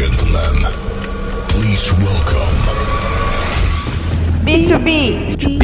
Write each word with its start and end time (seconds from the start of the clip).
gentlemen, 0.00 0.64
please 1.50 1.92
welcome 2.00 2.56
B2B. 4.46 5.36
B2B. 5.36 5.60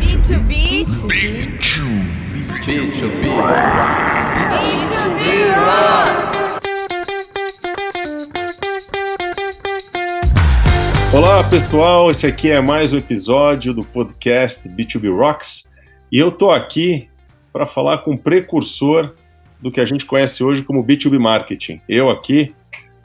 B2B. 0.00 0.48
Big 1.06 1.62
Chew. 1.62 1.86
B2B. 2.64 3.30
B2B 4.58 5.14
Rocks. 5.54 6.20
Olá 11.14 11.44
pessoal, 11.44 12.10
esse 12.10 12.26
aqui 12.26 12.50
é 12.50 12.60
mais 12.60 12.92
um 12.92 12.98
episódio 12.98 13.72
do 13.72 13.84
podcast 13.84 14.68
B2B 14.68 15.16
Rocks 15.16 15.68
e 16.10 16.18
eu 16.18 16.32
tô 16.32 16.50
aqui 16.50 17.08
para 17.52 17.66
falar 17.66 17.98
com 17.98 18.14
o 18.14 18.18
precursor 18.18 19.14
do 19.60 19.70
que 19.70 19.80
a 19.80 19.84
gente 19.84 20.04
conhece 20.04 20.42
hoje 20.44 20.62
como 20.62 20.84
B2B 20.84 21.18
Marketing. 21.18 21.80
Eu 21.88 22.10
aqui 22.10 22.54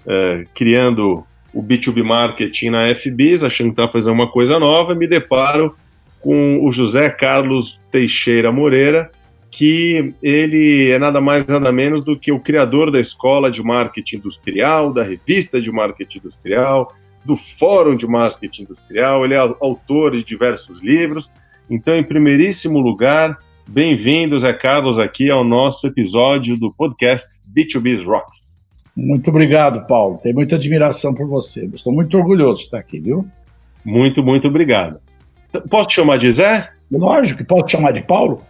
eh, 0.05 0.45
criando 0.53 1.25
o 1.53 1.61
B2B 1.61 2.03
Marketing 2.03 2.69
na 2.69 2.93
FBIS, 2.95 3.43
achando 3.43 3.67
que 3.67 3.73
estava 3.73 3.91
fazendo 3.91 4.13
uma 4.13 4.29
coisa 4.29 4.59
nova, 4.59 4.95
me 4.95 5.07
deparo 5.07 5.75
com 6.19 6.65
o 6.65 6.71
José 6.71 7.09
Carlos 7.09 7.81
Teixeira 7.91 8.51
Moreira, 8.51 9.11
que 9.49 10.13
ele 10.23 10.91
é 10.91 10.97
nada 10.97 11.19
mais 11.19 11.45
nada 11.45 11.71
menos 11.71 12.05
do 12.05 12.17
que 12.17 12.31
o 12.31 12.39
criador 12.39 12.89
da 12.89 12.99
Escola 12.99 13.51
de 13.51 13.61
Marketing 13.61 14.17
Industrial, 14.17 14.93
da 14.93 15.03
Revista 15.03 15.61
de 15.61 15.71
Marketing 15.71 16.19
Industrial, 16.19 16.95
do 17.25 17.35
Fórum 17.35 17.95
de 17.95 18.07
Marketing 18.07 18.63
Industrial, 18.63 19.25
ele 19.25 19.33
é 19.33 19.37
autor 19.37 20.13
de 20.13 20.23
diversos 20.23 20.81
livros. 20.81 21.31
Então, 21.69 21.95
em 21.95 22.03
primeiríssimo 22.03 22.79
lugar, 22.79 23.37
bem-vindo, 23.71 24.37
Zé 24.37 24.51
Carlos, 24.51 24.99
aqui 24.99 25.29
ao 25.29 25.45
nosso 25.45 25.87
episódio 25.87 26.57
do 26.57 26.73
podcast 26.73 27.39
B2B 27.55 28.03
Rocks. 28.05 28.67
Muito 28.93 29.29
obrigado, 29.29 29.87
Paulo. 29.87 30.19
Tenho 30.21 30.35
muita 30.35 30.57
admiração 30.57 31.15
por 31.15 31.25
você. 31.25 31.65
Estou 31.73 31.93
muito 31.93 32.17
orgulhoso 32.17 32.57
de 32.57 32.65
estar 32.65 32.79
aqui, 32.79 32.99
viu? 32.99 33.25
Muito, 33.85 34.21
muito 34.21 34.49
obrigado. 34.49 34.99
Posso 35.69 35.87
te 35.87 35.95
chamar 35.95 36.17
de 36.17 36.29
Zé? 36.31 36.69
Lógico, 36.91 37.45
posso 37.45 37.67
te 37.67 37.71
chamar 37.71 37.93
de 37.93 38.01
Paulo? 38.01 38.41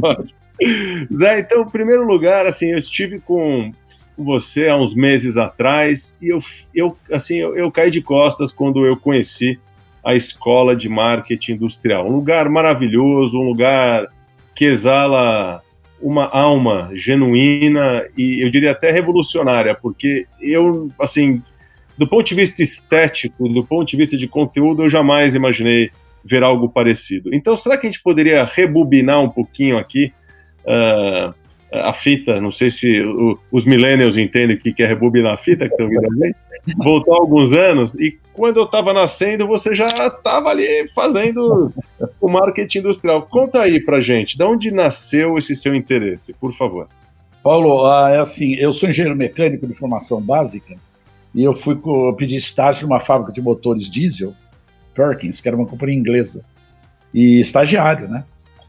Pode. 0.00 0.34
Zé, 1.16 1.40
então, 1.40 1.62
em 1.62 1.70
primeiro 1.70 2.04
lugar, 2.04 2.44
assim, 2.44 2.72
eu 2.72 2.78
estive 2.78 3.20
com 3.20 3.70
você 4.18 4.68
há 4.68 4.76
uns 4.76 4.96
meses 4.96 5.36
atrás 5.36 6.18
e 6.20 6.32
eu, 6.32 6.40
eu 6.74 6.96
assim, 7.12 7.36
eu, 7.36 7.56
eu 7.56 7.70
caí 7.70 7.90
de 7.92 8.02
costas 8.02 8.50
quando 8.50 8.84
eu 8.84 8.96
conheci 8.96 9.60
a 10.06 10.14
Escola 10.14 10.76
de 10.76 10.88
Marketing 10.88 11.54
Industrial. 11.54 12.06
Um 12.06 12.12
lugar 12.12 12.48
maravilhoso, 12.48 13.40
um 13.40 13.42
lugar 13.42 14.06
que 14.54 14.64
exala 14.64 15.60
uma 16.00 16.26
alma 16.26 16.90
genuína 16.94 18.04
e 18.16 18.40
eu 18.44 18.48
diria 18.48 18.70
até 18.70 18.92
revolucionária, 18.92 19.74
porque 19.74 20.26
eu, 20.40 20.88
assim, 21.00 21.42
do 21.98 22.06
ponto 22.06 22.24
de 22.24 22.36
vista 22.36 22.62
estético, 22.62 23.48
do 23.48 23.64
ponto 23.64 23.88
de 23.88 23.96
vista 23.96 24.16
de 24.16 24.28
conteúdo, 24.28 24.84
eu 24.84 24.88
jamais 24.88 25.34
imaginei 25.34 25.90
ver 26.24 26.44
algo 26.44 26.68
parecido. 26.68 27.34
Então, 27.34 27.56
será 27.56 27.76
que 27.76 27.86
a 27.86 27.90
gente 27.90 28.02
poderia 28.02 28.44
rebobinar 28.44 29.20
um 29.20 29.28
pouquinho 29.28 29.76
aqui 29.76 30.12
ah, 30.66 31.34
a 31.72 31.92
fita? 31.92 32.40
Não 32.40 32.50
sei 32.50 32.70
se 32.70 33.00
o- 33.00 33.38
os 33.50 33.64
millennials 33.64 34.16
entendem 34.16 34.56
o 34.56 34.60
que 34.60 34.82
é 34.82 34.86
rebobinar 34.86 35.34
a 35.34 35.36
fita, 35.36 35.66
que 35.66 35.74
estão 35.74 35.88
vindo 35.88 36.06
ali. 36.12 36.34
Voltar 36.76 37.14
alguns 37.14 37.52
anos 37.52 37.94
e 37.94 38.18
quando 38.32 38.58
eu 38.58 38.64
estava 38.64 38.92
nascendo, 38.92 39.46
você 39.46 39.74
já 39.74 39.86
estava 40.08 40.50
ali 40.50 40.88
fazendo 40.94 41.72
o 42.20 42.28
marketing 42.28 42.78
industrial. 42.78 43.22
Conta 43.22 43.62
aí 43.62 43.80
pra 43.80 44.00
gente, 44.00 44.36
de 44.36 44.44
onde 44.44 44.70
nasceu 44.70 45.38
esse 45.38 45.54
seu 45.56 45.74
interesse, 45.74 46.34
por 46.34 46.52
favor. 46.52 46.88
Paulo, 47.42 47.86
ah, 47.86 48.10
é 48.10 48.18
assim, 48.18 48.54
eu 48.54 48.72
sou 48.72 48.88
engenheiro 48.88 49.16
mecânico 49.16 49.66
de 49.66 49.72
formação 49.72 50.20
básica 50.20 50.76
e 51.32 51.44
eu 51.44 51.54
fui 51.54 51.78
eu 51.84 52.14
pedi 52.14 52.34
estágio 52.34 52.88
numa 52.88 52.98
fábrica 52.98 53.32
de 53.32 53.40
motores 53.40 53.88
diesel, 53.88 54.34
Perkins, 54.94 55.40
que 55.40 55.48
era 55.48 55.56
uma 55.56 55.66
companhia 55.66 55.96
inglesa, 55.96 56.44
e 57.14 57.38
estagiário, 57.38 58.08
né? 58.08 58.24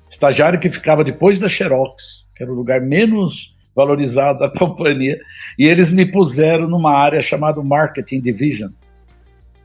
Estagiário 0.10 0.60
que 0.60 0.70
ficava 0.70 1.04
depois 1.04 1.40
da 1.40 1.50
Xerox, 1.50 2.30
que 2.36 2.44
era 2.44 2.52
o 2.52 2.56
lugar 2.56 2.80
menos 2.80 3.57
valorizado 3.78 4.40
da 4.40 4.50
companhia, 4.58 5.20
e 5.58 5.68
eles 5.68 5.94
me 5.94 6.04
puseram 6.04 6.68
numa 6.68 6.92
área 6.92 7.22
chamada 7.22 7.62
Marketing 7.62 8.20
Division, 8.20 8.72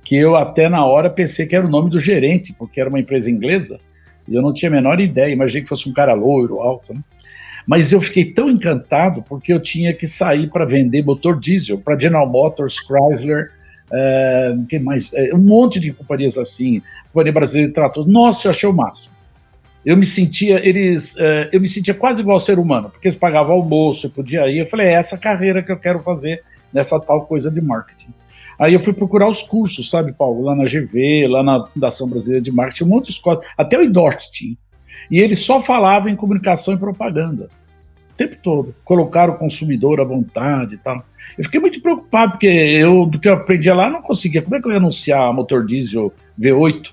que 0.04 0.14
eu 0.14 0.36
até 0.36 0.68
na 0.68 0.84
hora 0.84 1.08
pensei 1.08 1.46
que 1.46 1.56
era 1.56 1.66
o 1.66 1.70
nome 1.70 1.88
do 1.88 1.98
gerente, 1.98 2.52
porque 2.52 2.78
era 2.78 2.90
uma 2.90 3.00
empresa 3.00 3.30
inglesa, 3.30 3.80
e 4.28 4.34
eu 4.34 4.42
não 4.42 4.52
tinha 4.52 4.68
a 4.70 4.72
menor 4.72 5.00
ideia, 5.00 5.32
imaginei 5.32 5.62
que 5.62 5.68
fosse 5.68 5.88
um 5.88 5.94
cara 5.94 6.12
loiro, 6.12 6.60
alto, 6.60 6.92
né? 6.92 7.00
Mas 7.66 7.92
eu 7.92 8.00
fiquei 8.00 8.24
tão 8.24 8.50
encantado 8.50 9.22
porque 9.22 9.52
eu 9.52 9.60
tinha 9.60 9.94
que 9.94 10.08
sair 10.08 10.50
para 10.50 10.64
vender 10.64 11.04
motor 11.04 11.38
diesel 11.38 11.78
para 11.78 11.96
General 11.96 12.28
Motors, 12.28 12.74
Chrysler, 12.74 13.52
eh, 13.92 14.56
quem 14.68 14.80
mais? 14.80 15.12
Eh, 15.12 15.32
um 15.32 15.38
monte 15.38 15.78
de 15.78 15.92
companhias 15.92 16.36
assim, 16.36 16.82
companhia 17.12 17.32
brasileira 17.32 17.68
de 17.68 17.74
trator. 17.74 18.08
Nossa, 18.08 18.48
eu 18.48 18.50
achei 18.50 18.68
o 18.68 18.72
máximo. 18.72 19.11
Eu 19.84 19.96
me 19.96 20.06
sentia, 20.06 20.64
eles, 20.66 21.16
eh, 21.18 21.50
eu 21.52 21.60
me 21.60 21.68
sentia 21.68 21.92
quase 21.92 22.20
igual 22.20 22.36
ao 22.36 22.40
ser 22.40 22.58
humano, 22.58 22.88
porque 22.88 23.08
eles 23.08 23.18
pagavam 23.18 23.56
almoço, 23.56 24.06
eu 24.06 24.10
podia 24.10 24.46
ir. 24.48 24.58
Eu 24.58 24.66
falei, 24.66 24.86
é 24.88 24.92
essa 24.92 25.18
carreira 25.18 25.62
que 25.62 25.72
eu 25.72 25.76
quero 25.76 25.98
fazer 25.98 26.42
nessa 26.72 27.00
tal 27.00 27.26
coisa 27.26 27.50
de 27.50 27.60
marketing. 27.60 28.14
Aí 28.58 28.74
eu 28.74 28.80
fui 28.80 28.92
procurar 28.92 29.28
os 29.28 29.42
cursos, 29.42 29.90
sabe, 29.90 30.12
Paulo? 30.12 30.42
Lá 30.42 30.54
na 30.54 30.64
GV, 30.64 31.26
lá 31.26 31.42
na 31.42 31.64
Fundação 31.64 32.08
Brasileira 32.08 32.44
de 32.44 32.52
Marketing, 32.52 32.84
um 32.84 32.88
monte 32.88 33.06
de 33.06 33.12
escola, 33.12 33.40
até 33.58 33.76
o 33.76 33.82
IDORT 33.82 34.30
tinha. 34.30 34.56
E 35.10 35.18
ele 35.18 35.34
só 35.34 35.60
falava 35.60 36.08
em 36.08 36.14
comunicação 36.14 36.74
e 36.74 36.78
propaganda. 36.78 37.48
O 38.12 38.14
tempo 38.14 38.36
todo. 38.40 38.74
Colocar 38.84 39.28
o 39.28 39.36
consumidor 39.36 40.00
à 40.00 40.04
vontade 40.04 40.76
e 40.76 40.78
tal. 40.78 41.04
Eu 41.36 41.44
fiquei 41.44 41.58
muito 41.58 41.80
preocupado, 41.80 42.32
porque 42.32 42.46
eu, 42.46 43.04
do 43.06 43.18
que 43.18 43.28
eu 43.28 43.34
aprendia 43.34 43.74
lá, 43.74 43.90
não 43.90 44.02
conseguia. 44.02 44.42
Como 44.42 44.54
é 44.54 44.60
que 44.60 44.66
eu 44.68 44.70
ia 44.70 44.76
anunciar 44.76 45.32
motor 45.32 45.66
diesel 45.66 46.12
V8 46.40 46.90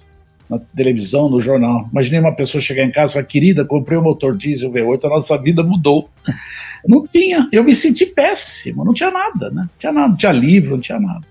na 0.50 0.60
televisão, 0.76 1.30
no 1.30 1.40
jornal? 1.40 1.88
Imaginei 1.92 2.20
uma 2.20 2.36
pessoa 2.36 2.62
chegar 2.62 2.84
em 2.84 2.92
casa 2.92 3.12
e 3.12 3.14
falar, 3.14 3.26
querida, 3.26 3.66
comprei 3.66 3.98
o 3.98 4.02
motor 4.02 4.36
diesel 4.36 4.72
V8, 4.72 5.06
a 5.06 5.10
nossa 5.10 5.38
vida 5.38 5.64
mudou. 5.64 6.10
Não 6.88 7.06
tinha. 7.06 7.48
Eu 7.52 7.64
me 7.64 7.76
senti 7.76 8.06
péssimo, 8.06 8.86
não 8.86 8.94
tinha 8.94 9.12
nada, 9.12 9.50
né? 9.50 9.64
Não 9.64 9.70
tinha 9.78 9.92
nada, 9.92 10.08
não 10.08 10.16
tinha 10.16 10.32
livro, 10.32 10.76
não 10.76 10.80
tinha 10.80 10.98
nada. 10.98 11.28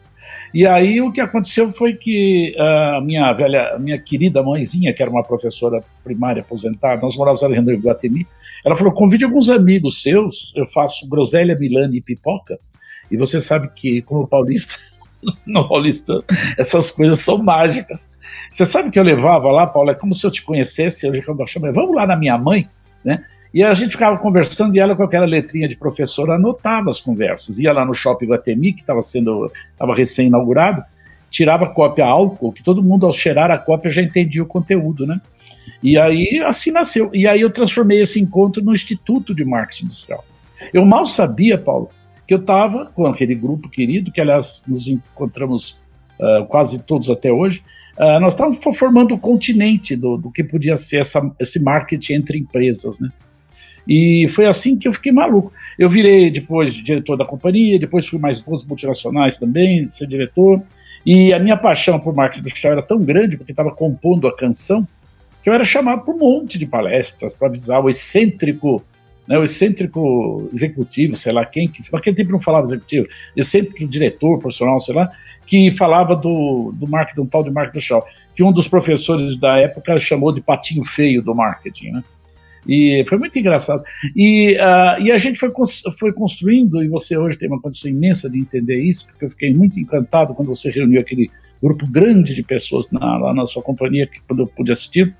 E 0.52 0.66
aí 0.66 1.00
o 1.00 1.12
que 1.12 1.20
aconteceu 1.20 1.70
foi 1.72 1.94
que 1.94 2.54
a 2.58 3.00
minha 3.02 3.32
velha, 3.32 3.74
a 3.74 3.78
minha 3.78 3.98
querida 3.98 4.42
mãezinha, 4.42 4.92
que 4.92 5.02
era 5.02 5.10
uma 5.10 5.22
professora 5.22 5.82
primária 6.02 6.40
aposentada, 6.40 7.00
nós 7.00 7.16
morávamos 7.16 7.42
ali 7.42 7.60
no 7.60 7.72
Iguatemi, 7.72 8.26
ela 8.64 8.76
falou: 8.76 8.92
convide 8.92 9.24
alguns 9.24 9.50
amigos 9.50 10.02
seus, 10.02 10.52
eu 10.56 10.66
faço 10.66 11.08
groselha, 11.08 11.56
milane 11.58 11.98
e 11.98 12.02
pipoca. 12.02 12.58
E 13.10 13.16
você 13.16 13.40
sabe 13.40 13.70
que, 13.74 14.02
como 14.02 14.26
paulista, 14.26 14.74
no 15.46 15.68
essas 16.56 16.90
coisas 16.90 17.18
são 17.20 17.38
mágicas. 17.38 18.14
Você 18.50 18.64
sabe 18.64 18.90
que 18.90 18.98
eu 18.98 19.02
levava 19.02 19.50
lá, 19.50 19.66
Paulo, 19.66 19.90
é 19.90 19.94
como 19.94 20.14
se 20.14 20.26
eu 20.26 20.30
te 20.30 20.42
conhecesse, 20.42 21.06
eu 21.06 21.14
já 21.14 21.22
chamava, 21.46 21.72
vamos 21.72 21.94
lá 21.94 22.06
na 22.06 22.16
minha 22.16 22.38
mãe, 22.38 22.68
né? 23.04 23.24
E 23.52 23.64
a 23.64 23.72
gente 23.72 23.92
ficava 23.92 24.18
conversando 24.18 24.76
e 24.76 24.78
ela, 24.78 24.94
com 24.94 25.02
aquela 25.02 25.24
letrinha 25.24 25.66
de 25.66 25.76
professora, 25.76 26.34
anotava 26.34 26.90
as 26.90 27.00
conversas. 27.00 27.58
Ia 27.58 27.72
lá 27.72 27.84
no 27.84 27.94
shopping 27.94 28.26
Guatemi, 28.26 28.74
que 28.74 28.82
estava 28.82 29.00
sendo, 29.00 29.50
estava 29.72 29.94
recém-inaugurado, 29.94 30.82
tirava 31.30 31.66
cópia 31.66 32.04
álcool, 32.04 32.52
que 32.52 32.62
todo 32.62 32.82
mundo, 32.82 33.06
ao 33.06 33.12
cheirar 33.12 33.50
a 33.50 33.56
cópia, 33.56 33.90
já 33.90 34.02
entendia 34.02 34.42
o 34.42 34.46
conteúdo, 34.46 35.06
né? 35.06 35.18
E 35.82 35.98
aí, 35.98 36.42
assim 36.44 36.70
nasceu. 36.70 37.10
E 37.14 37.26
aí 37.26 37.40
eu 37.40 37.50
transformei 37.50 38.02
esse 38.02 38.20
encontro 38.20 38.62
no 38.62 38.74
Instituto 38.74 39.34
de 39.34 39.44
Marketing 39.44 39.86
Industrial. 39.86 40.24
Eu 40.72 40.84
mal 40.84 41.06
sabia, 41.06 41.56
Paulo, 41.56 41.90
que 42.28 42.34
eu 42.34 42.38
estava 42.38 42.84
com 42.94 43.06
aquele 43.06 43.34
grupo 43.34 43.70
querido, 43.70 44.12
que 44.12 44.20
aliás 44.20 44.62
nos 44.68 44.86
encontramos 44.86 45.82
uh, 46.20 46.44
quase 46.46 46.78
todos 46.82 47.08
até 47.08 47.32
hoje, 47.32 47.62
uh, 47.96 48.20
nós 48.20 48.34
estávamos 48.34 48.58
formando 48.76 49.14
o 49.14 49.18
continente 49.18 49.96
do, 49.96 50.18
do 50.18 50.30
que 50.30 50.44
podia 50.44 50.76
ser 50.76 50.98
essa, 50.98 51.34
esse 51.40 51.58
marketing 51.58 52.12
entre 52.12 52.38
empresas, 52.38 53.00
né? 53.00 53.10
E 53.88 54.26
foi 54.28 54.44
assim 54.44 54.78
que 54.78 54.86
eu 54.86 54.92
fiquei 54.92 55.10
maluco. 55.10 55.50
Eu 55.78 55.88
virei 55.88 56.30
depois 56.30 56.74
diretor 56.74 57.16
da 57.16 57.24
companhia, 57.24 57.78
depois 57.78 58.06
fui 58.06 58.18
mais 58.18 58.42
duas 58.42 58.62
multinacionais 58.62 59.38
também, 59.38 59.88
ser 59.88 60.06
diretor. 60.06 60.62
E 61.06 61.32
a 61.32 61.38
minha 61.38 61.56
paixão 61.56 61.98
por 61.98 62.14
marketing 62.14 62.40
industrial 62.40 62.72
era 62.74 62.82
tão 62.82 63.00
grande, 63.00 63.38
porque 63.38 63.52
estava 63.52 63.70
compondo 63.70 64.28
a 64.28 64.36
canção, 64.36 64.86
que 65.42 65.48
eu 65.48 65.54
era 65.54 65.64
chamado 65.64 66.02
para 66.02 66.12
um 66.12 66.18
monte 66.18 66.58
de 66.58 66.66
palestras 66.66 67.32
para 67.32 67.48
avisar 67.48 67.82
o 67.82 67.88
excêntrico, 67.88 68.84
né, 69.28 69.38
o 69.38 69.44
excêntrico 69.44 70.48
executivo, 70.52 71.16
sei 71.16 71.32
lá 71.32 71.44
quem, 71.44 71.68
que 71.68 71.82
naquele 71.92 72.16
tempo 72.16 72.32
não 72.32 72.40
falava 72.40 72.64
executivo, 72.64 73.06
excêntrico 73.36 73.86
diretor 73.86 74.38
profissional, 74.38 74.80
sei 74.80 74.94
lá, 74.94 75.10
que 75.46 75.70
falava 75.70 76.16
do, 76.16 76.72
do 76.74 76.88
marketing, 76.88 77.20
um 77.20 77.26
tal 77.26 77.44
de 77.44 77.50
marketing 77.50 77.76
industrial, 77.76 78.06
que 78.34 78.42
um 78.42 78.52
dos 78.52 78.66
professores 78.66 79.38
da 79.38 79.58
época 79.58 79.98
chamou 79.98 80.32
de 80.32 80.40
patinho 80.40 80.84
feio 80.84 81.22
do 81.22 81.34
marketing, 81.34 81.90
né? 81.90 82.02
E 82.66 83.04
foi 83.08 83.18
muito 83.18 83.38
engraçado. 83.38 83.82
E, 84.14 84.54
uh, 84.54 85.02
e 85.02 85.10
a 85.10 85.16
gente 85.16 85.38
foi, 85.38 85.50
foi 85.98 86.12
construindo, 86.12 86.82
e 86.82 86.88
você 86.88 87.16
hoje 87.16 87.38
tem 87.38 87.48
uma 87.48 87.60
condição 87.60 87.90
imensa 87.90 88.28
de 88.28 88.38
entender 88.38 88.82
isso, 88.82 89.06
porque 89.06 89.24
eu 89.24 89.30
fiquei 89.30 89.54
muito 89.54 89.78
encantado 89.80 90.34
quando 90.34 90.48
você 90.48 90.70
reuniu 90.70 91.00
aquele 91.00 91.30
grupo 91.62 91.86
grande 91.86 92.34
de 92.34 92.42
pessoas 92.42 92.86
na, 92.90 93.16
lá 93.16 93.34
na 93.34 93.46
sua 93.46 93.62
companhia, 93.62 94.06
que, 94.06 94.20
quando 94.20 94.40
eu 94.42 94.46
pude 94.46 94.70
assistir, 94.70 95.14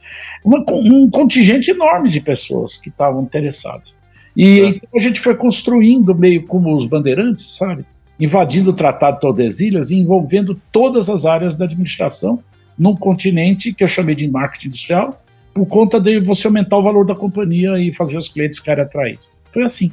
uma, 0.44 0.64
um 0.70 1.11
contingente 1.11 1.70
enorme 1.70 2.08
de 2.08 2.20
pessoas 2.20 2.76
que 2.76 2.88
estavam 2.88 3.22
interessadas. 3.22 3.98
E 4.38 4.61
é. 4.61 4.69
então 4.69 4.88
a 4.94 5.00
gente 5.00 5.19
foi 5.19 5.35
construindo 5.35 6.14
meio 6.14 6.46
como 6.46 6.73
os 6.76 6.87
bandeirantes, 6.87 7.56
sabe? 7.56 7.85
Invadindo 8.20 8.70
o 8.70 8.73
Tratado 8.73 9.17
de 9.17 9.20
Tordesilhas 9.23 9.90
e 9.90 9.96
envolvendo 9.96 10.61
todas 10.70 11.11
as 11.11 11.26
áreas 11.26 11.56
da 11.56 11.64
administração 11.64 12.40
num 12.79 12.94
continente 12.94 13.73
que 13.73 13.82
eu 13.82 13.88
chamei 13.88 14.14
de 14.14 14.29
marketing 14.29 14.69
industrial, 14.69 15.20
por 15.52 15.67
conta 15.67 15.99
de 15.99 16.20
você 16.20 16.46
aumentar 16.46 16.76
o 16.76 16.82
valor 16.82 17.05
da 17.05 17.17
companhia 17.17 17.76
e 17.81 17.93
fazer 17.93 18.17
os 18.17 18.29
clientes 18.29 18.58
ficarem 18.58 18.85
atraídos. 18.85 19.32
Foi 19.52 19.64
assim. 19.64 19.90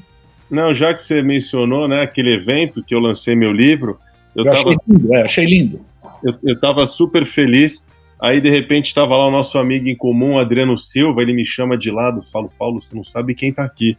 Não, 0.51 0.71
já 0.71 0.93
que 0.93 1.01
você 1.01 1.23
mencionou, 1.23 1.87
né, 1.87 2.03
aquele 2.03 2.35
evento 2.35 2.83
que 2.83 2.93
eu 2.93 2.99
lancei 2.99 3.35
meu 3.35 3.51
livro, 3.51 3.97
eu, 4.35 4.45
eu 4.45 4.51
tava, 4.51 4.69
achei 4.69 4.77
lindo, 4.87 5.15
é, 5.15 5.21
achei 5.23 5.45
lindo. 5.45 5.81
Eu, 6.23 6.53
estava 6.53 6.85
super 6.85 7.25
feliz. 7.25 7.87
Aí, 8.21 8.39
de 8.39 8.49
repente, 8.49 8.87
estava 8.87 9.17
lá 9.17 9.27
o 9.27 9.31
nosso 9.31 9.57
amigo 9.57 9.87
em 9.87 9.95
comum, 9.95 10.37
Adriano 10.37 10.77
Silva, 10.77 11.23
ele 11.23 11.33
me 11.33 11.43
chama 11.43 11.75
de 11.75 11.89
lado, 11.89 12.21
falo, 12.21 12.51
Paulo, 12.59 12.79
você 12.79 12.95
não 12.95 13.03
sabe 13.03 13.33
quem 13.33 13.49
está 13.49 13.63
aqui. 13.63 13.97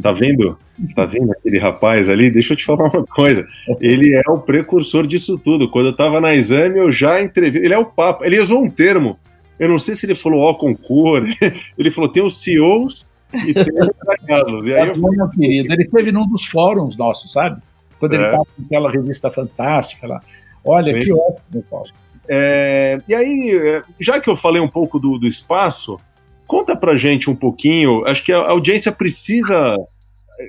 Tá 0.00 0.12
vendo? 0.12 0.56
Tá 0.94 1.04
vendo 1.04 1.32
aquele 1.32 1.58
rapaz 1.58 2.08
ali? 2.08 2.30
Deixa 2.30 2.52
eu 2.52 2.56
te 2.56 2.64
falar 2.64 2.84
uma 2.84 3.04
coisa. 3.04 3.46
Ele 3.80 4.14
é 4.14 4.30
o 4.30 4.38
precursor 4.38 5.06
disso 5.06 5.38
tudo. 5.38 5.68
Quando 5.68 5.86
eu 5.86 5.92
estava 5.92 6.20
na 6.20 6.34
exame, 6.34 6.78
eu 6.78 6.92
já 6.92 7.20
entrevistei. 7.20 7.66
Ele 7.66 7.74
é 7.74 7.78
o 7.78 7.84
papo. 7.84 8.24
Ele 8.24 8.38
usou 8.38 8.62
um 8.62 8.70
termo. 8.70 9.18
Eu 9.58 9.68
não 9.68 9.78
sei 9.78 9.94
se 9.94 10.06
ele 10.06 10.14
falou 10.14 10.42
ó 10.42 10.54
concor. 10.54 11.24
Ele 11.78 11.90
falou: 11.90 12.10
tem 12.10 12.22
os 12.22 12.42
CEOs 12.42 13.06
e 13.32 13.54
tem 13.54 13.64
os 13.64 14.26
Carlos. 14.26 14.66
E 14.66 14.74
aí 14.74 14.88
eu 14.88 14.94
falei, 14.94 15.18
querido, 15.32 15.72
ele 15.72 15.84
teve 15.84 16.12
num 16.12 16.26
dos 16.28 16.44
fóruns 16.44 16.96
nossos, 16.96 17.32
sabe? 17.32 17.60
Quando 17.98 18.14
é. 18.14 18.16
ele 18.16 18.24
estava 18.24 18.46
naquela 18.58 18.90
revista 18.90 19.30
fantástica 19.30 20.06
lá. 20.06 20.20
Olha, 20.64 20.92
Bem, 20.92 21.02
que 21.02 21.12
ótimo, 21.12 21.64
Paulo. 21.70 21.88
É, 22.28 23.00
e 23.06 23.14
aí, 23.14 23.82
já 24.00 24.20
que 24.20 24.30
eu 24.30 24.36
falei 24.36 24.60
um 24.60 24.68
pouco 24.68 24.98
do, 24.98 25.18
do 25.18 25.26
espaço, 25.26 25.98
conta 26.46 26.76
pra 26.76 26.96
gente 26.96 27.30
um 27.30 27.36
pouquinho. 27.36 28.04
Acho 28.06 28.24
que 28.24 28.32
a 28.32 28.50
audiência 28.50 28.92
precisa. 28.92 29.76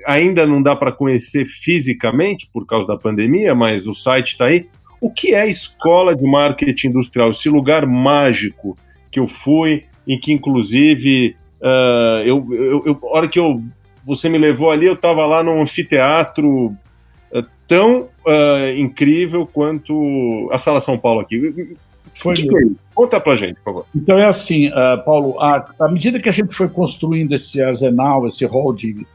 Ainda 0.06 0.44
não 0.46 0.60
dá 0.60 0.74
para 0.74 0.90
conhecer 0.90 1.46
fisicamente 1.46 2.48
por 2.52 2.66
causa 2.66 2.88
da 2.88 2.96
pandemia, 2.96 3.54
mas 3.54 3.86
o 3.86 3.94
site 3.94 4.32
está 4.32 4.46
aí. 4.46 4.68
O 5.00 5.10
que 5.10 5.32
é 5.32 5.42
a 5.42 5.46
escola 5.46 6.16
de 6.16 6.24
marketing 6.24 6.88
industrial? 6.88 7.30
Esse 7.30 7.48
lugar 7.48 7.86
mágico 7.86 8.76
que 9.10 9.20
eu 9.20 9.28
fui, 9.28 9.84
e 10.06 10.16
que 10.16 10.32
inclusive 10.32 11.36
uh, 11.60 12.22
eu, 12.24 12.46
eu, 12.52 12.82
eu, 12.86 12.98
hora 13.02 13.28
que 13.28 13.38
eu, 13.38 13.62
você 14.04 14.28
me 14.28 14.38
levou 14.38 14.70
ali, 14.70 14.86
eu 14.86 14.94
estava 14.94 15.26
lá 15.26 15.42
num 15.42 15.60
anfiteatro 15.60 16.66
uh, 16.68 17.46
tão 17.66 18.02
uh, 18.02 18.78
incrível 18.78 19.46
quanto 19.46 20.48
a 20.52 20.58
Sala 20.58 20.80
São 20.80 20.96
Paulo 20.96 21.20
aqui. 21.20 21.76
Foi 22.16 22.34
que 22.34 22.48
que 22.48 22.56
é 22.56 22.68
Conta 22.94 23.20
pra 23.20 23.34
gente, 23.34 23.56
por 23.56 23.64
favor. 23.64 23.86
Então 23.94 24.18
é 24.18 24.26
assim, 24.26 24.70
Paulo, 25.04 25.38
à 25.40 25.88
medida 25.90 26.18
que 26.18 26.28
a 26.28 26.32
gente 26.32 26.54
foi 26.54 26.68
construindo 26.68 27.34
esse 27.34 27.62
arsenal, 27.62 28.26
esse 28.26 28.44
rol 28.44 28.72
de 28.72 29.06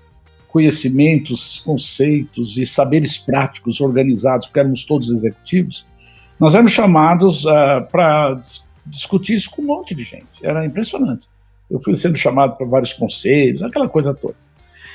conhecimentos, 0.48 1.60
conceitos 1.66 2.58
e 2.58 2.66
saberes 2.66 3.18
práticos 3.18 3.82
organizados, 3.82 4.46
porque 4.48 4.60
éramos 4.60 4.86
todos 4.86 5.10
executivos, 5.10 5.86
nós 6.40 6.54
éramos 6.54 6.74
chamados 6.74 7.44
para 7.92 8.40
discutir 8.86 9.36
isso 9.36 9.50
com 9.50 9.62
um 9.62 9.66
monte 9.66 9.96
de 9.96 10.04
gente. 10.04 10.26
Era 10.44 10.66
impressionante. 10.66 11.26
Eu 11.70 11.80
fui 11.80 11.96
sendo 11.96 12.18
chamado 12.18 12.58
para 12.58 12.68
vários 12.68 12.94
conselhos, 12.94 13.64
aquela 13.64 13.88
coisa 13.88 14.14
toda. 14.14 14.36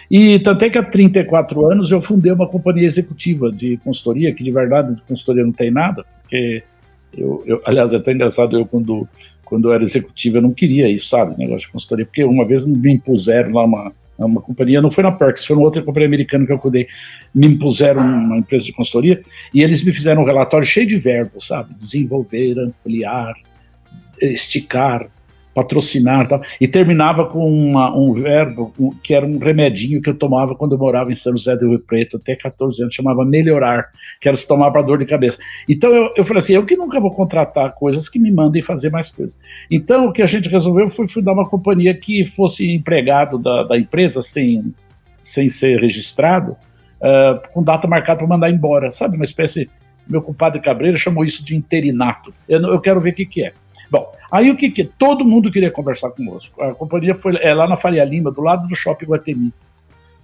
E 0.08 0.38
tanto 0.38 0.64
é 0.64 0.70
que 0.70 0.78
há 0.78 0.82
34 0.84 1.72
anos 1.72 1.90
eu 1.90 2.00
fundei 2.00 2.30
uma 2.30 2.46
companhia 2.46 2.86
executiva 2.86 3.50
de 3.50 3.78
consultoria, 3.78 4.32
que 4.32 4.44
de 4.44 4.52
verdade 4.52 4.94
de 4.94 5.02
consultoria 5.02 5.42
não 5.42 5.52
tem 5.52 5.70
nada, 5.70 6.04
porque 6.22 6.62
eu, 7.16 7.42
eu 7.46 7.62
aliás, 7.64 7.92
é 7.92 7.96
até 7.96 8.12
engraçado, 8.12 8.56
eu 8.56 8.66
quando, 8.66 9.08
quando 9.44 9.68
eu 9.68 9.74
era 9.74 9.82
executivo 9.82 10.38
eu 10.38 10.42
não 10.42 10.52
queria 10.52 10.88
isso, 10.88 11.08
sabe, 11.08 11.36
negócio 11.38 11.66
de 11.66 11.72
consultoria, 11.72 12.06
porque 12.06 12.24
uma 12.24 12.44
vez 12.44 12.64
me 12.64 12.92
impuseram 12.92 13.52
lá 13.52 13.64
uma, 13.64 13.92
uma 14.18 14.40
companhia, 14.40 14.80
não 14.80 14.90
foi 14.90 15.04
na 15.04 15.12
Perks, 15.12 15.44
foi 15.44 15.56
uma 15.56 15.64
outra 15.64 15.82
companhia 15.82 16.08
americana 16.08 16.46
que 16.46 16.52
eu 16.52 16.58
cuidei, 16.58 16.86
me 17.34 17.46
impuseram 17.46 18.00
uma 18.00 18.38
empresa 18.38 18.64
de 18.64 18.72
consultoria 18.72 19.22
e 19.52 19.62
eles 19.62 19.84
me 19.84 19.92
fizeram 19.92 20.22
um 20.22 20.26
relatório 20.26 20.66
cheio 20.66 20.86
de 20.86 20.96
verbos, 20.96 21.46
sabe, 21.46 21.74
desenvolver, 21.74 22.58
ampliar, 22.58 23.34
esticar, 24.20 25.08
patrocinar 25.56 26.28
tal, 26.28 26.42
e 26.60 26.68
terminava 26.68 27.24
com 27.24 27.50
uma, 27.50 27.96
um 27.96 28.12
verbo 28.12 28.74
um, 28.78 28.90
que 28.90 29.14
era 29.14 29.24
um 29.24 29.38
remedinho 29.38 30.02
que 30.02 30.10
eu 30.10 30.14
tomava 30.14 30.54
quando 30.54 30.72
eu 30.72 30.78
morava 30.78 31.10
em 31.10 31.14
São 31.14 31.32
José 31.32 31.56
do 31.56 31.70
Rio 31.70 31.80
Preto, 31.80 32.18
até 32.18 32.36
14 32.36 32.82
anos, 32.82 32.94
chamava 32.94 33.24
melhorar, 33.24 33.88
que 34.20 34.28
era 34.28 34.36
se 34.36 34.46
tomar 34.46 34.70
para 34.70 34.82
dor 34.82 34.98
de 34.98 35.06
cabeça. 35.06 35.38
Então 35.66 35.88
eu, 35.96 36.12
eu 36.14 36.24
falei 36.26 36.40
assim, 36.40 36.52
eu 36.52 36.66
que 36.66 36.76
nunca 36.76 37.00
vou 37.00 37.10
contratar 37.10 37.72
coisas 37.72 38.06
que 38.06 38.18
me 38.18 38.30
mandem 38.30 38.60
fazer 38.60 38.90
mais 38.90 39.10
coisas. 39.10 39.34
Então 39.70 40.08
o 40.08 40.12
que 40.12 40.20
a 40.20 40.26
gente 40.26 40.46
resolveu 40.46 40.90
foi 40.90 41.08
fundar 41.08 41.32
uma 41.32 41.48
companhia 41.48 41.94
que 41.94 42.26
fosse 42.26 42.70
empregado 42.70 43.38
da, 43.38 43.62
da 43.62 43.78
empresa 43.78 44.20
sem, 44.20 44.74
sem 45.22 45.48
ser 45.48 45.80
registrado, 45.80 46.52
uh, 46.52 47.40
com 47.54 47.62
data 47.62 47.88
marcada 47.88 48.18
para 48.18 48.28
mandar 48.28 48.50
embora, 48.50 48.90
sabe? 48.90 49.16
Uma 49.16 49.24
espécie, 49.24 49.70
meu 50.06 50.20
compadre 50.20 50.60
Cabreira 50.60 50.98
chamou 50.98 51.24
isso 51.24 51.42
de 51.42 51.56
interinato. 51.56 52.34
Eu, 52.46 52.60
eu 52.60 52.78
quero 52.78 53.00
ver 53.00 53.10
o 53.10 53.14
que, 53.14 53.24
que 53.24 53.42
é. 53.42 53.52
Bom, 53.90 54.12
aí 54.30 54.50
o 54.50 54.56
que 54.56 54.70
que 54.70 54.84
todo 54.84 55.24
mundo 55.24 55.50
queria 55.50 55.70
conversar 55.70 56.10
conosco. 56.10 56.62
A 56.62 56.74
companhia 56.74 57.14
foi 57.14 57.36
é, 57.40 57.54
lá 57.54 57.68
na 57.68 57.76
Faria 57.76 58.04
Lima, 58.04 58.30
do 58.30 58.40
lado 58.40 58.66
do 58.66 58.74
Shopping 58.74 59.06
Guatemi, 59.06 59.52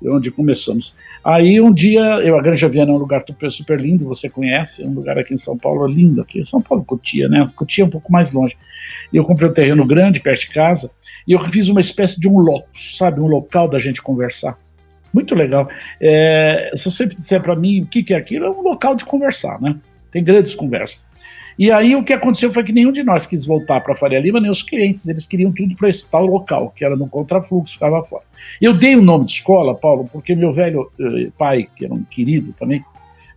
onde 0.05 0.31
começamos. 0.31 0.95
Aí 1.25 1.61
um 1.61 1.73
dia, 1.73 2.01
eu 2.25 2.37
a 2.37 2.43
Granja 2.43 2.69
Viana 2.69 2.91
é 2.91 2.95
um 2.95 2.99
lugar 2.99 3.25
super 3.51 3.81
lindo, 3.81 4.05
você 4.05 4.29
conhece, 4.29 4.83
é 4.83 4.87
um 4.87 4.95
lugar 4.95 5.19
aqui 5.19 5.35
em 5.35 5.37
São 5.37 5.57
Paulo 5.57 5.87
lindo 5.87 6.21
aqui, 6.21 6.45
São 6.45 6.61
Paulo 6.61 6.85
Cotia, 6.85 7.29
né? 7.29 7.47
Cotia 7.55 7.85
é 7.85 7.87
um 7.87 7.91
pouco 7.91 8.11
mais 8.11 8.33
longe. 8.33 8.57
E 9.13 9.17
eu 9.17 9.25
comprei 9.25 9.49
um 9.49 9.53
terreno 9.53 9.87
grande 9.87 10.19
perto 10.19 10.41
de 10.41 10.49
casa 10.49 10.91
e 11.27 11.33
eu 11.33 11.39
fiz 11.39 11.69
uma 11.69 11.81
espécie 11.81 12.19
de 12.19 12.29
um 12.29 12.39
locus, 12.39 12.97
sabe, 12.97 13.21
um 13.21 13.27
local 13.27 13.69
da 13.69 13.79
gente 13.79 14.03
conversar. 14.03 14.59
Muito 15.13 15.35
legal. 15.35 15.69
É, 16.01 16.73
se 16.75 16.91
você 16.91 17.07
disser 17.07 17.41
para 17.43 17.55
mim 17.55 17.83
o 17.83 17.87
que, 17.87 18.03
que 18.03 18.15
é 18.15 18.17
aquilo, 18.17 18.47
é 18.47 18.51
um 18.51 18.63
local 18.63 18.95
de 18.95 19.05
conversar, 19.05 19.61
né? 19.61 19.77
Tem 20.11 20.25
grandes 20.25 20.55
conversas. 20.55 21.07
E 21.59 21.71
aí 21.71 21.95
o 21.95 22.03
que 22.03 22.13
aconteceu 22.13 22.53
foi 22.53 22.65
que 22.65 22.73
nenhum 22.73 22.93
de 22.93 23.03
nós 23.03 23.27
quis 23.27 23.45
voltar 23.45 23.81
para 23.81 23.95
Faria 23.95 24.21
Lima, 24.21 24.41
nem 24.41 24.51
os 24.51 24.63
clientes, 24.63 25.09
eles 25.09 25.27
queriam 25.27 25.53
tudo 25.53 25.77
para 25.77 25.89
esse 25.89 26.11
tal 26.11 26.27
local, 26.27 26.73
que 26.75 26.85
era 26.85 26.97
no 26.97 27.09
contrafluxo, 27.09 27.75
ficava 27.75 28.03
fora. 28.03 28.25
Eu 28.61 28.77
dei 28.77 28.97
o 28.97 29.03
nome 29.03 29.27
de 29.27 29.33
escola, 29.33 29.75
Paulo, 29.75 30.09
porque 30.13 30.35
meu 30.35 30.53
velho 30.53 30.91
eh, 30.99 31.31
pai, 31.37 31.69
que 31.77 31.85
era 31.85 31.95
um 31.95 32.03
querido 32.05 32.55
também, 32.59 32.85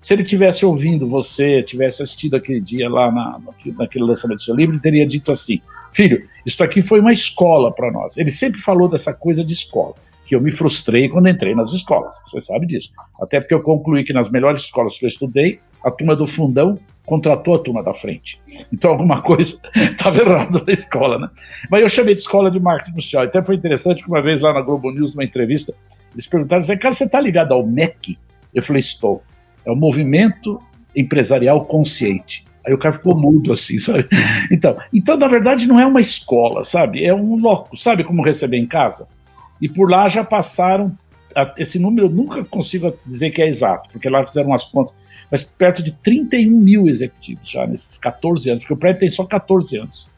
se 0.06 0.14
ele 0.14 0.24
tivesse 0.24 0.64
ouvindo 0.66 1.08
você, 1.08 1.64
tivesse 1.64 2.04
assistido 2.04 2.36
aquele 2.36 2.62
dia 2.62 2.88
lá 2.88 3.12
na, 3.12 3.40
naquele 3.78 4.06
lançamento 4.06 4.38
do 4.38 4.44
seu 4.44 4.56
livro, 4.56 4.76
ele 4.76 4.82
teria 4.82 5.06
dito 5.06 5.32
assim: 5.32 5.60
Filho, 5.92 6.28
isso 6.46 6.64
aqui 6.64 6.82
foi 6.82 7.00
uma 7.00 7.12
escola 7.12 7.74
para 7.74 7.92
nós. 7.92 8.16
Ele 8.18 8.30
sempre 8.30 8.62
falou 8.62 8.88
dessa 8.88 9.14
coisa 9.14 9.44
de 9.44 9.54
escola, 9.54 9.96
que 10.26 10.36
eu 10.36 10.42
me 10.42 10.52
frustrei 10.52 11.08
quando 11.08 11.30
entrei 11.30 11.54
nas 11.54 11.72
escolas, 11.72 12.14
você 12.26 12.42
sabe 12.42 12.66
disso. 12.66 12.92
Até 13.22 13.40
porque 13.40 13.54
eu 13.54 13.62
concluí 13.62 14.04
que 14.04 14.14
nas 14.14 14.30
melhores 14.30 14.62
escolas 14.62 14.98
que 14.98 15.06
eu 15.06 15.10
estudei, 15.10 15.60
a 15.84 15.92
turma 15.92 16.16
do 16.16 16.26
fundão 16.26 16.80
contratou 17.06 17.56
a 17.56 17.60
turma 17.60 17.84
da 17.84 17.94
frente. 17.94 18.42
Então 18.74 18.92
alguma 18.92 19.22
coisa 19.22 19.60
estava 19.76 20.18
errada 20.18 20.64
na 20.66 20.74
escola, 20.74 21.20
né? 21.20 21.30
Mas 21.70 21.82
eu 21.82 21.90
chamei 21.90 22.16
de 22.16 22.22
escola 22.22 22.50
de 22.50 22.60
marketing 22.60 22.92
industrial. 22.92 23.24
Até 23.24 23.44
foi 23.44 23.56
interessante 23.56 24.04
que 24.04 24.10
uma 24.10 24.22
vez 24.22 24.42
lá 24.42 24.52
na 24.52 24.62
Globo 24.62 24.92
News, 24.92 25.14
numa 25.14 25.24
entrevista, 25.24 25.74
eles 26.14 26.26
perguntaram 26.26 26.66
cara, 26.80 26.92
você 26.92 27.04
está 27.04 27.20
ligado 27.20 27.54
ao 27.54 27.66
MEC? 27.66 28.18
Eu 28.54 28.64
falei, 28.64 28.80
estou. 28.80 29.22
É 29.64 29.72
o 29.72 29.76
Movimento 29.76 30.60
Empresarial 30.96 31.66
Consciente. 31.66 32.46
Aí 32.66 32.74
o 32.74 32.78
cara 32.78 32.96
ficou 32.96 33.16
mudo 33.16 33.54
assim, 33.54 33.78
sabe? 33.80 34.08
Então, 34.52 34.76
então, 34.92 35.16
na 35.18 35.28
verdade, 35.28 35.68
não 35.68 35.80
é 35.80 35.86
uma 35.86 36.02
escola, 36.02 36.64
sabe? 36.64 37.06
É 37.06 37.14
um 37.14 37.36
loco, 37.36 37.78
sabe 37.78 38.04
como 38.04 38.24
receber 38.24 38.58
em 38.58 38.66
casa? 38.66 39.08
E 39.62 39.70
por 39.70 39.90
lá 39.90 40.08
já 40.08 40.24
passaram, 40.24 40.98
esse 41.58 41.80
número 41.80 42.08
eu 42.08 42.12
nunca 42.12 42.44
consigo 42.44 42.94
dizer 43.06 43.32
que 43.32 43.42
é 43.42 43.48
exato, 43.48 43.90
porque 43.92 44.10
lá 44.10 44.24
fizeram 44.24 44.50
umas 44.50 44.66
contas 44.66 44.96
mas 45.32 45.44
perto 45.44 45.82
de 45.82 45.92
31 45.92 46.52
mil 46.52 46.88
executivos 46.88 47.50
já 47.50 47.66
nesses 47.66 47.98
14 47.98 48.50
anos, 48.50 48.62
porque 48.62 48.74
o 48.74 48.78
prédio 48.78 49.00
tem 49.02 49.10
só 49.10 49.26
14 49.26 49.78
anos. 49.78 50.12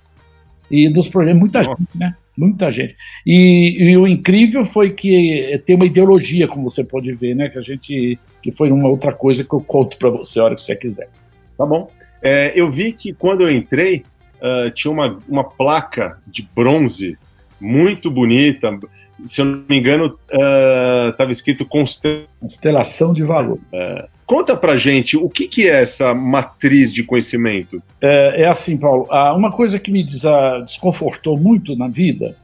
E 0.70 0.90
dos 0.90 1.08
problemas, 1.08 1.40
muita 1.40 1.64
gente, 1.64 1.88
né? 1.96 2.16
Muita 2.38 2.70
gente. 2.70 2.96
E, 3.26 3.90
e, 3.90 3.98
o 3.98 4.06
incrível 4.06 4.64
foi 4.64 4.92
que 4.92 5.60
tem 5.66 5.76
uma 5.76 5.86
ideologia, 5.86 6.48
como 6.48 6.70
você 6.70 6.84
pode 6.84 7.12
ver, 7.14 7.36
né? 7.36 7.50
Que 7.50 7.58
a 7.58 7.62
gente. 7.62 8.20
que 8.44 8.52
foi 8.52 8.70
uma 8.70 8.90
outra 8.90 9.14
coisa 9.14 9.44
que 9.44 9.54
eu 9.54 9.62
conto 9.62 9.98
para 9.98 10.10
você 10.10 10.40
a 10.40 10.44
hora 10.44 10.56
que 10.56 10.62
você 10.62 10.76
quiser. 10.76 11.10
Tá 11.58 11.66
bom. 11.66 11.90
É, 12.22 12.52
eu 12.54 12.70
vi 12.70 12.92
que 12.92 13.14
quando 13.14 13.42
eu 13.42 13.52
entrei, 13.52 14.04
uh, 14.36 14.70
tinha 14.72 14.92
uma, 14.92 15.18
uma 15.28 15.44
placa 15.46 16.20
de 16.28 16.48
bronze 16.54 17.18
muito 17.60 18.12
bonita. 18.12 18.78
Se 19.24 19.42
eu 19.42 19.46
não 19.46 19.64
me 19.68 19.78
engano, 19.78 20.18
estava 20.30 21.30
uh, 21.30 21.32
escrito 21.32 21.66
Constelação 21.66 23.14
de 23.14 23.24
Valor. 23.24 23.60
Uh, 23.74 24.18
Conta 24.28 24.58
pra 24.58 24.76
gente 24.76 25.16
o 25.16 25.30
que, 25.30 25.48
que 25.48 25.70
é 25.70 25.82
essa 25.82 26.14
matriz 26.14 26.94
de 26.94 27.02
conhecimento. 27.02 27.82
É, 28.02 28.42
é 28.42 28.48
assim, 28.48 28.78
Paulo. 28.78 29.08
Uma 29.34 29.54
coisa 29.54 29.80
que 29.80 29.90
me 29.90 30.04
desconfortou 30.04 31.40
muito 31.40 31.78
na 31.78 31.88
vida, 31.88 32.36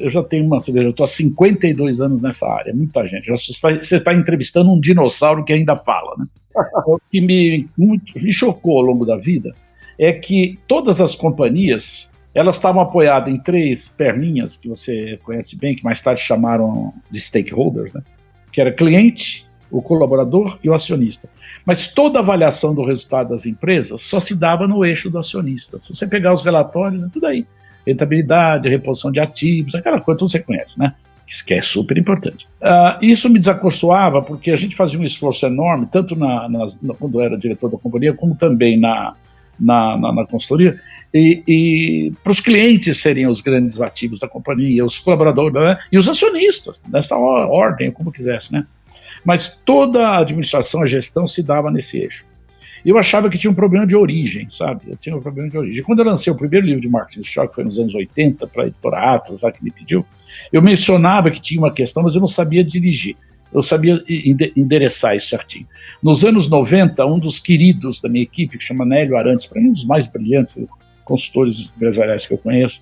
eu 0.00 0.08
já 0.08 0.22
tenho 0.22 0.46
uma, 0.46 0.58
você 0.58 0.72
veja, 0.72 0.86
eu 0.86 0.90
estou 0.90 1.04
há 1.04 1.06
52 1.06 2.00
anos 2.00 2.22
nessa 2.22 2.48
área, 2.48 2.72
muita 2.72 3.06
gente. 3.06 3.30
Você 3.30 3.96
está 3.96 4.14
entrevistando 4.14 4.72
um 4.72 4.80
dinossauro 4.80 5.44
que 5.44 5.52
ainda 5.52 5.76
fala, 5.76 6.16
né? 6.18 6.24
o 6.86 6.98
que 7.10 7.20
me, 7.20 7.68
muito, 7.76 8.18
me 8.18 8.32
chocou 8.32 8.78
ao 8.78 8.84
longo 8.84 9.04
da 9.04 9.18
vida 9.18 9.54
é 9.98 10.14
que 10.14 10.58
todas 10.66 11.02
as 11.02 11.14
companhias 11.14 12.09
elas 12.34 12.56
estavam 12.56 12.80
apoiadas 12.80 13.32
em 13.32 13.38
três 13.38 13.88
perninhas 13.88 14.56
que 14.56 14.68
você 14.68 15.18
conhece 15.22 15.56
bem, 15.56 15.74
que 15.74 15.84
mais 15.84 16.00
tarde 16.00 16.20
chamaram 16.20 16.94
de 17.10 17.20
stakeholders, 17.20 17.92
né? 17.92 18.02
que 18.52 18.60
era 18.60 18.72
cliente, 18.72 19.46
o 19.70 19.80
colaborador 19.80 20.58
e 20.62 20.68
o 20.68 20.74
acionista. 20.74 21.28
Mas 21.64 21.92
toda 21.92 22.18
avaliação 22.18 22.74
do 22.74 22.84
resultado 22.84 23.30
das 23.30 23.46
empresas 23.46 24.02
só 24.02 24.18
se 24.18 24.34
dava 24.34 24.66
no 24.66 24.84
eixo 24.84 25.10
do 25.10 25.18
acionista. 25.18 25.78
Se 25.78 25.94
você 25.94 26.06
pegar 26.06 26.32
os 26.32 26.42
relatórios, 26.42 27.04
é 27.04 27.08
tudo 27.08 27.26
aí. 27.26 27.46
Rentabilidade, 27.86 28.68
reposição 28.68 29.10
de 29.10 29.20
ativos, 29.20 29.74
aquela 29.74 30.00
coisa 30.00 30.18
que 30.18 30.28
você 30.28 30.40
conhece, 30.40 30.78
né? 30.78 30.94
que 31.46 31.54
é 31.54 31.62
super 31.62 31.96
importante. 31.96 32.48
Uh, 32.60 32.98
isso 33.00 33.30
me 33.30 33.38
desacorçoava 33.38 34.20
porque 34.20 34.50
a 34.50 34.56
gente 34.56 34.74
fazia 34.74 34.98
um 34.98 35.04
esforço 35.04 35.46
enorme, 35.46 35.86
tanto 35.86 36.16
na, 36.16 36.48
nas, 36.48 36.80
na, 36.80 36.92
quando 36.92 37.20
eu 37.20 37.24
era 37.24 37.38
diretor 37.38 37.70
da 37.70 37.78
companhia, 37.78 38.12
como 38.12 38.34
também 38.34 38.76
na, 38.76 39.14
na, 39.58 39.96
na, 39.96 40.12
na 40.12 40.26
consultoria, 40.26 40.80
e, 41.12 41.42
e 41.46 42.12
para 42.22 42.32
os 42.32 42.40
clientes 42.40 42.98
serem 42.98 43.26
os 43.26 43.40
grandes 43.40 43.80
ativos 43.80 44.20
da 44.20 44.28
companhia, 44.28 44.84
os 44.84 44.98
colaboradores 44.98 45.52
né, 45.54 45.78
e 45.90 45.98
os 45.98 46.08
acionistas, 46.08 46.80
nessa 46.88 47.16
ordem, 47.16 47.90
como 47.90 48.12
quisesse, 48.12 48.52
né? 48.52 48.66
Mas 49.24 49.62
toda 49.64 50.08
a 50.08 50.20
administração, 50.20 50.82
a 50.82 50.86
gestão 50.86 51.26
se 51.26 51.42
dava 51.42 51.70
nesse 51.70 51.98
eixo. 51.98 52.24
Eu 52.84 52.96
achava 52.96 53.28
que 53.28 53.36
tinha 53.36 53.50
um 53.50 53.54
problema 53.54 53.86
de 53.86 53.94
origem, 53.94 54.48
sabe? 54.48 54.84
Eu 54.88 54.96
tinha 54.96 55.14
um 55.14 55.20
problema 55.20 55.50
de 55.50 55.58
origem. 55.58 55.82
Quando 55.82 55.98
eu 55.98 56.06
lancei 56.06 56.32
o 56.32 56.36
primeiro 56.36 56.66
livro 56.66 56.80
de 56.80 56.88
marketing 56.88 57.22
social, 57.22 57.48
que 57.48 57.54
foi 57.54 57.64
nos 57.64 57.78
anos 57.78 57.94
80, 57.94 58.46
para 58.46 58.62
a 58.62 58.66
editora 58.68 59.14
Atlas, 59.14 59.42
lá 59.42 59.52
que 59.52 59.62
me 59.62 59.70
pediu, 59.70 60.06
eu 60.50 60.62
mencionava 60.62 61.30
que 61.30 61.40
tinha 61.40 61.60
uma 61.60 61.72
questão, 61.72 62.02
mas 62.02 62.14
eu 62.14 62.20
não 62.20 62.28
sabia 62.28 62.64
dirigir. 62.64 63.16
Eu 63.52 63.62
sabia 63.62 64.02
endereçar 64.56 65.16
isso 65.16 65.28
certinho. 65.28 65.66
Nos 66.02 66.24
anos 66.24 66.48
90, 66.48 67.04
um 67.04 67.18
dos 67.18 67.38
queridos 67.38 68.00
da 68.00 68.08
minha 68.08 68.22
equipe, 68.22 68.56
que 68.56 68.64
chama 68.64 68.86
Nélio 68.86 69.16
Arantes, 69.16 69.46
para 69.46 69.60
mim 69.60 69.70
um 69.70 69.72
dos 69.72 69.84
mais 69.84 70.06
brilhantes 70.06 70.68
consultores 71.10 71.72
empresariais 71.76 72.26
que 72.26 72.32
eu 72.32 72.38
conheço, 72.38 72.80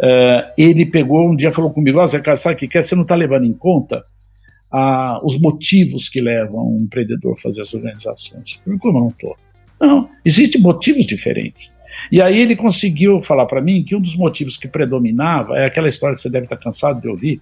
uh, 0.00 0.50
ele 0.56 0.86
pegou 0.86 1.28
um 1.28 1.36
dia 1.36 1.52
falou 1.52 1.70
comigo, 1.70 2.06
Zé 2.06 2.20
Carlos, 2.20 2.40
sabe 2.40 2.54
o 2.54 2.58
que 2.58 2.68
quer? 2.68 2.82
Você 2.82 2.94
não 2.94 3.02
está 3.02 3.14
levando 3.14 3.44
em 3.44 3.52
conta 3.52 4.02
os 5.22 5.40
motivos 5.40 6.10
que 6.10 6.20
levam 6.20 6.68
um 6.68 6.82
empreendedor 6.82 7.32
a 7.32 7.40
fazer 7.40 7.62
as 7.62 7.72
organizações. 7.72 8.60
Eu 8.66 8.78
como 8.78 8.98
eu 8.98 9.02
não 9.02 9.08
estou? 9.08 9.36
Não, 9.80 10.10
existem 10.24 10.60
motivos 10.60 11.06
diferentes. 11.06 11.74
E 12.12 12.20
aí 12.20 12.38
ele 12.38 12.54
conseguiu 12.54 13.20
falar 13.22 13.46
para 13.46 13.60
mim 13.60 13.82
que 13.82 13.96
um 13.96 14.00
dos 14.00 14.16
motivos 14.16 14.56
que 14.56 14.68
predominava 14.68 15.58
é 15.58 15.66
aquela 15.66 15.88
história 15.88 16.14
que 16.14 16.20
você 16.20 16.30
deve 16.30 16.44
estar 16.44 16.56
cansado 16.56 17.00
de 17.00 17.08
ouvir, 17.08 17.40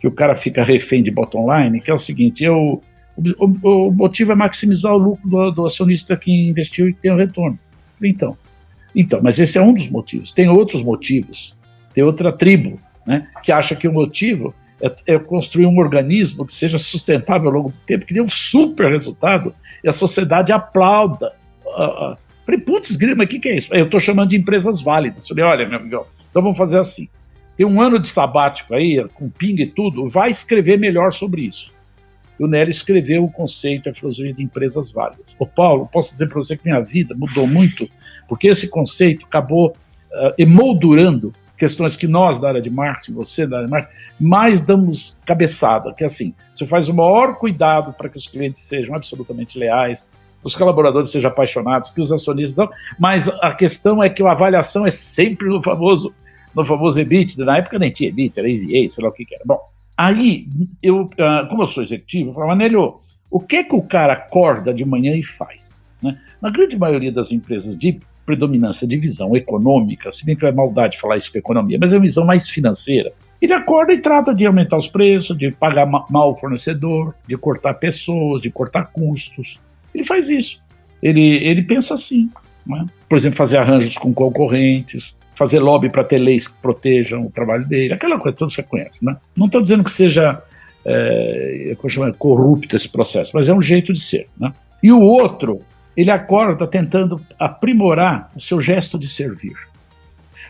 que 0.00 0.06
o 0.06 0.12
cara 0.12 0.34
fica 0.34 0.64
refém 0.64 1.02
de 1.02 1.10
bottom 1.10 1.46
line, 1.52 1.80
que 1.80 1.90
é 1.90 1.94
o 1.94 1.98
seguinte, 1.98 2.42
eu, 2.42 2.82
o, 3.16 3.88
o 3.88 3.92
motivo 3.92 4.32
é 4.32 4.34
maximizar 4.34 4.92
o 4.94 4.98
lucro 4.98 5.28
do, 5.28 5.50
do, 5.50 5.66
acionista 5.66 6.16
que 6.16 6.32
investiu 6.48 6.88
e 6.88 6.94
tem 6.94 7.12
o 7.12 7.16
retorno. 7.16 7.58
Então, 8.02 8.36
então, 8.94 9.20
mas 9.22 9.38
esse 9.38 9.58
é 9.58 9.62
um 9.62 9.72
dos 9.72 9.88
motivos. 9.88 10.32
Tem 10.32 10.48
outros 10.48 10.82
motivos, 10.82 11.56
tem 11.94 12.04
outra 12.04 12.32
tribo, 12.32 12.78
né, 13.06 13.28
que 13.42 13.50
acha 13.50 13.74
que 13.74 13.88
o 13.88 13.92
motivo 13.92 14.54
é, 14.80 15.14
é, 15.14 15.18
construir 15.18 15.66
um 15.66 15.78
organismo 15.78 16.44
que 16.44 16.52
seja 16.52 16.78
sustentável 16.78 17.48
ao 17.48 17.54
longo 17.54 17.68
do 17.70 17.78
tempo, 17.86 18.04
que 18.04 18.14
dê 18.14 18.20
um 18.20 18.28
super 18.28 18.90
resultado 18.90 19.54
e 19.82 19.88
a 19.88 19.92
sociedade 19.92 20.52
aplauda. 20.52 21.32
Uh. 21.64 22.16
Falei, 22.44 22.60
putz, 22.60 22.98
mas 23.16 23.26
o 23.26 23.28
que, 23.28 23.38
que 23.38 23.48
é 23.48 23.56
isso? 23.56 23.72
Eu 23.72 23.84
estou 23.84 24.00
chamando 24.00 24.30
de 24.30 24.36
empresas 24.36 24.80
válidas. 24.80 25.28
Falei, 25.28 25.44
olha, 25.44 25.68
meu 25.68 25.78
amigo, 25.78 26.06
então 26.28 26.42
vamos 26.42 26.58
fazer 26.58 26.78
assim. 26.78 27.08
Tem 27.56 27.64
um 27.64 27.80
ano 27.80 27.98
de 27.98 28.08
sabático 28.08 28.74
aí, 28.74 29.06
com 29.14 29.30
ping 29.30 29.60
e 29.60 29.66
tudo, 29.66 30.08
vai 30.08 30.30
escrever 30.30 30.78
melhor 30.78 31.12
sobre 31.12 31.42
isso. 31.42 31.72
O 32.38 32.46
Nery 32.46 32.70
escreveu 32.70 33.24
o 33.24 33.30
conceito, 33.30 33.88
a 33.88 33.94
filosofia 33.94 34.32
de 34.32 34.42
empresas 34.42 34.90
válidas. 34.90 35.36
Ô 35.38 35.46
Paulo, 35.46 35.88
posso 35.92 36.10
dizer 36.10 36.28
para 36.28 36.36
você 36.36 36.56
que 36.56 36.64
minha 36.64 36.80
vida 36.80 37.14
mudou 37.16 37.46
muito, 37.46 37.88
porque 38.28 38.48
esse 38.48 38.68
conceito 38.68 39.26
acabou 39.26 39.68
uh, 39.68 40.34
emoldurando 40.38 41.32
questões 41.56 41.94
que 41.94 42.08
nós 42.08 42.40
da 42.40 42.48
área 42.48 42.60
de 42.60 42.70
marketing, 42.70 43.12
você 43.12 43.46
da 43.46 43.58
área 43.58 43.66
de 43.66 43.70
marketing, 43.70 43.94
mais 44.20 44.60
damos 44.60 45.20
cabeçada, 45.24 45.92
que 45.94 46.02
é 46.02 46.06
assim, 46.06 46.34
você 46.52 46.66
faz 46.66 46.88
o 46.88 46.94
maior 46.94 47.36
cuidado 47.36 47.92
para 47.92 48.08
que 48.08 48.16
os 48.16 48.26
clientes 48.26 48.62
sejam 48.62 48.96
absolutamente 48.96 49.56
leais, 49.58 50.10
os 50.42 50.56
colaboradores 50.56 51.10
sejam 51.10 51.30
apaixonados, 51.30 51.90
que 51.90 52.00
os 52.00 52.10
acionistas 52.10 52.56
não, 52.56 52.68
mas 52.98 53.28
a 53.28 53.54
questão 53.54 54.02
é 54.02 54.10
que 54.10 54.22
a 54.22 54.32
avaliação 54.32 54.84
é 54.84 54.90
sempre 54.90 55.48
no 55.48 55.62
famoso, 55.62 56.12
no 56.52 56.64
famoso 56.64 56.98
EBITDA, 56.98 57.44
na 57.44 57.58
época 57.58 57.78
nem 57.78 57.92
tinha 57.92 58.08
EBITDA, 58.08 58.40
era 58.40 58.50
EVA, 58.50 58.88
sei 58.88 59.04
lá 59.04 59.10
o 59.10 59.12
que, 59.12 59.24
que 59.24 59.34
era. 59.34 59.44
Bom, 59.46 59.60
aí, 60.06 60.48
eu, 60.82 61.08
ah, 61.18 61.46
como 61.48 61.62
eu 61.62 61.66
sou 61.66 61.82
executivo, 61.82 62.30
eu 62.30 62.34
falava, 62.34 62.52
Anelio, 62.52 63.00
o 63.30 63.40
que 63.40 63.62
que 63.64 63.74
o 63.74 63.82
cara 63.82 64.14
acorda 64.14 64.74
de 64.74 64.84
manhã 64.84 65.14
e 65.14 65.22
faz? 65.22 65.84
Né? 66.02 66.18
Na 66.40 66.50
grande 66.50 66.76
maioria 66.76 67.12
das 67.12 67.30
empresas 67.30 67.78
de 67.78 68.00
predominância 68.26 68.86
de 68.86 68.96
visão 68.96 69.36
econômica, 69.36 70.10
se 70.10 70.24
bem 70.24 70.36
que 70.36 70.44
é 70.44 70.52
maldade 70.52 70.98
falar 70.98 71.16
isso 71.16 71.30
com 71.30 71.38
economia, 71.38 71.78
mas 71.80 71.92
é 71.92 71.96
uma 71.96 72.02
visão 72.02 72.24
mais 72.24 72.48
financeira. 72.48 73.12
Ele 73.40 73.52
acorda 73.52 73.92
e 73.92 73.98
trata 73.98 74.34
de 74.34 74.46
aumentar 74.46 74.76
os 74.76 74.88
preços, 74.88 75.36
de 75.36 75.50
pagar 75.50 75.86
mal 75.86 76.30
o 76.30 76.34
fornecedor, 76.34 77.14
de 77.26 77.36
cortar 77.36 77.74
pessoas, 77.74 78.40
de 78.40 78.50
cortar 78.50 78.92
custos. 78.92 79.60
Ele 79.94 80.04
faz 80.04 80.28
isso. 80.28 80.62
Ele, 81.02 81.36
ele 81.44 81.62
pensa 81.62 81.94
assim. 81.94 82.30
Né? 82.64 82.86
Por 83.08 83.18
exemplo, 83.18 83.36
fazer 83.36 83.56
arranjos 83.56 83.96
com 83.96 84.14
concorrentes, 84.14 85.18
fazer 85.34 85.58
lobby 85.58 85.90
para 85.90 86.04
ter 86.04 86.18
leis 86.18 86.46
que 86.46 86.60
protejam 86.60 87.26
o 87.26 87.30
trabalho 87.30 87.66
dele, 87.66 87.94
aquela 87.94 88.18
coisa 88.18 88.36
toda 88.36 88.50
você 88.50 88.62
conhece. 88.62 89.04
Né? 89.04 89.16
Não 89.36 89.46
estou 89.46 89.60
dizendo 89.60 89.84
que 89.84 89.90
seja 89.90 90.42
é, 90.84 91.76
corrupto 92.18 92.76
esse 92.76 92.88
processo, 92.88 93.32
mas 93.34 93.48
é 93.48 93.54
um 93.54 93.60
jeito 93.60 93.92
de 93.92 94.00
ser. 94.00 94.28
Né? 94.38 94.52
E 94.82 94.92
o 94.92 95.00
outro 95.00 95.60
ele 95.96 96.10
acorda 96.10 96.66
tentando 96.66 97.20
aprimorar 97.38 98.30
o 98.34 98.40
seu 98.40 98.60
gesto 98.60 98.98
de 98.98 99.08
servir. 99.08 99.54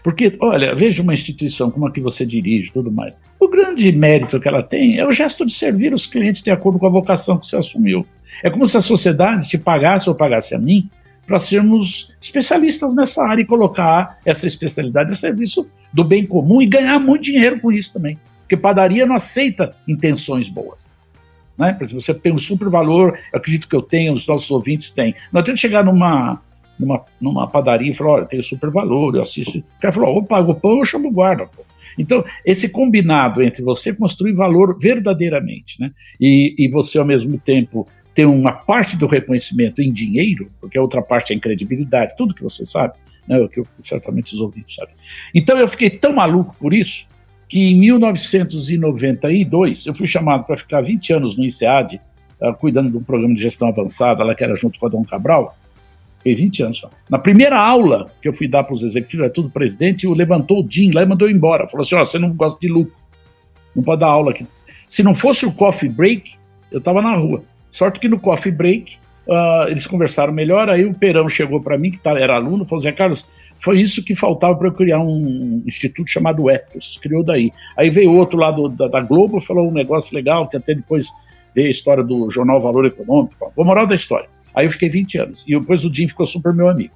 Porque, 0.02 0.36
olha, 0.40 0.74
veja 0.74 1.02
uma 1.02 1.12
instituição 1.12 1.70
como 1.70 1.86
a 1.86 1.92
que 1.92 2.00
você 2.00 2.26
dirige 2.26 2.72
tudo 2.72 2.90
mais. 2.90 3.16
O 3.38 3.48
grande 3.48 3.90
mérito 3.92 4.40
que 4.40 4.48
ela 4.48 4.62
tem 4.62 4.98
é 4.98 5.06
o 5.06 5.12
gesto 5.12 5.46
de 5.46 5.52
servir 5.52 5.92
os 5.94 6.06
clientes 6.06 6.42
de 6.42 6.50
acordo 6.50 6.78
com 6.78 6.86
a 6.86 6.90
vocação 6.90 7.38
que 7.38 7.46
você 7.46 7.56
assumiu. 7.56 8.04
É 8.42 8.50
como 8.50 8.66
se 8.66 8.76
a 8.76 8.80
sociedade 8.80 9.48
te 9.48 9.58
pagasse 9.58 10.08
ou 10.08 10.14
pagasse 10.14 10.54
a 10.54 10.58
mim 10.58 10.90
para 11.26 11.38
sermos 11.38 12.14
especialistas 12.20 12.94
nessa 12.94 13.24
área 13.24 13.42
e 13.42 13.46
colocar 13.46 14.18
essa 14.24 14.46
especialidade 14.46 15.12
a 15.12 15.16
serviço 15.16 15.68
do 15.92 16.04
bem 16.04 16.26
comum 16.26 16.60
e 16.60 16.66
ganhar 16.66 16.98
muito 16.98 17.24
dinheiro 17.24 17.60
com 17.60 17.70
isso 17.70 17.92
também. 17.92 18.18
Porque 18.40 18.56
padaria 18.56 19.06
não 19.06 19.14
aceita 19.14 19.74
intenções 19.86 20.48
boas. 20.48 20.90
Né? 21.56 21.72
Por 21.72 21.84
exemplo, 21.84 22.02
você 22.02 22.14
tem 22.14 22.32
um 22.32 22.38
super 22.38 22.68
valor, 22.68 23.18
eu 23.32 23.38
acredito 23.38 23.68
que 23.68 23.76
eu 23.76 23.82
tenho, 23.82 24.12
os 24.12 24.26
nossos 24.26 24.50
ouvintes 24.50 24.90
têm. 24.90 25.14
Não 25.32 25.40
adianta 25.40 25.60
chegar 25.60 25.84
numa, 25.84 26.40
numa, 26.78 27.04
numa 27.20 27.46
padaria 27.46 27.90
e 27.90 27.94
falar, 27.94 28.10
olha, 28.10 28.26
tem 28.26 28.42
super 28.42 28.70
valor, 28.70 29.14
eu 29.14 29.22
assisto. 29.22 29.58
O 29.58 29.80
cara 29.80 29.92
falou, 29.92 30.16
eu 30.16 30.22
pago 30.22 30.52
o 30.52 30.54
pão, 30.54 30.78
eu 30.78 30.84
chamo 30.84 31.10
guarda. 31.10 31.46
Pô. 31.46 31.64
Então, 31.98 32.24
esse 32.44 32.70
combinado 32.70 33.42
entre 33.42 33.62
você 33.62 33.94
construir 33.94 34.32
valor 34.32 34.78
verdadeiramente, 34.78 35.80
né? 35.80 35.90
E, 36.20 36.54
e 36.58 36.68
você, 36.68 36.98
ao 36.98 37.04
mesmo 37.04 37.38
tempo, 37.38 37.86
ter 38.14 38.26
uma 38.26 38.52
parte 38.52 38.96
do 38.96 39.06
reconhecimento 39.06 39.80
em 39.80 39.92
dinheiro, 39.92 40.50
porque 40.60 40.76
a 40.76 40.82
outra 40.82 41.00
parte 41.00 41.32
é 41.32 41.36
em 41.36 41.38
credibilidade, 41.38 42.16
tudo 42.16 42.34
que 42.34 42.42
você 42.42 42.64
sabe, 42.64 42.94
né? 43.26 43.38
O 43.38 43.48
que 43.48 43.62
certamente 43.82 44.34
os 44.34 44.40
ouvintes 44.40 44.74
sabem. 44.74 44.94
Então, 45.34 45.58
eu 45.58 45.66
fiquei 45.66 45.88
tão 45.90 46.12
maluco 46.12 46.54
por 46.58 46.74
isso 46.74 47.10
que 47.48 47.60
em 47.60 47.78
1992 47.78 49.86
eu 49.86 49.94
fui 49.94 50.06
chamado 50.06 50.44
para 50.44 50.56
ficar 50.56 50.80
20 50.80 51.12
anos 51.12 51.36
no 51.36 51.44
INSEAD, 51.44 52.00
uh, 52.40 52.54
cuidando 52.54 52.90
de 52.90 52.96
um 52.96 53.02
programa 53.02 53.34
de 53.34 53.42
gestão 53.42 53.68
avançada, 53.68 54.24
lá 54.24 54.34
que 54.34 54.42
era 54.42 54.56
junto 54.56 54.78
com 54.78 54.86
a 54.86 54.88
Dom 54.88 55.04
Cabral, 55.04 55.54
fiquei 56.16 56.34
20 56.34 56.62
anos 56.62 56.78
só. 56.78 56.88
Na 57.10 57.18
primeira 57.18 57.58
aula 57.58 58.10
que 58.22 58.28
eu 58.28 58.32
fui 58.32 58.48
dar 58.48 58.64
para 58.64 58.72
os 58.72 58.82
executivos, 58.82 59.24
era 59.24 59.32
tudo 59.32 59.50
presidente, 59.50 60.06
o 60.06 60.14
levantou 60.14 60.64
o 60.64 60.66
Jim 60.66 60.92
lá 60.92 61.02
e 61.02 61.06
mandou 61.06 61.28
embora. 61.28 61.66
Falou 61.66 61.82
assim: 61.82 61.94
ó, 61.94 62.00
oh, 62.00 62.06
você 62.06 62.18
não 62.18 62.32
gosta 62.32 62.58
de 62.58 62.68
lucro, 62.68 62.96
não 63.76 63.82
pode 63.82 64.00
dar 64.00 64.08
aula 64.08 64.30
aqui. 64.30 64.46
Se 64.88 65.02
não 65.02 65.14
fosse 65.14 65.44
o 65.44 65.52
coffee 65.52 65.90
break, 65.90 66.36
eu 66.70 66.78
estava 66.78 67.02
na 67.02 67.14
rua. 67.14 67.44
Sorte 67.72 67.98
que 67.98 68.08
no 68.08 68.20
coffee 68.20 68.52
break 68.52 68.98
uh, 69.26 69.68
eles 69.68 69.86
conversaram 69.86 70.32
melhor, 70.32 70.68
aí 70.68 70.84
o 70.84 70.94
Perão 70.94 71.26
chegou 71.28 71.60
para 71.60 71.78
mim, 71.78 71.90
que 71.90 71.98
tá, 71.98 72.10
era 72.18 72.36
aluno, 72.36 72.66
falou: 72.66 72.82
Zé 72.82 72.92
Carlos, 72.92 73.26
foi 73.56 73.80
isso 73.80 74.04
que 74.04 74.14
faltava 74.14 74.54
para 74.54 74.68
eu 74.68 74.72
criar 74.72 75.00
um 75.00 75.62
instituto 75.66 76.10
chamado 76.10 76.50
Ethos, 76.50 76.98
criou 77.02 77.24
daí. 77.24 77.50
Aí 77.76 77.88
veio 77.88 78.12
outro 78.12 78.38
lá 78.38 78.50
do, 78.50 78.68
da, 78.68 78.88
da, 78.88 79.00
Globo, 79.00 79.40
falou 79.40 79.68
um 79.68 79.72
negócio 79.72 80.14
legal, 80.14 80.46
que 80.46 80.56
até 80.56 80.74
depois 80.74 81.06
veio 81.54 81.68
a 81.68 81.70
história 81.70 82.04
do 82.04 82.30
jornal 82.30 82.60
Valor 82.60 82.84
Econômico. 82.84 83.52
O 83.56 83.64
moral 83.64 83.86
da 83.86 83.94
história. 83.94 84.28
Aí 84.54 84.66
eu 84.66 84.70
fiquei 84.70 84.90
20 84.90 85.18
anos, 85.18 85.48
e 85.48 85.58
depois 85.58 85.82
o 85.82 85.92
Jim 85.92 86.06
ficou 86.06 86.26
super 86.26 86.52
meu 86.52 86.68
amigo. 86.68 86.92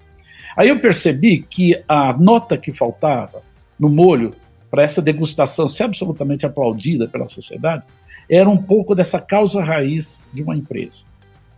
Aí 0.55 0.69
eu 0.69 0.79
percebi 0.79 1.43
que 1.49 1.83
a 1.89 2.13
nota 2.13 2.59
que 2.59 2.71
faltava 2.71 3.43
no 3.79 3.89
molho 3.89 4.35
para 4.71 4.83
essa 4.83 5.01
degustação 5.01 5.69
ser 5.69 5.85
absolutamente 5.85 6.45
aplaudida 6.45 7.09
pela 7.09 7.29
sociedade 7.29 7.85
era 8.29 8.49
um 8.49 8.57
pouco 8.57 8.95
dessa 8.95 9.21
causa 9.21 9.63
raiz 9.63 10.25
de 10.33 10.43
uma 10.43 10.57
empresa. 10.57 11.05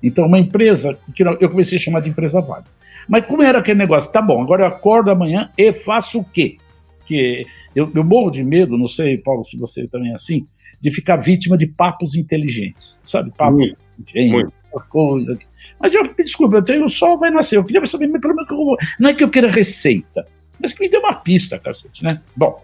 Então, 0.03 0.27
uma 0.27 0.39
empresa 0.39 0.99
que 1.15 1.23
eu 1.23 1.51
comecei 1.51 1.79
a 1.79 1.81
chamar 1.81 2.01
de 2.01 2.09
empresa 2.09 2.41
válida. 2.41 2.71
Mas 3.09 3.25
como 3.25 3.43
era 3.43 3.59
aquele 3.59 3.79
negócio? 3.79 4.13
Tá 4.13 4.21
bom, 4.21 4.43
agora 4.43 4.63
eu 4.65 4.69
acordo 4.69 5.11
amanhã 5.11 5.51
e 5.57 5.73
faço 5.73 6.21
o 6.21 6.25
quê? 6.25 6.59
Que 7.07 7.47
eu, 7.75 7.91
eu 7.95 8.05
morro 8.05 8.31
de 8.31 8.45
medo, 8.45 8.77
não 8.77 8.87
sei, 8.87 9.17
Paulo, 9.17 9.45
se 9.45 9.57
você 9.57 9.89
também 9.89 10.13
é 10.13 10.15
assim, 10.15 10.47
de 10.81 10.91
ficar 10.91 11.17
vítima 11.17 11.57
de 11.57 11.67
papos 11.67 12.15
inteligentes, 12.15 13.01
sabe? 13.03 13.33
Papos 13.37 13.57
muito, 13.57 13.77
inteligentes, 13.99 14.55
muito. 14.73 14.89
coisa. 14.89 15.39
Mas 15.81 15.95
eu, 15.95 16.03
desculpa, 16.15 16.57
eu 16.57 16.63
tenho, 16.63 16.85
o 16.85 16.91
sol 16.91 17.19
vai 17.19 17.31
nascer. 17.31 17.57
Eu 17.57 17.65
queria 17.65 17.85
saber, 17.87 18.09
que 18.09 18.27
eu, 18.27 18.77
não 19.01 19.09
é 19.09 19.15
que 19.15 19.25
eu 19.25 19.31
queira 19.31 19.49
receita, 19.49 20.27
mas 20.61 20.73
que 20.73 20.81
me 20.81 20.89
dê 20.89 20.99
uma 20.99 21.15
pista, 21.15 21.59
cacete, 21.59 22.05
né? 22.05 22.21
Bom, 22.37 22.63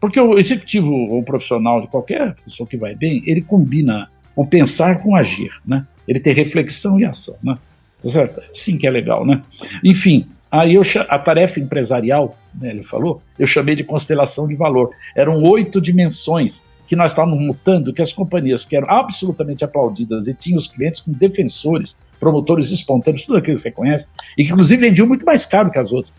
porque 0.00 0.20
o 0.20 0.38
executivo 0.38 0.92
ou 0.92 1.22
profissional 1.22 1.80
de 1.80 1.88
qualquer 1.88 2.34
pessoa 2.44 2.66
que 2.66 2.76
vai 2.76 2.94
bem, 2.94 3.22
ele 3.26 3.40
combina 3.40 4.10
um 4.36 4.44
pensar 4.44 5.02
com 5.02 5.16
agir, 5.16 5.50
né? 5.64 5.86
Ele 6.06 6.20
tem 6.20 6.34
reflexão 6.34 7.00
e 7.00 7.04
ação, 7.04 7.36
né? 7.42 7.56
Tá 8.02 8.10
certo? 8.10 8.42
Sim 8.52 8.76
que 8.76 8.86
é 8.86 8.90
legal, 8.90 9.24
né? 9.24 9.42
Enfim, 9.82 10.26
aí 10.50 10.74
eu, 10.74 10.82
a 11.08 11.18
tarefa 11.18 11.58
empresarial, 11.58 12.36
né, 12.54 12.70
ele 12.70 12.82
falou, 12.82 13.22
eu 13.38 13.46
chamei 13.46 13.74
de 13.74 13.82
constelação 13.82 14.46
de 14.46 14.54
valor. 14.54 14.90
Eram 15.14 15.42
oito 15.42 15.80
dimensões 15.80 16.64
que 16.86 16.94
nós 16.94 17.12
estávamos 17.12 17.40
mutando, 17.40 17.92
que 17.92 18.02
as 18.02 18.12
companhias 18.12 18.64
que 18.64 18.76
eram 18.76 18.88
absolutamente 18.88 19.64
aplaudidas 19.64 20.28
e 20.28 20.34
tinham 20.34 20.58
os 20.58 20.66
clientes 20.66 21.00
com 21.00 21.10
defensores, 21.12 22.00
promotores 22.20 22.70
espontâneos, 22.70 23.24
tudo 23.24 23.38
aquilo 23.38 23.56
que 23.56 23.62
você 23.62 23.70
conhece, 23.70 24.06
e 24.38 24.44
que 24.44 24.52
inclusive 24.52 24.86
vendiam 24.86 25.06
muito 25.06 25.24
mais 25.24 25.44
caro 25.44 25.70
que 25.70 25.78
as 25.78 25.92
outras. 25.92 26.14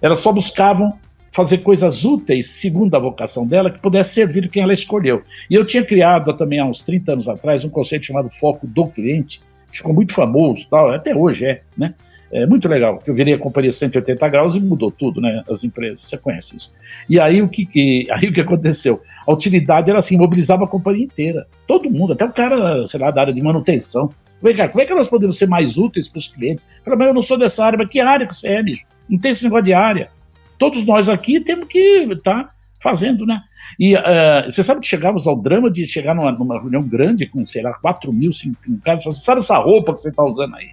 Elas 0.00 0.20
só 0.20 0.30
buscavam 0.30 0.96
fazer 1.36 1.58
coisas 1.58 2.02
úteis, 2.02 2.48
segundo 2.48 2.94
a 2.94 2.98
vocação 2.98 3.46
dela, 3.46 3.70
que 3.70 3.78
pudesse 3.78 4.14
servir 4.14 4.48
quem 4.48 4.62
ela 4.62 4.72
escolheu. 4.72 5.22
E 5.50 5.54
eu 5.54 5.66
tinha 5.66 5.84
criado 5.84 6.32
também 6.32 6.58
há 6.58 6.64
uns 6.64 6.80
30 6.82 7.12
anos 7.12 7.28
atrás 7.28 7.62
um 7.62 7.68
conceito 7.68 8.06
chamado 8.06 8.30
foco 8.30 8.66
do 8.66 8.88
cliente, 8.88 9.42
que 9.70 9.76
ficou 9.76 9.92
muito 9.92 10.14
famoso, 10.14 10.66
tal, 10.70 10.90
até 10.90 11.14
hoje 11.14 11.44
é, 11.44 11.60
né? 11.76 11.94
É 12.32 12.46
muito 12.46 12.66
legal, 12.66 12.98
que 12.98 13.10
eu 13.10 13.14
virei 13.14 13.34
a 13.34 13.38
companhia 13.38 13.70
180 13.70 14.28
graus 14.30 14.54
e 14.54 14.60
mudou 14.60 14.90
tudo, 14.90 15.20
né? 15.20 15.42
As 15.48 15.62
empresas, 15.62 16.04
você 16.04 16.16
conhece 16.16 16.56
isso. 16.56 16.72
E 17.08 17.20
aí 17.20 17.42
o 17.42 17.48
que, 17.48 17.66
que, 17.66 18.08
aí 18.10 18.28
o 18.28 18.32
que 18.32 18.40
aconteceu? 18.40 19.02
A 19.26 19.32
utilidade 19.32 19.90
era 19.90 19.98
assim, 19.98 20.16
mobilizava 20.16 20.64
a 20.64 20.68
companhia 20.68 21.04
inteira. 21.04 21.46
Todo 21.68 21.90
mundo, 21.90 22.14
até 22.14 22.24
o 22.24 22.32
cara, 22.32 22.86
sei 22.86 22.98
lá, 22.98 23.10
da 23.10 23.20
área 23.20 23.34
de 23.34 23.42
manutenção. 23.42 24.08
Vem 24.42 24.56
cá, 24.56 24.68
como 24.68 24.80
é 24.80 24.86
que 24.86 24.94
nós 24.94 25.06
podemos 25.06 25.36
ser 25.36 25.46
mais 25.46 25.76
úteis 25.76 26.08
para 26.08 26.18
os 26.18 26.28
clientes? 26.28 26.66
Fala, 26.82 26.96
mas 26.96 27.08
eu 27.08 27.14
não 27.14 27.22
sou 27.22 27.38
dessa 27.38 27.62
área, 27.62 27.78
mas 27.78 27.88
que 27.90 28.00
área 28.00 28.26
que 28.26 28.34
você 28.34 28.48
é, 28.48 28.62
bicho? 28.62 28.86
Não 29.06 29.18
tem 29.18 29.32
esse 29.32 29.44
negócio 29.44 29.64
de 29.66 29.74
área. 29.74 30.15
Todos 30.58 30.84
nós 30.84 31.08
aqui 31.08 31.40
temos 31.40 31.68
que 31.68 31.78
estar 32.10 32.44
tá 32.44 32.50
fazendo, 32.80 33.26
né? 33.26 33.42
E 33.78 33.94
uh, 33.94 34.00
você 34.48 34.62
sabe 34.62 34.80
que 34.80 34.86
chegamos 34.86 35.26
ao 35.26 35.36
drama 35.36 35.70
de 35.70 35.84
chegar 35.86 36.14
numa, 36.14 36.32
numa 36.32 36.58
reunião 36.58 36.82
grande 36.82 37.26
com, 37.26 37.44
sei 37.44 37.62
lá, 37.62 37.74
4 37.74 38.12
mil, 38.12 38.32
5 38.32 38.56
mil 38.66 38.80
caras 38.82 39.02
falar 39.02 39.14
assim, 39.14 39.24
sabe 39.24 39.40
essa 39.40 39.58
roupa 39.58 39.92
que 39.92 40.00
você 40.00 40.08
está 40.08 40.24
usando 40.24 40.54
aí? 40.56 40.70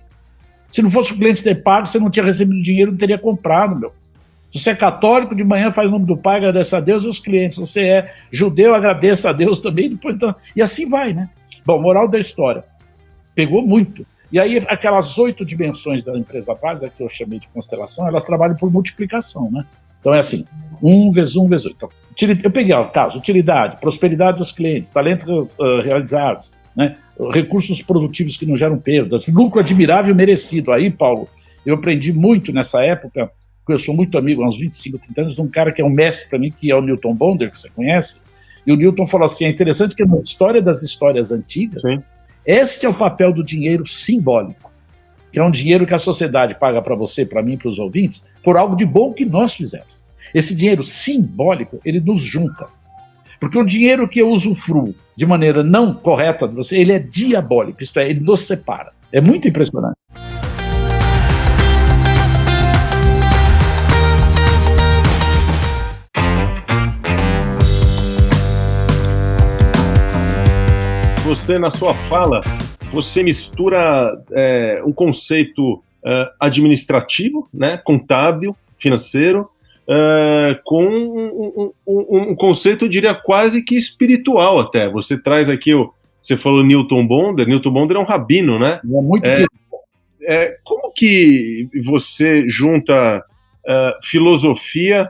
Se 0.72 0.82
não 0.82 0.90
fosse 0.90 1.14
o 1.14 1.18
cliente 1.18 1.44
ter 1.44 1.62
pago, 1.62 1.88
você 1.88 2.00
não 2.00 2.10
tinha 2.10 2.26
recebido 2.26 2.62
dinheiro, 2.62 2.92
não 2.92 2.98
teria 2.98 3.18
comprado, 3.18 3.78
meu. 3.78 3.94
Se 4.52 4.60
você 4.60 4.70
é 4.70 4.76
católico, 4.76 5.36
de 5.36 5.44
manhã 5.44 5.72
faz 5.72 5.90
o 5.90 5.92
nome 5.92 6.06
do 6.06 6.16
Pai, 6.16 6.38
agradece 6.38 6.76
a 6.76 6.80
Deus 6.80 7.04
e 7.04 7.08
os 7.08 7.20
clientes. 7.20 7.56
Se 7.56 7.62
você 7.62 7.82
é 7.88 8.16
judeu, 8.32 8.76
agradeça 8.76 9.32
a 9.32 9.34
Deus 9.34 9.60
também. 9.60 9.90
Depois, 9.90 10.16
então, 10.16 10.34
e 10.56 10.62
assim 10.62 10.88
vai, 10.88 11.12
né? 11.12 11.30
Bom, 11.66 11.82
moral 11.82 12.08
da 12.08 12.20
história. 12.20 12.64
Pegou 13.34 13.64
muito. 13.64 14.06
E 14.34 14.40
aí, 14.40 14.58
aquelas 14.68 15.16
oito 15.20 15.46
dimensões 15.46 16.04
da 16.04 16.18
empresa 16.18 16.56
válida, 16.56 16.90
que 16.90 17.04
eu 17.04 17.08
chamei 17.08 17.38
de 17.38 17.48
constelação, 17.50 18.08
elas 18.08 18.26
trabalham 18.26 18.56
por 18.56 18.72
multiplicação, 18.74 19.52
né? 19.52 19.64
Então 20.00 20.12
é 20.12 20.18
assim, 20.18 20.44
um 20.82 21.12
vezes 21.12 21.36
um 21.36 21.48
vezes 21.48 21.68
oito. 21.68 21.78
Então, 22.16 22.40
eu 22.44 22.50
peguei 22.50 22.74
o 22.74 22.90
caso, 22.90 23.20
utilidade, 23.20 23.80
prosperidade 23.80 24.40
dos 24.40 24.52
clientes, 24.52 24.90
talentos 24.90 25.56
uh, 25.60 25.82
realizados, 25.84 26.56
né? 26.76 26.98
recursos 27.32 27.84
produtivos 27.84 28.36
que 28.36 28.48
não 28.48 28.58
geram 28.58 28.80
perdas, 28.80 29.28
lucro 29.28 29.60
admirável 29.60 30.12
e 30.12 30.18
merecido. 30.18 30.72
Aí, 30.72 30.90
Paulo, 30.90 31.30
eu 31.64 31.76
aprendi 31.76 32.12
muito 32.12 32.52
nessa 32.52 32.84
época, 32.84 33.30
porque 33.60 33.74
eu 33.74 33.80
sou 33.80 33.96
muito 33.96 34.18
amigo 34.18 34.42
há 34.42 34.48
uns 34.48 34.58
25, 34.58 34.98
30 34.98 35.22
anos, 35.22 35.36
de 35.36 35.42
um 35.42 35.48
cara 35.48 35.72
que 35.72 35.80
é 35.80 35.86
um 35.86 35.92
mestre 35.92 36.28
para 36.28 36.40
mim, 36.40 36.52
que 36.52 36.72
é 36.72 36.76
o 36.76 36.82
Newton 36.82 37.14
Bonder, 37.14 37.52
que 37.52 37.60
você 37.60 37.70
conhece. 37.70 38.24
E 38.66 38.74
o 38.74 38.76
Newton 38.76 39.06
falou 39.06 39.26
assim: 39.26 39.46
é 39.46 39.50
interessante 39.50 39.96
que 39.96 40.04
na 40.04 40.18
história 40.18 40.60
das 40.60 40.82
histórias 40.82 41.32
antigas, 41.32 41.84
Sim. 41.84 42.02
Este 42.46 42.86
é 42.86 42.90
o 42.90 42.94
papel 42.94 43.32
do 43.32 43.44
dinheiro 43.44 43.88
simbólico, 43.88 44.72
que 45.32 45.40
é 45.40 45.44
um 45.44 45.52
dinheiro 45.52 45.86
que 45.86 45.94
a 45.94 46.00
sociedade 46.00 46.56
paga 46.56 46.82
para 46.82 46.96
você, 46.96 47.26
para 47.26 47.42
mim, 47.42 47.58
para 47.58 47.70
os 47.70 47.80
ouvintes, 47.80 48.30
por 48.44 48.58
algo 48.58 48.76
de 48.76 48.86
bom 48.86 49.14
que 49.14 49.26
nós 49.26 49.54
fizemos. 49.54 50.02
Esse 50.34 50.54
dinheiro 50.54 50.84
simbólico, 50.84 51.80
ele 51.86 52.00
nos 52.00 52.22
junta. 52.22 52.68
Porque 53.40 53.58
o 53.58 53.66
dinheiro 53.66 54.08
que 54.08 54.20
eu 54.20 54.30
usufruo 54.30 54.96
de 55.16 55.26
maneira 55.26 55.64
não 55.64 55.94
correta 55.94 56.48
de 56.48 56.56
você, 56.56 56.78
ele 56.78 56.94
é 56.94 57.00
diabólico, 57.00 57.84
isto 57.84 58.00
é, 58.00 58.10
ele 58.10 58.20
nos 58.20 58.46
separa. 58.46 58.92
É 59.12 59.22
muito 59.22 59.48
impressionante. 59.48 59.98
Você, 71.34 71.58
na 71.58 71.72
sua 71.72 71.96
fala, 71.96 72.44
você 72.92 73.24
mistura 73.24 74.16
é, 74.34 74.84
um 74.86 74.94
conceito 74.94 75.84
é, 76.06 76.30
administrativo, 76.40 77.50
né, 77.52 77.76
contábil, 77.76 78.56
financeiro, 78.78 79.50
uh, 79.88 80.62
com 80.64 80.86
um, 80.86 81.72
um, 81.88 82.30
um, 82.30 82.36
conceito, 82.36 82.86
eu 82.86 82.90
diria, 82.90 83.16
quase 83.16 83.64
que 83.64 83.76
espiritual 83.76 84.60
até. 84.60 84.88
Você 84.92 85.20
traz 85.20 85.50
aqui 85.50 85.74
o. 85.74 85.92
Você 86.22 86.38
falou 86.38 86.64
Newton 86.64 87.08
Bonder, 87.08 87.48
Newton 87.48 87.72
Bonder 87.72 87.98
é 87.98 88.00
um 88.00 88.06
rabino, 88.06 88.60
né? 88.60 88.80
É 88.84 88.88
muito 88.88 89.26
é, 89.26 89.46
é, 90.26 90.58
Como 90.64 90.94
que 90.94 91.68
você 91.84 92.48
junta 92.48 93.18
uh, 93.18 94.06
filosofia 94.06 95.10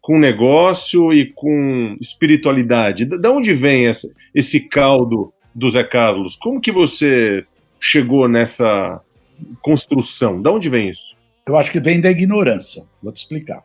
com 0.00 0.20
negócio 0.20 1.12
e 1.12 1.32
com 1.32 1.96
espiritualidade? 2.00 3.06
Da 3.06 3.32
onde 3.32 3.52
vem 3.52 3.88
essa, 3.88 4.08
esse 4.32 4.68
caldo 4.68 5.33
do 5.54 5.68
Zé 5.68 5.84
Carlos? 5.84 6.36
Como 6.36 6.60
que 6.60 6.72
você 6.72 7.44
chegou 7.80 8.28
nessa 8.28 9.00
construção? 9.60 10.40
Da 10.40 10.50
onde 10.50 10.68
vem 10.68 10.88
isso? 10.88 11.16
Eu 11.46 11.56
acho 11.56 11.70
que 11.70 11.80
vem 11.80 12.00
da 12.00 12.10
ignorância. 12.10 12.84
Vou 13.02 13.12
te 13.12 13.18
explicar 13.18 13.62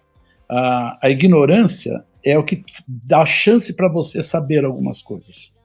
a, 0.50 1.10
ignorância 1.10 2.04
é 2.26 2.38
o 2.38 2.44
que 2.44 2.64
dá 2.88 3.26
chance 3.26 3.76
para 3.76 3.88
você 3.88 4.22
saber 4.22 4.66
algumas 4.66 5.02
coisas. 5.02 5.56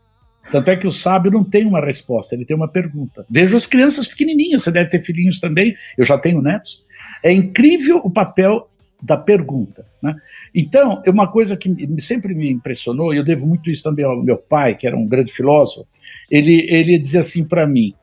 Tanto 0.52 0.70
é 0.70 0.76
que 0.76 0.86
o 0.86 0.92
sábio 0.92 1.30
não 1.30 1.42
tem 1.42 1.64
uma 1.64 1.80
resposta, 1.80 2.34
ele 2.34 2.44
tem 2.44 2.54
uma 2.54 2.68
pergunta. 2.68 3.24
Veja 3.30 3.56
as 3.56 3.66
crianças 3.66 4.06
pequenininhas, 4.06 4.62
você 4.62 4.70
deve 4.70 4.90
ter 4.90 5.02
filhinhos 5.02 5.40
também, 5.40 5.74
eu 5.96 6.04
já 6.04 6.18
tenho 6.18 6.42
netos. 6.42 6.84
É 7.22 7.32
incrível 7.32 7.96
o 8.04 8.10
papel 8.10 8.68
da 9.02 9.16
pergunta. 9.16 9.86
Né? 10.02 10.12
Então, 10.54 11.02
é 11.04 11.10
uma 11.10 11.26
coisa 11.26 11.56
que 11.56 11.74
sempre 11.98 12.34
me 12.34 12.50
impressionou, 12.50 13.14
e 13.14 13.16
eu 13.16 13.24
devo 13.24 13.46
muito 13.46 13.70
isso 13.70 13.82
também 13.82 14.04
ao 14.04 14.22
meu 14.22 14.36
pai, 14.36 14.74
que 14.74 14.86
era 14.86 14.96
um 14.96 15.06
grande 15.06 15.32
filósofo, 15.32 15.88
ele, 16.34 16.66
ele 16.68 16.98
dizia 16.98 17.20
assim 17.20 17.46
para 17.46 17.64
mim, 17.64 17.94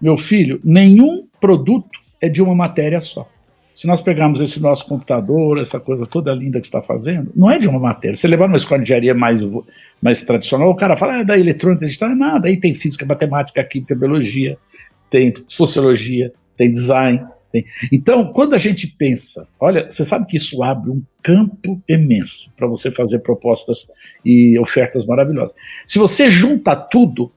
meu 0.00 0.16
filho, 0.16 0.60
nenhum 0.62 1.24
produto 1.40 1.98
é 2.20 2.28
de 2.28 2.40
uma 2.40 2.54
matéria 2.54 3.00
só. 3.00 3.28
Se 3.74 3.88
nós 3.88 4.00
pegarmos 4.00 4.40
esse 4.40 4.60
nosso 4.60 4.86
computador, 4.86 5.58
essa 5.58 5.80
coisa 5.80 6.06
toda 6.06 6.32
linda 6.32 6.60
que 6.60 6.66
está 6.66 6.80
fazendo, 6.80 7.32
não 7.34 7.50
é 7.50 7.58
de 7.58 7.66
uma 7.66 7.80
matéria. 7.80 8.14
Se 8.14 8.28
levar 8.28 8.46
numa 8.46 8.58
escola 8.58 8.78
de 8.78 8.84
engenharia 8.84 9.14
mais, 9.14 9.40
mais 10.00 10.22
tradicional, 10.22 10.70
o 10.70 10.76
cara 10.76 10.96
fala, 10.96 11.14
ah, 11.14 11.20
é 11.20 11.24
da 11.24 11.36
eletrônica 11.36 11.84
digital, 11.84 12.10
é 12.10 12.14
nada. 12.14 12.46
Aí 12.46 12.56
tem 12.56 12.72
física, 12.72 13.04
matemática, 13.04 13.64
química, 13.64 13.96
biologia, 13.96 14.56
tem 15.10 15.32
sociologia, 15.48 16.32
tem 16.56 16.70
design. 16.70 17.24
Tem... 17.50 17.64
Então, 17.90 18.32
quando 18.32 18.54
a 18.54 18.58
gente 18.58 18.86
pensa, 18.86 19.48
olha, 19.58 19.90
você 19.90 20.04
sabe 20.04 20.26
que 20.26 20.36
isso 20.36 20.62
abre 20.62 20.90
um 20.90 21.02
campo 21.20 21.82
imenso 21.88 22.52
para 22.56 22.68
você 22.68 22.92
fazer 22.92 23.18
propostas 23.20 23.90
e 24.24 24.56
ofertas 24.60 25.04
maravilhosas. 25.04 25.56
Se 25.84 25.98
você 25.98 26.30
junta 26.30 26.76
tudo, 26.76 27.32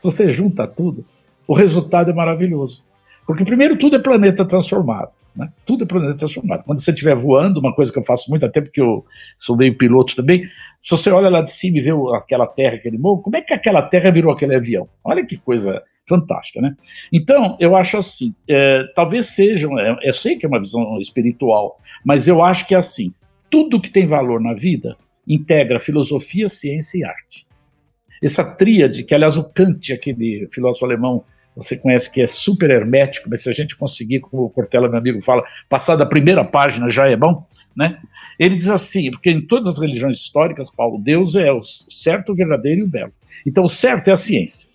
se 0.00 0.04
você 0.04 0.30
junta 0.30 0.66
tudo, 0.66 1.04
o 1.46 1.52
resultado 1.52 2.10
é 2.10 2.14
maravilhoso. 2.14 2.82
Porque, 3.26 3.44
primeiro, 3.44 3.78
tudo 3.78 3.96
é 3.96 3.98
planeta 3.98 4.46
transformado. 4.46 5.10
Né? 5.36 5.52
Tudo 5.66 5.84
é 5.84 5.86
planeta 5.86 6.14
transformado. 6.14 6.64
Quando 6.64 6.80
você 6.80 6.90
estiver 6.90 7.14
voando, 7.14 7.60
uma 7.60 7.74
coisa 7.74 7.92
que 7.92 7.98
eu 7.98 8.02
faço 8.02 8.30
muito 8.30 8.46
até 8.46 8.62
porque 8.62 8.80
eu 8.80 9.04
sou 9.38 9.58
meio 9.58 9.76
piloto 9.76 10.16
também, 10.16 10.46
se 10.80 10.90
você 10.90 11.10
olha 11.10 11.28
lá 11.28 11.42
de 11.42 11.50
cima 11.50 11.76
e 11.76 11.82
vê 11.82 11.90
aquela 12.16 12.46
terra, 12.46 12.76
aquele 12.76 12.96
morro, 12.96 13.20
como 13.20 13.36
é 13.36 13.42
que 13.42 13.52
aquela 13.52 13.82
terra 13.82 14.10
virou 14.10 14.32
aquele 14.32 14.56
avião? 14.56 14.88
Olha 15.04 15.22
que 15.22 15.36
coisa 15.36 15.82
fantástica, 16.08 16.62
né? 16.62 16.74
Então, 17.12 17.58
eu 17.60 17.76
acho 17.76 17.98
assim, 17.98 18.34
é, 18.48 18.84
talvez 18.96 19.26
seja, 19.34 19.68
é, 19.80 20.08
eu 20.08 20.14
sei 20.14 20.36
que 20.36 20.46
é 20.46 20.48
uma 20.48 20.60
visão 20.60 20.98
espiritual, 20.98 21.78
mas 22.02 22.26
eu 22.26 22.42
acho 22.42 22.66
que 22.66 22.74
é 22.74 22.78
assim, 22.78 23.12
tudo 23.50 23.78
que 23.78 23.90
tem 23.90 24.06
valor 24.06 24.40
na 24.40 24.54
vida 24.54 24.96
integra 25.28 25.78
filosofia, 25.78 26.48
ciência 26.48 26.98
e 26.98 27.04
arte. 27.04 27.49
Essa 28.22 28.44
tríade, 28.44 29.04
que 29.04 29.14
aliás 29.14 29.36
o 29.36 29.44
Kant, 29.44 29.92
aquele 29.92 30.48
filósofo 30.50 30.84
alemão 30.84 31.24
você 31.56 31.76
conhece 31.76 32.10
que 32.10 32.22
é 32.22 32.26
super 32.26 32.70
hermético, 32.70 33.28
mas 33.28 33.42
se 33.42 33.50
a 33.50 33.52
gente 33.52 33.76
conseguir, 33.76 34.20
como 34.20 34.44
o 34.44 34.50
Cortella, 34.50 34.88
meu 34.88 34.98
amigo, 34.98 35.20
fala, 35.20 35.44
passar 35.68 35.96
da 35.96 36.06
primeira 36.06 36.44
página 36.44 36.88
já 36.90 37.08
é 37.08 37.16
bom, 37.16 37.44
né? 37.76 37.98
Ele 38.38 38.56
diz 38.56 38.68
assim, 38.68 39.10
porque 39.10 39.30
em 39.30 39.40
todas 39.40 39.66
as 39.66 39.78
religiões 39.78 40.16
históricas, 40.16 40.70
Paulo, 40.70 40.98
Deus 40.98 41.36
é 41.36 41.52
o 41.52 41.62
certo, 41.62 42.32
o 42.32 42.34
verdadeiro 42.34 42.80
e 42.80 42.82
o 42.84 42.88
belo. 42.88 43.12
Então, 43.44 43.64
o 43.64 43.68
certo 43.68 44.08
é 44.08 44.12
a 44.12 44.16
ciência, 44.16 44.70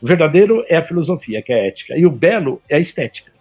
o 0.00 0.06
verdadeiro 0.06 0.64
é 0.68 0.76
a 0.76 0.82
filosofia, 0.82 1.42
que 1.42 1.52
é 1.52 1.60
a 1.60 1.66
ética, 1.66 1.96
e 1.96 2.06
o 2.06 2.10
belo 2.10 2.60
é 2.68 2.76
a 2.76 2.80
estética. 2.80 3.32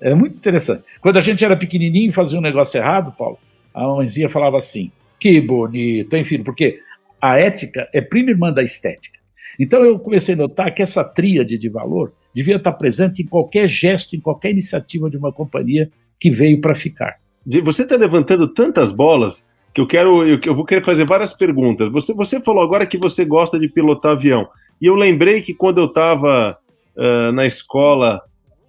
É 0.00 0.14
muito 0.14 0.36
interessante. 0.36 0.84
Quando 1.00 1.16
a 1.16 1.20
gente 1.20 1.44
era 1.44 1.56
pequenininho 1.56 2.08
e 2.08 2.12
fazia 2.12 2.38
um 2.38 2.42
negócio 2.42 2.78
errado, 2.78 3.12
Paulo, 3.12 3.38
a 3.74 3.86
mãezinha 3.86 4.28
falava 4.28 4.56
assim, 4.56 4.90
que 5.18 5.40
bonito, 5.40 6.16
enfim, 6.16 6.42
porque 6.42 6.80
a 7.22 7.38
ética 7.38 7.88
é 7.94 8.00
prima 8.00 8.30
irmã 8.30 8.52
da 8.52 8.64
estética. 8.64 9.20
Então 9.58 9.84
eu 9.84 9.96
comecei 9.96 10.34
a 10.34 10.38
notar 10.38 10.74
que 10.74 10.82
essa 10.82 11.04
tríade 11.04 11.56
de 11.56 11.68
valor 11.68 12.12
devia 12.34 12.56
estar 12.56 12.72
presente 12.72 13.22
em 13.22 13.26
qualquer 13.26 13.68
gesto, 13.68 14.16
em 14.16 14.20
qualquer 14.20 14.50
iniciativa 14.50 15.08
de 15.08 15.16
uma 15.16 15.32
companhia 15.32 15.88
que 16.18 16.30
veio 16.30 16.60
para 16.60 16.74
ficar. 16.74 17.16
Você 17.62 17.82
está 17.82 17.94
levantando 17.96 18.48
tantas 18.48 18.90
bolas 18.90 19.48
que 19.72 19.80
eu 19.80 19.86
quero, 19.86 20.26
eu, 20.26 20.38
eu 20.44 20.54
vou 20.54 20.64
querer 20.64 20.84
fazer 20.84 21.04
várias 21.04 21.32
perguntas. 21.32 21.88
Você, 21.90 22.12
você 22.12 22.40
falou 22.40 22.62
agora 22.62 22.86
que 22.86 22.98
você 22.98 23.24
gosta 23.24 23.58
de 23.58 23.68
pilotar 23.68 24.12
avião. 24.12 24.48
E 24.80 24.86
eu 24.86 24.94
lembrei 24.96 25.42
que 25.42 25.54
quando 25.54 25.78
eu 25.78 25.86
estava 25.86 26.58
uh, 26.96 27.32
na 27.32 27.46
escola, 27.46 28.20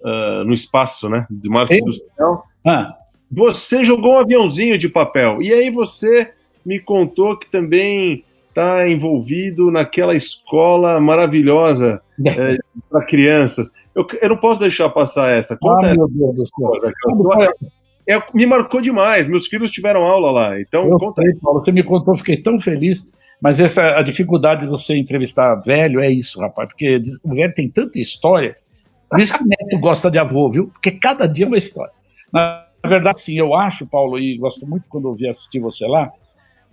uh, 0.02 0.44
no 0.44 0.54
espaço, 0.54 1.10
né, 1.10 1.26
de 1.30 1.50
marketing 1.50 1.82
industrial, 1.82 2.44
ah. 2.66 2.94
você 3.32 3.84
jogou 3.84 4.14
um 4.14 4.20
aviãozinho 4.20 4.78
de 4.78 4.90
papel. 4.90 5.42
E 5.42 5.52
aí 5.52 5.72
você 5.72 6.32
me 6.66 6.80
contou 6.80 7.38
que 7.38 7.50
também 7.50 8.24
está 8.54 8.88
envolvido 8.88 9.72
naquela 9.72 10.16
escola 10.16 11.00
maravilhosa 11.00 12.02
é, 12.26 12.58
para 12.90 13.06
crianças. 13.06 13.72
Eu, 13.96 14.08
eu, 14.22 14.30
não 14.30 14.38
posso 14.38 14.60
deixar 14.60 14.90
passar 14.90 15.30
essa. 15.30 15.58
Conta 15.58 15.92
ah, 15.92 15.96
meu 15.96 16.08
Deus 16.08 16.36
do 16.36 16.46
céu. 16.46 17.52
É, 18.08 18.22
me 18.34 18.46
marcou 18.46 18.82
demais. 18.82 19.28
Meus 19.28 19.48
filhos 19.48 19.72
tiveram 19.72 20.04
aula 20.04 20.32
lá. 20.32 20.60
Então, 20.60 20.88
eu 20.88 20.98
conta 20.98 21.22
sei, 21.22 21.34
Paulo, 21.36 21.64
você 21.64 21.72
me 21.72 21.84
contou, 21.84 22.16
fiquei 22.16 22.38
tão 22.38 22.60
feliz. 22.60 23.12
Mas 23.42 23.60
essa 23.60 23.98
a 23.98 24.02
dificuldade 24.02 24.62
de 24.62 24.68
você 24.68 24.96
entrevistar 24.96 25.56
velho 25.56 26.00
é 26.00 26.10
isso, 26.10 26.40
rapaz, 26.40 26.70
porque 26.70 27.02
o 27.26 27.36
velho 27.36 27.54
tem 27.54 27.70
tanta 27.70 28.00
história. 28.00 28.56
Por 29.10 29.20
isso 29.20 29.38
que 29.38 29.44
o 29.44 29.48
neto 29.48 29.80
gosta 29.82 30.10
de 30.10 30.18
avô, 30.18 30.50
viu? 30.50 30.68
Porque 30.68 30.92
cada 30.92 31.28
dia 31.28 31.46
é 31.46 31.48
uma 31.48 31.58
história. 31.58 31.92
Na 32.32 32.66
verdade, 32.86 33.20
sim, 33.20 33.38
eu 33.38 33.54
acho, 33.54 33.86
Paulo, 33.86 34.18
e 34.18 34.38
gosto 34.38 34.66
muito 34.66 34.86
quando 34.88 35.10
eu 35.10 35.14
vi 35.14 35.28
assistir 35.28 35.60
você 35.60 35.86
lá, 35.86 36.12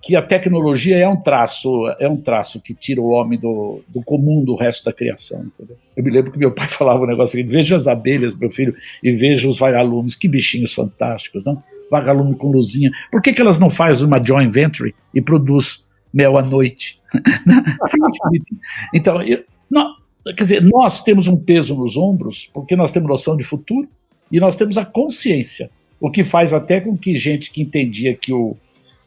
que 0.02 0.16
a 0.16 0.22
tecnologia 0.22 0.96
é 0.96 1.06
um 1.06 1.16
traço, 1.16 1.86
é 1.98 2.08
um 2.08 2.16
traço 2.16 2.60
que 2.60 2.74
tira 2.74 3.00
o 3.00 3.08
homem 3.08 3.38
do, 3.38 3.82
do 3.86 4.02
comum 4.02 4.42
do 4.42 4.54
resto 4.54 4.84
da 4.84 4.92
criação. 4.92 5.44
Entendeu? 5.44 5.76
Eu 5.94 6.02
me 6.02 6.10
lembro 6.10 6.32
que 6.32 6.38
meu 6.38 6.52
pai 6.52 6.68
falava 6.68 7.04
um 7.04 7.06
negócio 7.06 7.38
assim: 7.38 7.48
veja 7.48 7.76
as 7.76 7.86
abelhas, 7.86 8.34
meu 8.34 8.50
filho, 8.50 8.74
e 9.02 9.12
veja 9.12 9.48
os 9.48 9.58
vagalumes, 9.58 10.16
que 10.16 10.28
bichinhos 10.28 10.72
fantásticos, 10.72 11.44
não? 11.44 11.62
Vagalume 11.90 12.34
com 12.36 12.50
luzinha. 12.50 12.90
Por 13.10 13.20
que, 13.20 13.32
que 13.32 13.40
elas 13.40 13.58
não 13.58 13.68
fazem 13.68 14.06
uma 14.06 14.22
joint 14.22 14.50
venture 14.50 14.94
e 15.12 15.20
produz 15.20 15.84
mel 16.12 16.38
à 16.38 16.42
noite? 16.42 17.00
então, 18.94 19.20
eu, 19.22 19.44
não, 19.68 19.96
quer 20.24 20.42
dizer, 20.42 20.62
nós 20.62 21.02
temos 21.02 21.26
um 21.26 21.36
peso 21.36 21.74
nos 21.74 21.96
ombros 21.96 22.48
porque 22.54 22.76
nós 22.76 22.92
temos 22.92 23.08
noção 23.08 23.36
de 23.36 23.42
futuro 23.42 23.88
e 24.30 24.38
nós 24.38 24.56
temos 24.56 24.78
a 24.78 24.84
consciência, 24.84 25.68
o 26.00 26.10
que 26.10 26.22
faz 26.22 26.54
até 26.54 26.80
com 26.80 26.96
que 26.96 27.16
gente 27.16 27.50
que 27.50 27.60
entendia 27.60 28.14
que 28.14 28.32
o 28.32 28.56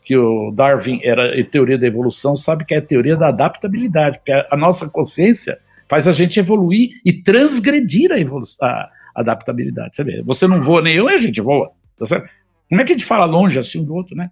que 0.03 0.17
o 0.17 0.51
Darwin 0.51 0.99
era 1.03 1.43
teoria 1.45 1.77
da 1.77 1.87
evolução, 1.87 2.35
sabe 2.35 2.65
que 2.65 2.73
é 2.73 2.77
a 2.77 2.81
teoria 2.81 3.15
da 3.15 3.29
adaptabilidade, 3.29 4.17
porque 4.17 4.31
a, 4.31 4.57
nossa 4.57 4.89
consciência 4.89 5.59
faz 5.87 6.07
a 6.07 6.11
gente 6.11 6.39
evoluir 6.39 6.91
e 7.05 7.13
transgredir 7.13 8.11
a, 8.11 8.65
a 8.65 8.89
adaptabilidade. 9.15 9.95
Você 9.95 10.03
vê, 10.03 10.21
você 10.21 10.47
não 10.47 10.61
voa 10.61 10.81
nem 10.81 10.95
eu, 10.95 11.07
a 11.07 11.17
gente 11.17 11.39
voa. 11.39 11.71
Tá? 11.97 12.23
Como 12.69 12.81
é 12.81 12.85
que 12.85 12.93
a 12.93 12.97
gente 12.97 13.05
fala 13.05 13.25
longe 13.25 13.59
assim 13.59 13.79
um 13.79 13.85
do 13.85 13.93
outro, 13.93 14.15
né? 14.15 14.29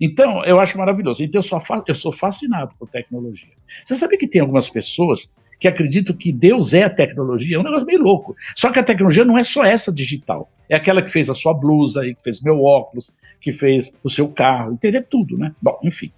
Então, 0.00 0.44
eu 0.44 0.60
acho 0.60 0.78
maravilhoso. 0.78 1.22
Então, 1.22 1.38
eu 1.38 1.42
sou, 1.42 1.60
eu 1.86 1.94
sou 1.94 2.12
fascinado 2.12 2.74
por 2.78 2.88
tecnologia. 2.88 3.52
Você 3.84 3.96
sabe 3.96 4.16
que 4.16 4.28
tem 4.28 4.40
algumas 4.40 4.68
pessoas 4.70 5.32
que 5.60 5.68
acreditam 5.68 6.16
que 6.16 6.32
Deus 6.32 6.74
é 6.74 6.84
a 6.84 6.90
tecnologia? 6.90 7.56
É 7.56 7.58
um 7.60 7.62
negócio 7.62 7.86
meio 7.86 8.02
louco. 8.02 8.34
Só 8.56 8.72
que 8.72 8.78
a 8.78 8.82
tecnologia 8.82 9.24
não 9.24 9.36
é 9.36 9.44
só 9.44 9.64
essa 9.64 9.92
digital. 9.92 10.50
É 10.68 10.74
aquela 10.74 11.02
que 11.02 11.10
fez 11.10 11.28
a 11.28 11.34
sua 11.34 11.52
blusa, 11.52 12.02
que 12.02 12.22
fez 12.22 12.40
meu 12.42 12.64
óculos, 12.64 13.14
que 13.38 13.52
fez 13.52 13.98
o 14.02 14.08
seu 14.08 14.28
carro, 14.28 14.72
entender 14.72 15.02
tudo, 15.02 15.36
né? 15.36 15.54
Bom, 15.60 15.78
enfim. 15.84 16.10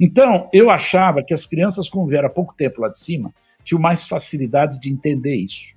Então, 0.00 0.48
eu 0.52 0.70
achava 0.70 1.22
que 1.22 1.34
as 1.34 1.44
crianças, 1.46 1.88
como 1.88 2.06
vieram 2.06 2.28
há 2.28 2.30
pouco 2.30 2.54
tempo 2.56 2.80
lá 2.80 2.88
de 2.88 2.98
cima, 2.98 3.32
tinham 3.64 3.80
mais 3.80 4.06
facilidade 4.06 4.80
de 4.80 4.90
entender 4.90 5.36
isso. 5.36 5.76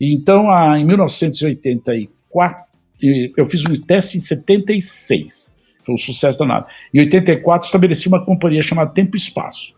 Então, 0.00 0.46
em 0.76 0.84
1984, 0.84 2.64
eu 3.36 3.46
fiz 3.46 3.64
um 3.64 3.74
teste 3.80 4.16
em 4.16 4.20
76, 4.20 5.54
foi 5.82 5.94
um 5.94 5.98
sucesso 5.98 6.38
danado. 6.38 6.66
Em 6.92 7.00
84, 7.00 7.66
estabeleci 7.66 8.08
uma 8.08 8.24
companhia 8.24 8.62
chamada 8.62 8.92
Tempo 8.92 9.16
e 9.16 9.18
Espaço, 9.18 9.74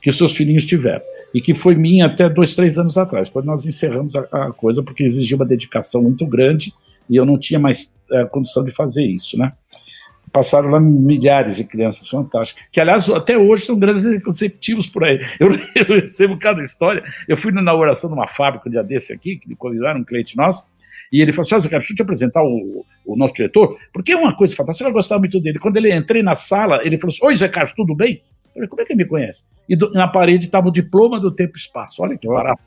que 0.00 0.12
seus 0.12 0.34
filhinhos 0.36 0.64
tiveram, 0.64 1.02
e 1.34 1.40
que 1.40 1.54
foi 1.54 1.74
minha 1.74 2.06
até 2.06 2.28
dois, 2.28 2.54
três 2.54 2.78
anos 2.78 2.98
atrás. 2.98 3.28
Depois 3.28 3.44
nós 3.44 3.66
encerramos 3.66 4.14
a, 4.14 4.20
a 4.30 4.52
coisa, 4.52 4.82
porque 4.82 5.02
exigia 5.02 5.36
uma 5.36 5.46
dedicação 5.46 6.02
muito 6.02 6.26
grande, 6.26 6.72
e 7.08 7.16
eu 7.16 7.24
não 7.24 7.38
tinha 7.38 7.58
mais 7.58 7.98
é, 8.10 8.24
condição 8.24 8.64
de 8.64 8.70
fazer 8.70 9.04
isso, 9.04 9.38
né? 9.38 9.52
Passaram 10.32 10.70
lá 10.70 10.80
milhares 10.80 11.56
de 11.56 11.64
crianças 11.64 12.08
fantásticas, 12.08 12.64
que 12.72 12.80
aliás 12.80 13.08
até 13.10 13.36
hoje 13.36 13.66
são 13.66 13.78
grandes 13.78 14.04
executivos 14.04 14.86
por 14.86 15.04
aí. 15.04 15.20
Eu, 15.38 15.52
eu 15.76 16.00
recebo 16.00 16.38
cada 16.38 16.62
história. 16.62 17.02
Eu 17.28 17.36
fui 17.36 17.52
na 17.52 17.60
inauguração 17.60 18.08
de 18.08 18.16
uma 18.16 18.26
fábrica 18.26 18.66
um 18.66 18.72
dia 18.72 18.82
desse 18.82 19.12
aqui, 19.12 19.36
que 19.36 19.46
me 19.46 19.54
convidaram, 19.54 20.00
um 20.00 20.04
cliente 20.04 20.34
nosso, 20.34 20.72
e 21.12 21.20
ele 21.20 21.32
falou 21.32 21.42
assim: 21.42 21.60
Zé, 21.60 21.68
deixa 21.68 21.92
eu 21.92 21.96
te 21.96 22.02
apresentar 22.02 22.42
o, 22.42 22.86
o, 23.04 23.16
nosso 23.16 23.34
diretor, 23.34 23.76
porque 23.92 24.12
é 24.12 24.16
uma 24.16 24.34
coisa 24.34 24.56
fantástica, 24.56 24.84
vai 24.84 24.94
gostar 24.94 25.18
muito 25.18 25.38
dele. 25.38 25.58
Quando 25.58 25.76
ele 25.76 25.94
entrei 25.94 26.22
na 26.22 26.34
sala, 26.34 26.80
ele 26.82 26.96
falou 26.96 27.12
assim: 27.12 27.26
Oi, 27.26 27.36
Zé 27.36 27.48
Carlos, 27.48 27.74
tudo 27.74 27.94
bem? 27.94 28.22
Falei, 28.54 28.68
como 28.68 28.82
é 28.82 28.84
que 28.84 28.92
ele 28.92 29.02
me 29.02 29.08
conhece? 29.08 29.44
E 29.68 29.74
do, 29.74 29.90
na 29.92 30.06
parede 30.06 30.44
estava 30.44 30.68
o 30.68 30.72
diploma 30.72 31.18
do 31.18 31.30
Tempo 31.30 31.56
e 31.56 31.60
Espaço. 31.60 32.02
Olha 32.02 32.16
que 32.16 32.28
barato. 32.28 32.60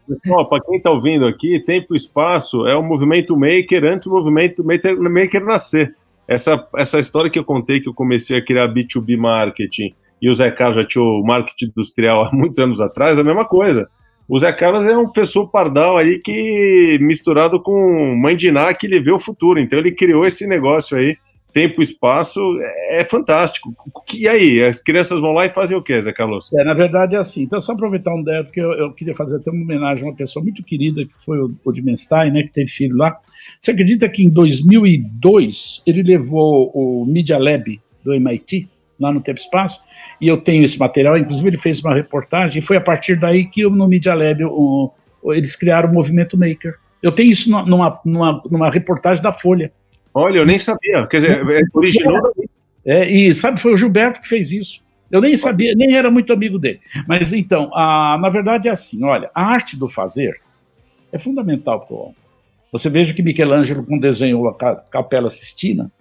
Para 0.49 0.63
quem 0.63 0.77
está 0.77 0.91
ouvindo 0.91 1.27
aqui, 1.27 1.59
Tempo 1.59 1.93
e 1.93 1.97
Espaço 1.97 2.67
é 2.67 2.75
o 2.75 2.83
movimento 2.83 3.37
maker 3.37 3.83
antes 3.83 4.07
do 4.07 4.13
movimento 4.13 4.63
maker, 4.63 4.99
maker 4.99 5.43
nascer. 5.43 5.95
Essa, 6.27 6.67
essa 6.75 6.99
história 6.99 7.29
que 7.29 7.37
eu 7.37 7.45
contei 7.45 7.79
que 7.79 7.87
eu 7.87 7.93
comecei 7.93 8.37
a 8.37 8.43
criar 8.43 8.67
B2B 8.67 9.15
marketing 9.15 9.93
e 10.19 10.29
o 10.29 10.33
Zé 10.33 10.49
Carlos 10.49 10.77
já 10.77 10.83
tinha 10.83 11.03
o 11.03 11.23
marketing 11.23 11.65
industrial 11.65 12.25
há 12.25 12.29
muitos 12.33 12.57
anos 12.57 12.81
atrás, 12.81 13.17
é 13.17 13.21
a 13.21 13.23
mesma 13.23 13.45
coisa. 13.45 13.87
O 14.27 14.39
Zé 14.39 14.51
Carlos 14.51 14.87
é 14.87 14.97
um 14.97 15.05
professor 15.05 15.47
pardal 15.51 15.97
aí 15.97 16.19
que, 16.19 16.97
misturado 16.99 17.61
com 17.61 18.15
mãe 18.15 18.35
de 18.35 18.47
Iná, 18.47 18.73
que 18.73 18.87
ele 18.87 18.99
vê 18.99 19.11
o 19.11 19.19
futuro. 19.19 19.59
Então 19.59 19.77
ele 19.77 19.91
criou 19.91 20.25
esse 20.25 20.47
negócio 20.47 20.97
aí 20.97 21.15
tempo 21.55 21.81
e 21.81 21.85
espaço 21.85 22.41
é, 22.59 22.99
é 22.99 23.03
fantástico. 23.05 23.73
E 24.13 24.27
aí, 24.27 24.61
as 24.61 24.83
crianças 24.83 25.21
vão 25.21 25.31
lá 25.31 25.45
e 25.45 25.49
fazem 25.49 25.77
o 25.77 25.81
quê, 25.81 26.01
Zé 26.01 26.11
Carlos? 26.11 26.51
É, 26.53 26.65
na 26.65 26.73
verdade 26.73 27.15
é 27.15 27.17
assim. 27.17 27.43
Então, 27.43 27.61
só 27.61 27.71
aproveitar 27.71 28.13
um 28.13 28.21
dedo, 28.21 28.47
porque 28.47 28.59
eu, 28.59 28.73
eu, 28.73 28.91
queria 28.91 29.15
fazer 29.15 29.37
até 29.37 29.49
uma 29.49 29.63
homenagem 29.63 30.03
a 30.03 30.07
uma 30.09 30.15
pessoa 30.15 30.43
muito 30.43 30.61
querida, 30.61 31.05
que 31.05 31.13
foi 31.23 31.39
o, 31.39 31.55
o 31.63 31.71
Dimenstein, 31.71 32.31
né, 32.31 32.43
que 32.43 32.51
teve 32.51 32.69
filho 32.69 32.97
lá. 32.97 33.17
Você 33.57 33.71
acredita 33.71 34.09
que 34.09 34.21
em 34.21 34.29
2002 34.29 35.81
ele 35.87 36.03
levou 36.03 36.71
o 36.75 37.05
Media 37.05 37.37
Lab 37.37 37.79
do 38.03 38.13
MIT, 38.13 38.67
lá 38.99 39.13
no 39.13 39.21
Tempo 39.21 39.39
e 39.39 39.43
Espaço, 39.43 39.81
e 40.19 40.27
eu 40.27 40.35
tenho 40.35 40.65
esse 40.65 40.77
material, 40.77 41.17
inclusive 41.17 41.47
ele 41.47 41.57
fez 41.57 41.81
uma 41.81 41.95
reportagem, 41.95 42.59
e 42.59 42.61
foi 42.61 42.75
a 42.75 42.81
partir 42.81 43.17
daí 43.17 43.45
que 43.45 43.63
no 43.63 43.87
Media 43.87 44.13
Lab 44.13 44.43
o, 44.43 44.91
eles 45.27 45.55
criaram 45.55 45.89
o 45.89 45.93
Movimento 45.93 46.37
Maker. 46.37 46.75
Eu 47.01 47.13
tenho 47.13 47.31
isso 47.31 47.49
numa, 47.49 47.97
numa, 48.03 48.43
numa 48.51 48.69
reportagem 48.69 49.23
da 49.23 49.31
Folha. 49.31 49.71
Olha, 50.15 50.37
eu 50.37 50.45
nem 50.45 50.57
sabia. 50.57 51.05
Quer 51.07 51.17
dizer, 51.17 51.49
é 51.51 51.61
original 51.73 52.21
daí. 52.21 52.49
É, 52.85 53.11
e 53.11 53.35
sabe, 53.35 53.59
foi 53.59 53.73
o 53.73 53.77
Gilberto 53.77 54.21
que 54.21 54.27
fez 54.29 54.49
isso. 54.51 54.81
Eu 55.11 55.19
nem 55.19 55.35
sabia, 55.35 55.73
nem 55.75 55.95
era 55.95 56.09
muito 56.09 56.31
amigo 56.31 56.57
dele. 56.57 56.79
Mas 57.05 57.33
então, 57.33 57.69
a, 57.75 58.17
na 58.19 58.29
verdade 58.29 58.69
é 58.69 58.71
assim: 58.71 59.03
olha, 59.03 59.29
a 59.35 59.43
arte 59.43 59.77
do 59.77 59.89
fazer 59.89 60.39
é 61.11 61.17
fundamental 61.17 61.85
para 61.85 61.95
o 61.95 61.99
homem. 61.99 62.15
Você 62.71 62.89
veja 62.89 63.13
que 63.13 63.21
Michelangelo, 63.21 63.85
quando 63.85 64.01
desenhou 64.01 64.47
a 64.47 64.53
Capela 64.53 65.29
Sistina, 65.29 65.91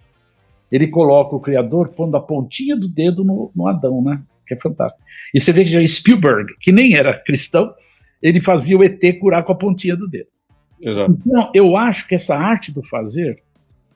ele 0.71 0.87
coloca 0.87 1.35
o 1.35 1.39
Criador 1.39 1.89
pondo 1.89 2.15
a 2.15 2.21
pontinha 2.21 2.75
do 2.75 2.87
dedo 2.87 3.23
no, 3.23 3.51
no 3.55 3.67
Adão, 3.67 4.01
né? 4.01 4.21
Que 4.45 4.53
é 4.53 4.57
fantástico. 4.57 5.03
E 5.33 5.41
você 5.41 5.51
vê 5.51 5.63
que 5.63 5.69
já 5.69 5.85
Spielberg, 5.85 6.53
que 6.59 6.71
nem 6.71 6.95
era 6.95 7.17
cristão, 7.17 7.73
ele 8.21 8.39
fazia 8.41 8.77
o 8.77 8.83
ET 8.83 9.01
curar 9.19 9.43
com 9.43 9.51
a 9.51 9.55
pontinha 9.55 9.95
do 9.95 10.07
dedo. 10.07 10.29
Exato. 10.81 11.17
Então, 11.25 11.51
eu 11.53 11.77
acho 11.77 12.07
que 12.07 12.15
essa 12.15 12.35
arte 12.35 12.71
do 12.71 12.83
fazer 12.83 13.44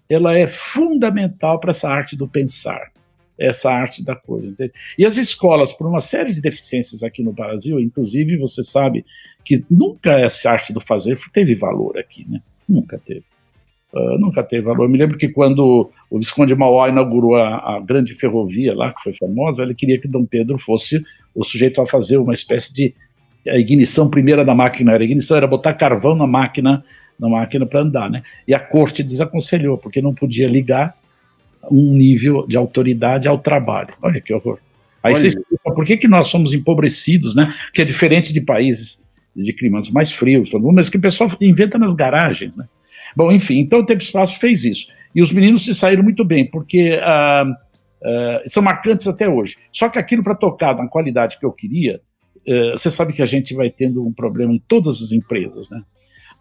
ela 0.09 0.35
é 0.35 0.47
fundamental 0.47 1.59
para 1.59 1.69
essa 1.69 1.87
arte 1.87 2.15
do 2.15 2.27
pensar, 2.27 2.91
essa 3.37 3.71
arte 3.71 4.03
da 4.03 4.15
coisa. 4.15 4.47
Entende? 4.47 4.73
E 4.97 5.05
as 5.05 5.17
escolas, 5.17 5.71
por 5.71 5.87
uma 5.87 6.01
série 6.01 6.33
de 6.33 6.41
deficiências 6.41 7.03
aqui 7.03 7.21
no 7.21 7.31
Brasil, 7.31 7.79
inclusive 7.79 8.37
você 8.37 8.63
sabe 8.63 9.05
que 9.45 9.63
nunca 9.69 10.19
essa 10.19 10.49
arte 10.49 10.73
do 10.73 10.79
fazer 10.79 11.17
teve 11.31 11.53
valor 11.53 11.97
aqui, 11.97 12.25
né? 12.27 12.41
Nunca 12.67 12.97
teve. 12.97 13.23
Uh, 13.93 14.19
nunca 14.19 14.43
teve 14.43 14.63
valor. 14.63 14.83
Eu 14.83 14.89
me 14.89 14.97
lembro 14.97 15.17
que 15.17 15.29
quando 15.29 15.89
o 16.09 16.19
Visconde 16.19 16.53
de 16.53 16.59
Mauá 16.59 16.89
inaugurou 16.89 17.35
a, 17.35 17.77
a, 17.77 17.79
grande 17.79 18.13
ferrovia 18.13 18.75
lá, 18.75 18.93
que 18.93 19.01
foi 19.01 19.13
famosa, 19.13 19.63
ele 19.63 19.73
queria 19.73 19.99
que 19.99 20.07
Dom 20.07 20.25
Pedro 20.25 20.59
fosse 20.59 21.01
o 21.33 21.43
sujeito 21.43 21.81
a 21.81 21.87
fazer 21.87 22.17
uma 22.17 22.33
espécie 22.33 22.73
de 22.73 22.93
ignição 23.47 24.09
primeira 24.09 24.45
da 24.45 24.53
máquina. 24.53 24.93
A 24.95 25.03
ignição 25.03 25.37
era 25.37 25.47
botar 25.47 25.73
carvão 25.73 26.15
na 26.15 26.27
máquina 26.27 26.83
na 27.19 27.27
máquina 27.27 27.65
para 27.65 27.81
andar, 27.81 28.09
né? 28.09 28.23
E 28.47 28.53
a 28.53 28.59
corte 28.59 29.03
desaconselhou, 29.03 29.77
porque 29.77 30.01
não 30.01 30.13
podia 30.13 30.47
ligar 30.47 30.95
um 31.69 31.93
nível 31.93 32.45
de 32.47 32.55
autoridade 32.57 33.27
ao 33.27 33.37
trabalho. 33.37 33.89
Olha 34.01 34.21
que 34.21 34.33
horror. 34.33 34.59
Aí 35.03 35.13
Olha. 35.13 35.21
você 35.21 35.27
explica 35.27 35.71
por 35.73 35.85
que, 35.85 35.97
que 35.97 36.07
nós 36.07 36.27
somos 36.27 36.53
empobrecidos, 36.53 37.35
né? 37.35 37.53
Que 37.73 37.81
é 37.81 37.85
diferente 37.85 38.31
de 38.31 38.41
países 38.41 39.07
de 39.35 39.53
climas 39.53 39.89
mais 39.89 40.11
frios, 40.11 40.51
mas 40.73 40.89
que 40.89 40.97
o 40.97 41.01
pessoal 41.01 41.29
inventa 41.39 41.77
nas 41.77 41.93
garagens, 41.93 42.57
né? 42.57 42.65
Bom, 43.15 43.31
enfim, 43.31 43.59
então 43.59 43.79
o 43.79 43.85
Tempo 43.85 44.01
Espaço 44.01 44.39
fez 44.39 44.63
isso. 44.63 44.87
E 45.13 45.21
os 45.21 45.31
meninos 45.31 45.65
se 45.65 45.73
saíram 45.73 46.03
muito 46.03 46.23
bem, 46.23 46.45
porque 46.45 46.99
ah, 47.01 47.45
ah, 48.03 48.41
são 48.45 48.61
marcantes 48.61 49.07
até 49.07 49.27
hoje. 49.27 49.55
Só 49.71 49.89
que 49.89 49.99
aquilo 49.99 50.23
para 50.23 50.35
tocar 50.35 50.75
na 50.75 50.87
qualidade 50.87 51.39
que 51.39 51.45
eu 51.45 51.51
queria, 51.51 52.01
eh, 52.45 52.71
você 52.71 52.89
sabe 52.89 53.13
que 53.13 53.21
a 53.21 53.25
gente 53.25 53.53
vai 53.53 53.69
tendo 53.69 54.05
um 54.05 54.13
problema 54.13 54.53
em 54.53 54.61
todas 54.67 55.01
as 55.01 55.11
empresas, 55.11 55.69
né? 55.69 55.81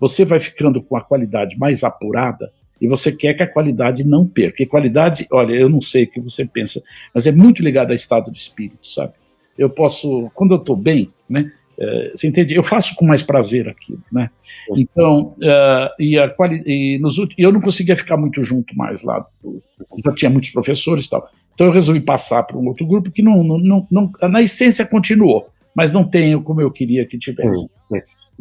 Você 0.01 0.25
vai 0.25 0.39
ficando 0.39 0.83
com 0.83 0.97
a 0.97 1.01
qualidade 1.01 1.59
mais 1.59 1.83
apurada 1.83 2.53
e 2.81 2.87
você 2.87 3.11
quer 3.11 3.35
que 3.35 3.43
a 3.43 3.47
qualidade 3.47 4.05
não 4.05 4.27
perca. 4.27 4.51
Porque 4.53 4.67
qualidade, 4.67 5.27
olha, 5.33 5.55
eu 5.55 5.69
não 5.69 5.81
sei 5.81 6.05
o 6.05 6.11
que 6.11 6.21
você 6.21 6.47
pensa, 6.47 6.83
mas 7.15 7.27
é 7.27 7.33
muito 7.33 7.63
ligado 7.63 7.89
ao 7.89 7.95
estado 7.95 8.31
de 8.31 8.39
espírito, 8.39 8.87
sabe? 8.87 9.15
Eu 9.57 9.69
posso, 9.69 10.31
quando 10.35 10.55
eu 10.55 10.59
estou 10.59 10.77
bem, 10.77 11.13
né? 11.29 11.51
É, 11.81 12.11
você 12.13 12.27
entende? 12.27 12.55
Eu 12.55 12.65
faço 12.65 12.95
com 12.97 13.07
mais 13.07 13.23
prazer 13.23 13.69
aquilo, 13.69 14.03
né? 14.11 14.31
Então, 14.77 15.37
uh, 15.39 16.03
e, 16.03 16.19
a 16.19 16.29
quali 16.29 16.61
e 16.67 16.99
nos 16.99 17.17
eu 17.37 17.53
não 17.53 17.61
conseguia 17.61 17.95
ficar 17.95 18.17
muito 18.17 18.43
junto 18.43 18.77
mais 18.77 19.03
lá, 19.03 19.25
já 20.05 20.13
tinha 20.13 20.31
muitos 20.31 20.51
professores 20.51 21.07
e 21.07 21.11
tal. 21.11 21.31
Então 21.55 21.69
eu 21.69 21.73
resolvi 21.73 22.01
passar 22.01 22.43
para 22.43 22.57
um 22.57 22.67
outro 22.67 22.87
grupo 22.87 23.11
que 23.13 23.23
não, 23.23 23.45
não, 23.45 23.87
não, 23.91 24.13
na 24.29 24.43
essência 24.43 24.87
continuou, 24.87 25.49
mas 25.79 25.93
não 25.93 26.03
tem 26.03 26.43
como 26.43 26.61
eu 26.61 26.73
queria 26.73 27.07
que 27.07 27.17
tivesse. 27.17 27.69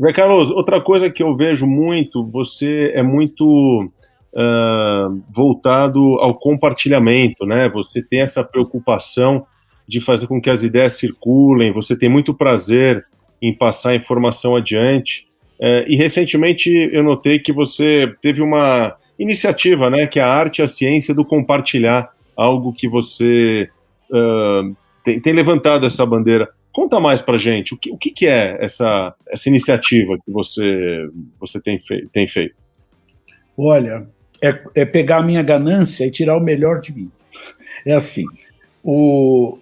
Zé 0.02 0.12
Carlos, 0.12 0.50
outra 0.50 0.82
coisa 0.82 1.08
que 1.08 1.21
eu 1.21 1.36
vejo 1.36 1.67
muito, 1.67 2.26
você 2.26 2.91
é 2.95 3.04
muito 3.04 3.91
uh, 4.34 5.23
voltado 5.32 6.00
ao 6.15 6.34
compartilhamento, 6.34 7.45
né? 7.45 7.69
Você 7.69 8.02
tem 8.02 8.21
essa 8.21 8.43
preocupação 8.43 9.45
de 9.88 10.02
fazer 10.02 10.26
com 10.26 10.41
que 10.41 10.50
as 10.50 10.63
ideias 10.63 10.93
circulem, 10.93 11.71
você 11.71 11.95
tem 11.95 12.10
muito 12.10 12.34
prazer 12.34 13.06
em 13.39 13.54
passar 13.56 13.95
informação 13.95 14.56
adiante. 14.56 15.28
Uh, 15.60 15.86
e 15.88 15.95
recentemente 15.95 16.71
eu 16.91 17.04
notei 17.04 17.38
que 17.38 17.54
você 17.54 18.12
teve 18.19 18.41
uma 18.41 18.95
iniciativa, 19.19 19.91
né? 19.91 20.08
Que 20.08 20.19
é 20.19 20.23
a 20.23 20.34
arte 20.34 20.58
e 20.58 20.63
a 20.63 20.67
ciência 20.67 21.13
do 21.13 21.23
compartilhar, 21.23 22.10
algo 22.36 22.73
que 22.73 22.89
você 22.89 23.69
uh, 24.10 24.76
tem, 25.04 25.19
tem 25.19 25.34
levantado 25.34 25.86
essa 25.86 26.04
bandeira. 26.04 26.57
Conta 26.78 27.00
mais 27.00 27.24
para 27.24 27.40
gente, 27.40 27.74
o 27.74 27.78
que, 27.78 27.90
o 27.90 27.98
que 27.98 28.28
é 28.28 28.56
essa, 28.63 29.12
essa 29.28 29.50
iniciativa 29.50 30.16
que 30.24 30.32
você, 30.32 31.10
você 31.40 31.60
tem, 31.60 31.80
fei 31.80 32.08
tem 32.13 32.28
feito? 32.28 32.63
Olha, 33.58 34.08
é, 34.40 34.62
é, 34.76 34.86
pegar 34.86 35.18
a 35.18 35.24
minha 35.24 35.42
ganância 35.42 36.06
e 36.06 36.12
tirar 36.12 36.38
o 36.38 36.40
melhor 36.40 36.80
de 36.80 36.94
mim. 36.94 37.12
É 37.84 37.96
assim, 37.96 38.26
o, 38.84 39.58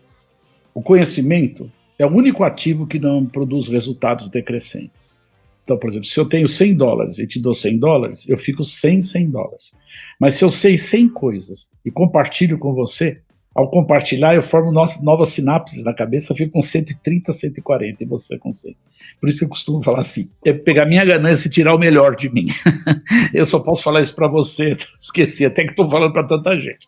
o 0.73 0.81
conhecimento 0.81 1.71
é 1.97 2.05
o 2.05 2.13
único 2.13 2.43
ativo 2.43 2.85
que 2.85 2.99
não 2.99 3.25
produz 3.25 3.69
resultados 3.69 4.29
decrescentes. 4.29 5.17
Então, 5.63 5.77
por 5.77 5.89
exemplo, 5.89 6.09
se 6.09 6.19
eu 6.19 6.27
tenho 6.27 6.49
100 6.49 6.75
dólares 6.75 7.17
e 7.17 7.25
te 7.25 7.39
dou 7.39 7.53
100 7.53 7.79
dólares, 7.79 8.27
eu 8.27 8.35
fico 8.35 8.65
sem 8.65 9.01
100 9.01 9.29
dólares. 9.29 9.71
Mas 10.19 10.33
se 10.33 10.43
eu 10.43 10.49
sei 10.49 10.77
100 10.77 11.07
coisas 11.07 11.71
e 11.85 11.89
compartilho 11.89 12.57
com 12.57 12.73
você, 12.73 13.21
ao 13.55 13.69
compartilhar, 13.69 14.35
eu 14.35 14.43
formo 14.43 14.69
novas 14.69 15.29
sinapses 15.29 15.81
na 15.81 15.93
cabeça, 15.93 16.35
fico 16.35 16.51
com 16.51 16.61
130, 16.61 17.31
140 17.31 18.03
e 18.03 18.05
você 18.05 18.37
com 18.37 18.51
100. 18.51 18.75
Por 19.17 19.29
isso 19.29 19.39
que 19.39 19.45
eu 19.45 19.49
costumo 19.49 19.81
falar 19.81 19.99
assim: 19.99 20.29
é 20.43 20.51
pegar 20.51 20.85
minha 20.85 21.05
ganância 21.05 21.47
e 21.47 21.51
tirar 21.51 21.73
o 21.73 21.79
melhor 21.79 22.17
de 22.17 22.29
mim. 22.29 22.47
eu 23.33 23.45
só 23.45 23.59
posso 23.59 23.81
falar 23.81 24.01
isso 24.01 24.13
para 24.13 24.27
você, 24.27 24.73
esqueci, 24.99 25.45
até 25.45 25.63
que 25.63 25.69
estou 25.69 25.89
falando 25.89 26.11
para 26.11 26.27
tanta 26.27 26.59
gente. 26.59 26.85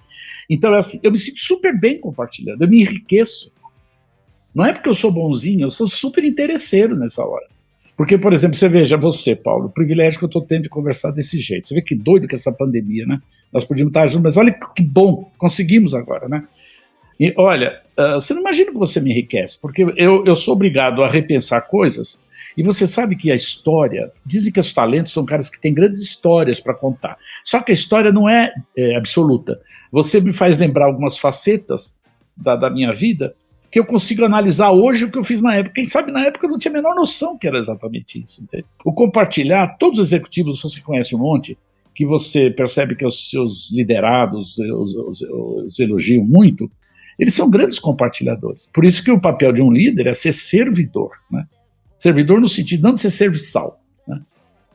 Então, 0.49 0.75
é 0.75 0.79
assim, 0.79 0.99
eu 1.01 1.11
me 1.11 1.17
sinto 1.17 1.39
super 1.39 1.77
bem 1.79 2.01
compartilhando, 2.01 2.61
eu 2.61 2.67
me 2.67 2.81
enriqueço. 2.81 3.49
Não 4.53 4.65
é 4.65 4.73
porque 4.73 4.89
eu 4.89 4.93
sou 4.93 5.11
bonzinho, 5.11 5.67
eu 5.67 5.69
sou 5.69 5.87
super 5.87 6.23
interesseiro 6.25 6.97
nessa 6.97 7.23
hora. 7.23 7.45
Porque, 7.97 8.15
por 8.15 8.31
exemplo, 8.31 8.55
você 8.55 8.69
veja, 8.69 8.95
você, 8.95 9.35
Paulo, 9.35 9.65
o 9.65 9.71
privilégio 9.71 10.19
que 10.19 10.25
eu 10.25 10.27
estou 10.27 10.43
tendo 10.43 10.63
de 10.63 10.69
conversar 10.69 11.09
desse 11.09 11.39
jeito. 11.39 11.65
Você 11.65 11.73
vê 11.73 11.81
que 11.81 11.95
doido 11.95 12.27
que 12.27 12.35
essa 12.35 12.53
pandemia, 12.53 13.07
né? 13.07 13.19
Nós 13.51 13.65
podíamos 13.65 13.89
estar 13.89 14.05
juntos, 14.05 14.21
mas 14.21 14.37
olha 14.37 14.55
que 14.75 14.83
bom, 14.83 15.31
conseguimos 15.35 15.95
agora, 15.95 16.29
né? 16.29 16.43
E 17.19 17.33
olha, 17.35 17.81
uh, 17.97 18.21
você 18.21 18.35
não 18.35 18.41
imagina 18.41 18.71
que 18.71 18.77
você 18.77 19.01
me 19.01 19.09
enriquece, 19.11 19.59
porque 19.59 19.83
eu, 19.97 20.23
eu 20.23 20.35
sou 20.35 20.53
obrigado 20.53 21.03
a 21.03 21.09
repensar 21.09 21.61
coisas, 21.61 22.23
e 22.55 22.61
você 22.61 22.87
sabe 22.87 23.15
que 23.15 23.31
a 23.31 23.35
história, 23.35 24.11
dizem 24.23 24.51
que 24.51 24.59
os 24.59 24.71
talentos 24.71 25.11
são 25.11 25.25
caras 25.25 25.49
que 25.49 25.59
têm 25.59 25.73
grandes 25.73 25.99
histórias 25.99 26.59
para 26.59 26.75
contar. 26.75 27.17
Só 27.43 27.61
que 27.61 27.71
a 27.71 27.75
história 27.75 28.11
não 28.11 28.29
é, 28.29 28.53
é, 28.75 28.95
absoluta. 28.95 29.59
Você 29.91 30.21
me 30.21 30.33
faz 30.33 30.57
lembrar 30.57 30.85
algumas 30.85 31.17
facetas 31.17 31.97
da, 32.35 32.55
da 32.55 32.69
minha 32.69 32.93
vida 32.93 33.35
que 33.71 33.79
eu 33.79 33.85
consigo 33.85 34.23
analisar 34.23 34.71
hoje 34.71 35.05
o 35.05 35.11
que 35.11 35.17
eu 35.17 35.23
fiz 35.23 35.41
na 35.41 35.55
época. 35.55 35.75
Quem 35.75 35.85
sabe 35.85 36.11
na 36.11 36.25
época 36.25 36.45
eu 36.45 36.51
não 36.51 36.57
tinha 36.57 36.71
a 36.71 36.75
menor 36.75 36.95
noção 36.95 37.37
que 37.37 37.47
era 37.47 37.57
exatamente 37.57 38.21
isso. 38.21 38.41
Entende? 38.41 38.65
O 38.85 38.93
compartilhar, 38.93 39.77
todos 39.77 39.99
os 39.99 40.07
executivos, 40.07 40.61
você 40.61 40.81
conhece 40.81 41.15
um 41.15 41.19
monte, 41.19 41.57
que 41.93 42.05
você 42.05 42.49
percebe 42.49 42.95
que 42.95 43.05
os 43.05 43.29
seus 43.29 43.71
liderados 43.71 44.57
os, 44.57 44.95
os, 44.95 45.21
os 45.21 45.79
elogiam 45.79 46.23
muito, 46.23 46.69
eles 47.17 47.33
são 47.33 47.49
grandes 47.49 47.79
compartilhadores. 47.79 48.69
Por 48.71 48.85
isso 48.85 49.03
que 49.03 49.11
o 49.11 49.19
papel 49.19 49.51
de 49.51 49.61
um 49.61 49.71
líder 49.71 50.07
é 50.07 50.13
ser 50.13 50.31
servidor, 50.31 51.11
né? 51.31 51.45
Servidor 51.97 52.39
no 52.39 52.47
sentido 52.47 52.83
não 52.83 52.93
de 52.93 52.99
ser 52.99 53.09
serviçal. 53.09 53.79
Né? 54.07 54.21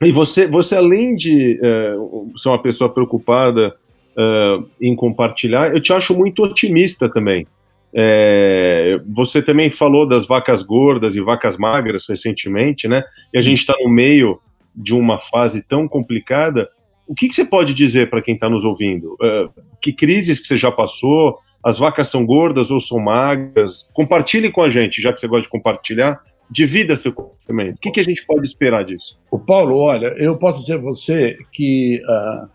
E 0.02 0.10
você, 0.10 0.48
você 0.48 0.74
além 0.74 1.14
de 1.14 1.60
uh, 1.60 2.36
ser 2.36 2.48
uma 2.48 2.60
pessoa 2.60 2.92
preocupada 2.92 3.76
uh, 4.18 4.68
em 4.80 4.96
compartilhar, 4.96 5.72
eu 5.72 5.80
te 5.80 5.92
acho 5.92 6.14
muito 6.14 6.42
otimista 6.42 7.08
também. 7.08 7.46
É, 7.94 9.00
você 9.06 9.42
também 9.42 9.70
falou 9.70 10.06
das 10.06 10.26
vacas 10.26 10.62
gordas 10.62 11.14
e 11.14 11.20
vacas 11.20 11.58
magras 11.58 12.06
recentemente, 12.08 12.88
né? 12.88 13.02
E 13.32 13.38
a 13.38 13.42
gente 13.42 13.58
está 13.58 13.74
no 13.82 13.90
meio 13.90 14.40
de 14.74 14.94
uma 14.94 15.20
fase 15.20 15.62
tão 15.62 15.86
complicada. 15.86 16.68
O 17.06 17.14
que, 17.14 17.28
que 17.28 17.34
você 17.34 17.44
pode 17.44 17.74
dizer 17.74 18.08
para 18.08 18.22
quem 18.22 18.34
está 18.34 18.48
nos 18.48 18.64
ouvindo? 18.64 19.14
Uh, 19.14 19.50
que 19.80 19.92
crises 19.92 20.40
que 20.40 20.46
você 20.46 20.56
já 20.56 20.70
passou? 20.72 21.38
as 21.62 21.78
vacas 21.78 22.08
são 22.08 22.26
gordas 22.26 22.70
ou 22.70 22.80
são 22.80 22.98
magras. 22.98 23.88
Compartilhe 23.92 24.50
com 24.50 24.62
a 24.62 24.68
gente, 24.68 25.00
já 25.00 25.12
que 25.12 25.20
você 25.20 25.28
gosta 25.28 25.44
de 25.44 25.48
compartilhar. 25.48 26.20
Divida 26.50 26.96
seu 26.96 27.12
conhecimento. 27.12 27.76
O 27.76 27.80
que, 27.80 27.90
que 27.92 28.00
a 28.00 28.04
gente 28.04 28.26
pode 28.26 28.46
esperar 28.46 28.84
disso? 28.84 29.18
O 29.30 29.38
Paulo, 29.38 29.76
olha, 29.76 30.08
eu 30.18 30.36
posso 30.36 30.60
dizer 30.60 30.74
a 30.74 30.78
você 30.78 31.36
que 31.50 31.98
uh, 32.02 32.48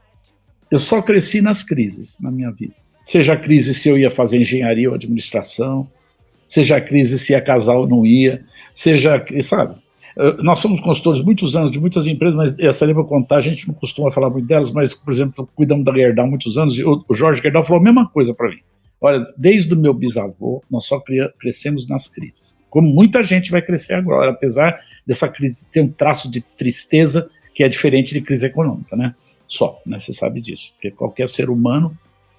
eu 0.69 0.77
só 0.77 1.01
cresci 1.01 1.41
nas 1.41 1.63
crises 1.63 2.19
na 2.21 2.29
minha 2.29 2.51
vida. 2.51 2.75
Seja 3.07 3.33
a 3.33 3.37
crise 3.37 3.73
se 3.73 3.87
eu 3.87 3.97
ia 3.97 4.11
fazer 4.11 4.37
engenharia 4.37 4.89
ou 4.89 4.93
administração, 4.93 5.89
seja 6.45 6.75
a 6.75 6.81
crise 6.81 7.17
se 7.17 7.31
ia 7.31 7.39
casar 7.39 7.75
ou 7.75 7.87
não 7.87 8.05
ia, 8.05 8.43
seja, 8.73 9.23
sabe? 9.41 9.75
Nós 10.43 10.59
somos 10.59 10.81
consultores 10.81 11.23
muitos 11.23 11.55
anos 11.55 11.71
de 11.71 11.79
muitas 11.79 12.05
empresas, 12.05 12.35
mas 12.35 12.59
essa 12.59 12.83
eu 12.83 12.93
vou 12.93 13.05
contar, 13.05 13.37
a 13.37 13.39
gente 13.39 13.65
não 13.65 13.73
costuma 13.73 14.11
falar 14.11 14.29
muito 14.29 14.45
delas, 14.45 14.73
mas, 14.73 14.93
por 14.93 15.13
exemplo, 15.13 15.49
cuidamos 15.55 15.85
da 15.85 15.93
Gerdau 15.93 16.25
há 16.25 16.27
muitos 16.27 16.57
anos, 16.57 16.77
e 16.77 16.83
o 16.83 17.05
Jorge 17.13 17.41
Gerdau 17.41 17.63
falou 17.63 17.79
a 17.79 17.83
mesma 17.85 18.09
coisa 18.09 18.33
para 18.33 18.49
mim. 18.49 18.59
Olha, 18.99 19.25
desde 19.37 19.73
o 19.73 19.77
meu 19.77 19.93
bisavô, 19.93 20.61
nós 20.69 20.85
só 20.85 21.01
crescemos 21.39 21.87
nas 21.87 22.09
crises. 22.09 22.59
Como 22.69 22.89
muita 22.89 23.23
gente 23.23 23.51
vai 23.51 23.61
crescer 23.61 23.93
agora, 23.93 24.31
apesar 24.31 24.81
dessa 25.05 25.29
crise 25.29 25.65
ter 25.71 25.79
um 25.79 25.87
traço 25.87 26.29
de 26.29 26.41
tristeza 26.41 27.29
que 27.53 27.63
é 27.63 27.69
diferente 27.69 28.13
de 28.13 28.19
crise 28.19 28.47
econômica, 28.47 28.97
né? 28.97 29.15
Só, 29.47 29.79
né? 29.85 29.97
Você 29.97 30.11
sabe 30.11 30.41
disso. 30.41 30.73
Porque 30.73 30.91
qualquer 30.91 31.29
ser 31.29 31.49
humano, 31.49 31.97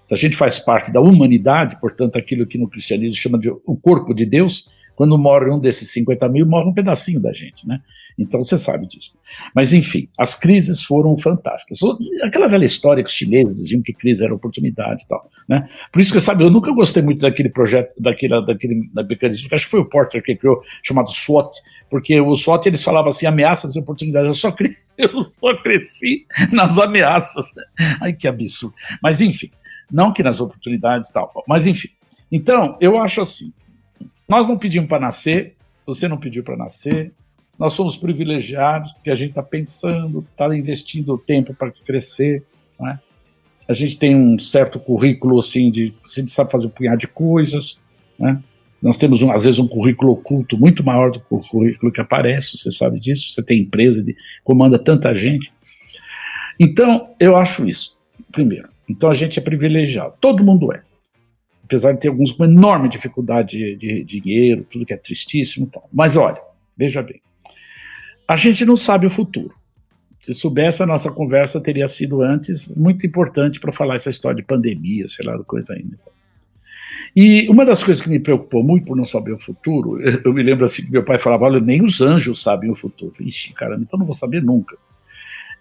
se 0.09 0.15
a 0.15 0.17
gente 0.17 0.37
faz 0.37 0.59
parte 0.59 0.91
da 0.91 1.03
humanidade, 1.03 1.79
portanto, 1.79 2.17
aquilo 2.17 2.47
que 2.47 2.57
no 2.57 2.67
cristianismo 2.67 3.15
chama 3.15 3.39
de 3.39 3.51
o 3.51 3.77
corpo 3.77 4.15
de 4.15 4.25
Deus, 4.25 4.71
quando 4.97 5.19
morre 5.19 5.51
um 5.51 5.61
desses 5.61 5.93
50 5.93 6.27
mil, 6.31 6.47
morre 6.47 6.71
um 6.71 6.73
pedacinho 6.73 7.21
da 7.21 7.31
gente, 7.31 7.69
né? 7.69 7.83
Então 8.19 8.43
você 8.43 8.57
sabe 8.57 8.87
disso. 8.89 9.13
Mas 9.55 9.75
enfim, 9.75 10.09
as 10.17 10.35
crises 10.35 10.83
foram 10.83 11.17
fantásticas. 11.19 11.81
Aquela 12.23 12.49
velha 12.49 12.65
história 12.65 13.05
que 13.05 13.11
os 13.11 13.15
chineses 13.15 13.59
diziam 13.59 13.83
que 13.83 13.93
crise 13.93 14.25
era 14.25 14.35
oportunidade 14.35 15.03
e 15.03 15.09
tal, 15.09 15.31
né? 15.47 15.69
Por 15.93 16.01
isso 16.01 16.11
que 16.11 16.21
sabe, 16.21 16.43
eu 16.43 16.51
nunca 16.51 16.73
gostei 16.73 17.03
muito 17.03 17.21
daquele 17.21 17.51
projeto, 17.51 17.93
daquele, 18.01 18.47
daquele 18.47 18.91
da 18.95 19.03
mecanismo, 19.03 19.47
acho 19.53 19.67
que 19.67 19.71
foi 19.71 19.81
o 19.81 19.85
Porter 19.85 20.23
que 20.23 20.35
criou, 20.35 20.63
chamado 20.83 21.11
SWOT, 21.11 21.55
porque 21.91 22.19
o 22.19 22.35
SWOT 22.35 22.67
eles 22.67 22.83
falavam 22.83 23.11
assim, 23.11 23.27
ameaças 23.27 23.77
e 23.77 23.79
oportunidades. 23.79 24.27
Eu 24.29 24.35
só, 24.35 24.51
cresci, 24.51 24.83
eu 24.97 25.21
só 25.21 25.55
cresci 25.63 26.25
nas 26.51 26.79
ameaças. 26.79 27.53
Ai, 28.01 28.15
que 28.15 28.27
absurdo. 28.27 28.75
Mas 29.03 29.21
enfim, 29.21 29.51
não 29.91 30.13
que 30.13 30.23
nas 30.23 30.41
oportunidades 30.41 31.11
tal, 31.11 31.45
mas 31.47 31.67
enfim. 31.67 31.89
Então, 32.31 32.77
eu 32.81 32.99
acho 32.99 33.21
assim, 33.21 33.53
nós 34.29 34.47
não 34.47 34.59
pedimos 34.59 34.89
para 34.89 35.01
nascer, 35.01 35.57
você 35.87 36.07
não 36.07 36.19
pediu 36.19 36.45
para 36.45 36.57
nascer, 36.57 37.13
nós 37.59 37.73
somos 37.73 37.97
privilegiados 37.97 38.93
porque 38.93 39.11
a 39.11 39.15
gente 39.15 39.31
está 39.31 39.43
pensando, 39.43 40.27
está 40.31 40.55
investindo 40.57 41.19
tempo 41.19 41.55
para 41.55 41.71
crescer, 41.71 42.45
é? 42.81 42.99
A 43.67 43.73
gente 43.75 43.99
tem 43.99 44.17
um 44.17 44.39
certo 44.39 44.81
currículo 44.81 45.39
assim 45.39 45.71
de, 45.71 45.93
a 46.05 46.21
gente 46.21 46.31
sabe 46.31 46.51
fazer 46.51 46.67
um 46.67 46.71
punhado 46.71 46.99
de 46.99 47.09
coisas, 47.09 47.79
né? 48.19 48.43
Nós 48.81 48.97
temos 48.97 49.21
um, 49.23 49.33
às 49.33 49.43
vezes 49.43 49.59
um 49.59 49.67
currículo 49.67 50.13
oculto 50.13 50.57
muito 50.57 50.85
maior 50.85 51.11
do 51.11 51.19
que 51.19 51.27
o 51.31 51.41
currículo 51.41 51.91
que 51.91 52.01
aparece, 52.01 52.57
você 52.57 52.71
sabe 52.71 53.01
disso. 53.01 53.29
Você 53.29 53.43
tem 53.43 53.63
empresa 53.63 54.03
de 54.03 54.17
comanda 54.45 54.79
tanta 54.79 55.15
gente. 55.15 55.53
Então, 56.59 57.15
eu 57.19 57.37
acho 57.37 57.69
isso. 57.69 57.99
Primeiro, 58.31 58.69
então 58.89 59.11
a 59.11 59.15
gente 59.15 59.39
é 59.39 59.43
privilegiado. 59.43 60.15
Todo 60.21 60.45
mundo 60.45 60.73
é 60.73 60.83
apesar 61.69 61.93
de 61.93 62.01
ter 62.01 62.09
alguns 62.09 62.33
com 62.33 62.45
enorme 62.45 62.89
dificuldade 62.89 63.77
de, 63.77 64.03
de, 64.03 64.21
dinheiro, 64.21 64.67
tudo 64.71 64.87
que 64.87 64.95
é 64.95 64.97
tristíssimo. 64.97 65.67
Então. 65.67 65.83
Mas 65.93 66.17
olha, 66.17 66.41
veja 66.75 67.03
bem, 67.03 67.21
a 68.27 68.37
gente 68.39 68.65
não 68.65 68.75
sabe 68.75 69.07
o 69.07 69.11
futuro. 69.11 69.55
Se 70.19 70.33
soubesse, 70.33 70.83
a 70.83 70.87
nossa 70.87 71.13
conversa 71.13 71.61
teria 71.61 71.87
sido 71.87 72.23
antes 72.23 72.67
muito 72.75 73.07
importante 73.07 73.61
para 73.61 73.71
falar 73.71 73.97
essa 73.97 74.11
história 74.11 74.37
de 74.37 74.43
pandemia, 74.43 75.07
sei 75.09 75.27
lá, 75.27 75.39
coisa 75.45 75.75
ainda. 75.75 75.99
E 77.15 77.49
uma 77.49 77.65
das 77.65 77.83
coisas 77.83 78.03
que 78.03 78.09
me 78.09 78.19
preocupou 78.19 78.63
muito 78.63 78.87
por 78.87 78.97
não 78.97 79.05
saber 79.05 79.33
o 79.33 79.39
futuro, 79.39 80.01
eu 80.25 80.33
me 80.33 80.43
lembro 80.43 80.65
assim 80.65 80.85
que 80.85 80.91
meu 80.91 81.05
pai 81.05 81.19
falava: 81.19 81.45
olha, 81.45 81.61
nem 81.61 81.85
os 81.85 82.01
anjos 82.01 82.43
sabem 82.43 82.71
o 82.71 82.75
futuro. 82.75 83.15
Ixi, 83.21 83.53
caramba, 83.53 83.83
então 83.83 83.99
não 83.99 84.07
vou 84.07 84.15
saber 84.15 84.43
nunca. 84.43 84.77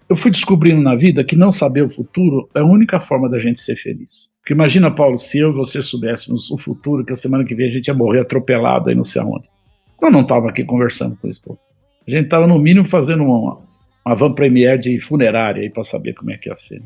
Eu 0.09 0.15
fui 0.15 0.31
descobrindo 0.31 0.81
na 0.81 0.95
vida 0.95 1.23
que 1.23 1.35
não 1.35 1.51
saber 1.51 1.83
o 1.83 1.89
futuro 1.89 2.49
é 2.55 2.59
a 2.59 2.65
única 2.65 2.99
forma 2.99 3.29
da 3.29 3.37
gente 3.37 3.59
ser 3.59 3.75
feliz. 3.75 4.29
Porque 4.39 4.53
imagina, 4.53 4.89
Paulo, 4.89 5.17
se 5.17 5.39
eu 5.39 5.49
e 5.49 5.53
você 5.53 5.81
soubéssemos 5.81 6.49
o 6.49 6.57
futuro, 6.57 7.03
que 7.03 7.11
a 7.11 7.15
semana 7.15 7.43
que 7.43 7.53
vem 7.53 7.67
a 7.67 7.71
gente 7.71 7.87
ia 7.87 7.93
morrer 7.93 8.21
atropelado 8.21 8.89
aí 8.89 8.95
não 8.95 9.03
sei 9.03 9.21
aonde. 9.21 9.49
Nós 10.01 10.11
não 10.11 10.21
estávamos 10.21 10.49
aqui 10.49 10.63
conversando 10.63 11.17
com 11.17 11.27
esse 11.27 11.41
povo. 11.41 11.59
A 12.07 12.11
gente 12.11 12.25
estava, 12.25 12.47
no 12.47 12.57
mínimo, 12.57 12.85
fazendo 12.85 13.23
uma, 13.23 13.59
uma 14.05 14.15
van 14.15 14.33
premiere 14.33 14.79
de 14.81 14.99
funerária 14.99 15.61
aí 15.61 15.69
para 15.69 15.83
saber 15.83 16.13
como 16.13 16.31
é 16.31 16.37
que 16.37 16.47
ia 16.47 16.55
ser. 16.55 16.81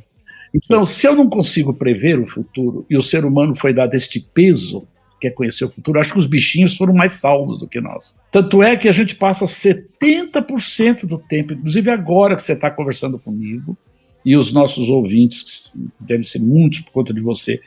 Então, 0.53 0.83
se 0.83 1.07
eu 1.07 1.15
não 1.15 1.29
consigo 1.29 1.73
prever 1.73 2.19
o 2.19 2.25
futuro 2.25 2.85
e 2.89 2.97
o 2.97 3.03
ser 3.03 3.23
humano 3.23 3.53
foi 3.53 3.73
dado 3.73 3.93
este 3.93 4.19
peso, 4.19 4.87
quer 5.21 5.31
conhecer 5.31 5.63
o 5.63 5.69
futuro, 5.69 5.99
acho 5.99 6.13
que 6.13 6.19
os 6.19 6.25
bichinhos 6.25 6.75
foram 6.75 6.93
mais 6.93 7.13
salvos 7.13 7.59
do 7.59 7.67
que 7.67 7.79
nós. 7.79 8.15
Tanto 8.31 8.63
é 8.63 8.75
que 8.75 8.89
a 8.89 8.91
gente 8.91 9.15
passa 9.15 9.45
70% 9.45 11.05
do 11.05 11.19
tempo, 11.19 11.53
inclusive 11.53 11.89
agora 11.91 12.35
que 12.35 12.41
você 12.41 12.53
está 12.53 12.71
conversando 12.71 13.19
comigo, 13.19 13.77
e 14.25 14.35
os 14.35 14.51
nossos 14.51 14.89
ouvintes, 14.89 15.75
devem 15.99 16.23
ser 16.23 16.39
muitos 16.39 16.79
por 16.81 16.91
conta 16.91 17.13
de 17.13 17.21
você, 17.21 17.59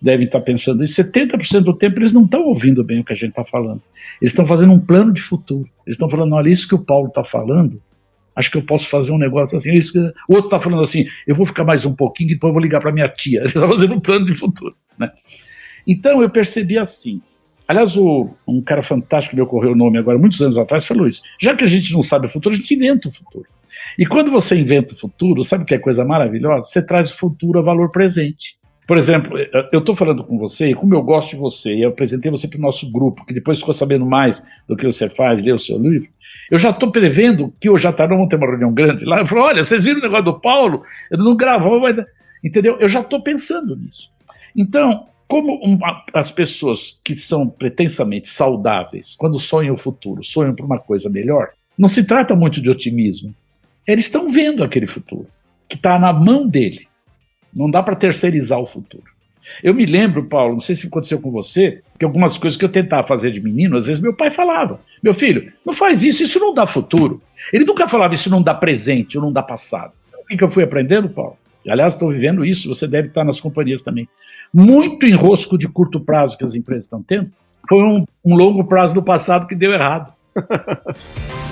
devem 0.00 0.26
estar 0.26 0.40
pensando 0.40 0.82
isso, 0.82 1.02
70% 1.02 1.60
do 1.60 1.74
tempo 1.74 2.00
eles 2.00 2.12
não 2.12 2.24
estão 2.24 2.44
ouvindo 2.44 2.82
bem 2.82 3.00
o 3.00 3.04
que 3.04 3.12
a 3.12 3.16
gente 3.16 3.30
está 3.30 3.44
falando. 3.44 3.80
Eles 4.20 4.32
estão 4.32 4.44
fazendo 4.44 4.72
um 4.72 4.80
plano 4.80 5.12
de 5.12 5.22
futuro. 5.22 5.68
Eles 5.86 5.94
estão 5.94 6.08
falando, 6.08 6.34
olha, 6.34 6.48
isso 6.48 6.66
que 6.66 6.74
o 6.74 6.84
Paulo 6.84 7.08
está 7.08 7.22
falando, 7.22 7.80
acho 8.34 8.50
que 8.50 8.58
eu 8.58 8.62
posso 8.62 8.88
fazer 8.88 9.12
um 9.12 9.18
negócio 9.18 9.56
assim. 9.56 9.72
Isso 9.72 9.92
que... 9.92 9.98
O 10.28 10.34
outro 10.34 10.46
está 10.46 10.58
falando 10.58 10.82
assim, 10.82 11.06
eu 11.26 11.34
vou 11.34 11.46
ficar 11.46 11.64
mais 11.64 11.86
um 11.86 11.94
pouquinho 11.94 12.30
e 12.30 12.34
depois 12.34 12.50
eu 12.50 12.54
vou 12.54 12.62
ligar 12.62 12.80
para 12.80 12.90
minha 12.90 13.08
tia. 13.08 13.40
Ele 13.46 13.48
está 13.48 13.68
fazendo 13.68 13.94
um 13.94 14.00
plano 14.00 14.26
de 14.26 14.34
futuro. 14.34 14.74
Né? 14.98 15.10
Então 15.86 16.22
eu 16.22 16.30
percebi 16.30 16.78
assim. 16.78 17.20
Aliás, 17.66 17.96
o, 17.96 18.28
um 18.46 18.60
cara 18.60 18.82
fantástico, 18.82 19.36
me 19.36 19.42
ocorreu 19.42 19.72
o 19.72 19.76
nome 19.76 19.98
agora, 19.98 20.18
muitos 20.18 20.40
anos 20.42 20.58
atrás, 20.58 20.84
falou 20.84 21.06
isso. 21.06 21.22
Já 21.40 21.54
que 21.54 21.64
a 21.64 21.68
gente 21.68 21.92
não 21.92 22.02
sabe 22.02 22.26
o 22.26 22.28
futuro, 22.28 22.54
a 22.54 22.58
gente 22.58 22.74
inventa 22.74 23.08
o 23.08 23.12
futuro. 23.12 23.46
E 23.98 24.04
quando 24.04 24.30
você 24.30 24.58
inventa 24.58 24.94
o 24.94 24.96
futuro, 24.96 25.42
sabe 25.42 25.64
que 25.64 25.74
é 25.74 25.78
coisa 25.78 26.04
maravilhosa? 26.04 26.66
Você 26.66 26.84
traz 26.84 27.10
o 27.10 27.16
futuro 27.16 27.58
a 27.58 27.62
valor 27.62 27.90
presente. 27.90 28.56
Por 28.86 28.98
exemplo, 28.98 29.38
eu 29.72 29.78
estou 29.78 29.94
falando 29.94 30.24
com 30.24 30.36
você, 30.36 30.70
e 30.70 30.74
como 30.74 30.94
eu 30.94 31.02
gosto 31.02 31.30
de 31.30 31.36
você, 31.36 31.74
e 31.74 31.82
eu 31.82 31.90
apresentei 31.90 32.30
você 32.30 32.48
para 32.48 32.58
o 32.58 32.60
nosso 32.60 32.90
grupo, 32.90 33.24
que 33.24 33.32
depois 33.32 33.58
ficou 33.58 33.72
sabendo 33.72 34.04
mais 34.04 34.44
do 34.68 34.76
que 34.76 34.84
você 34.84 35.08
faz, 35.08 35.42
leu 35.42 35.54
o 35.54 35.58
seu 35.58 35.78
livro, 35.78 36.08
eu 36.50 36.58
já 36.58 36.70
estou 36.70 36.90
prevendo 36.90 37.54
que 37.60 37.70
hoje 37.70 37.86
à 37.86 37.92
tarde 37.92 38.14
vamos 38.14 38.28
ter 38.28 38.36
uma 38.36 38.46
reunião 38.46 38.72
grande 38.72 39.04
lá. 39.04 39.20
Eu 39.20 39.26
falo, 39.26 39.42
olha, 39.42 39.62
vocês 39.62 39.84
viram 39.84 40.00
o 40.00 40.02
negócio 40.02 40.24
do 40.24 40.40
Paulo? 40.40 40.82
Ele 41.10 41.22
não 41.22 41.36
gravou, 41.36 41.80
mas... 41.80 41.96
Entendeu? 42.42 42.76
Eu 42.80 42.88
já 42.88 43.00
estou 43.00 43.22
pensando 43.22 43.76
nisso. 43.76 44.10
Então, 44.54 45.06
como 45.32 45.54
uma, 45.64 46.04
as 46.12 46.30
pessoas 46.30 47.00
que 47.02 47.16
são 47.16 47.48
pretensamente 47.48 48.28
saudáveis, 48.28 49.14
quando 49.16 49.40
sonham 49.40 49.72
o 49.72 49.78
futuro, 49.78 50.22
sonham 50.22 50.54
para 50.54 50.66
uma 50.66 50.78
coisa 50.78 51.08
melhor, 51.08 51.52
não 51.78 51.88
se 51.88 52.04
trata 52.04 52.36
muito 52.36 52.60
de 52.60 52.68
otimismo. 52.68 53.34
Eles 53.86 54.04
estão 54.04 54.28
vendo 54.28 54.62
aquele 54.62 54.86
futuro, 54.86 55.26
que 55.66 55.76
está 55.76 55.98
na 55.98 56.12
mão 56.12 56.46
dele. 56.46 56.86
Não 57.50 57.70
dá 57.70 57.82
para 57.82 57.96
terceirizar 57.96 58.58
o 58.58 58.66
futuro. 58.66 59.04
Eu 59.62 59.72
me 59.72 59.86
lembro, 59.86 60.26
Paulo, 60.26 60.52
não 60.52 60.60
sei 60.60 60.74
se 60.74 60.86
aconteceu 60.86 61.18
com 61.18 61.30
você, 61.30 61.80
que 61.98 62.04
algumas 62.04 62.36
coisas 62.36 62.58
que 62.58 62.64
eu 62.66 62.68
tentava 62.68 63.06
fazer 63.06 63.30
de 63.30 63.40
menino, 63.40 63.78
às 63.78 63.86
vezes 63.86 64.02
meu 64.02 64.12
pai 64.12 64.28
falava: 64.28 64.82
Meu 65.02 65.14
filho, 65.14 65.50
não 65.64 65.72
faz 65.72 66.02
isso, 66.02 66.22
isso 66.22 66.38
não 66.38 66.52
dá 66.52 66.66
futuro. 66.66 67.22
Ele 67.50 67.64
nunca 67.64 67.88
falava 67.88 68.14
isso 68.14 68.28
não 68.28 68.42
dá 68.42 68.52
presente 68.52 69.16
ou 69.16 69.24
não 69.24 69.32
dá 69.32 69.42
passado. 69.42 69.94
O 70.30 70.36
que 70.36 70.44
eu 70.44 70.50
fui 70.50 70.62
aprendendo, 70.62 71.08
Paulo? 71.08 71.38
Aliás, 71.66 71.94
estou 71.94 72.10
vivendo 72.10 72.44
isso, 72.44 72.68
você 72.68 72.86
deve 72.86 73.08
estar 73.08 73.24
nas 73.24 73.40
companhias 73.40 73.82
também. 73.82 74.06
Muito 74.54 75.06
enrosco 75.06 75.56
de 75.56 75.66
curto 75.66 75.98
prazo 75.98 76.36
que 76.36 76.44
as 76.44 76.54
empresas 76.54 76.84
estão 76.84 77.02
tendo 77.02 77.30
foi 77.66 77.82
um, 77.82 78.04
um 78.22 78.34
longo 78.36 78.62
prazo 78.64 78.92
do 78.92 79.02
passado 79.02 79.46
que 79.46 79.54
deu 79.54 79.72
errado. 79.72 80.12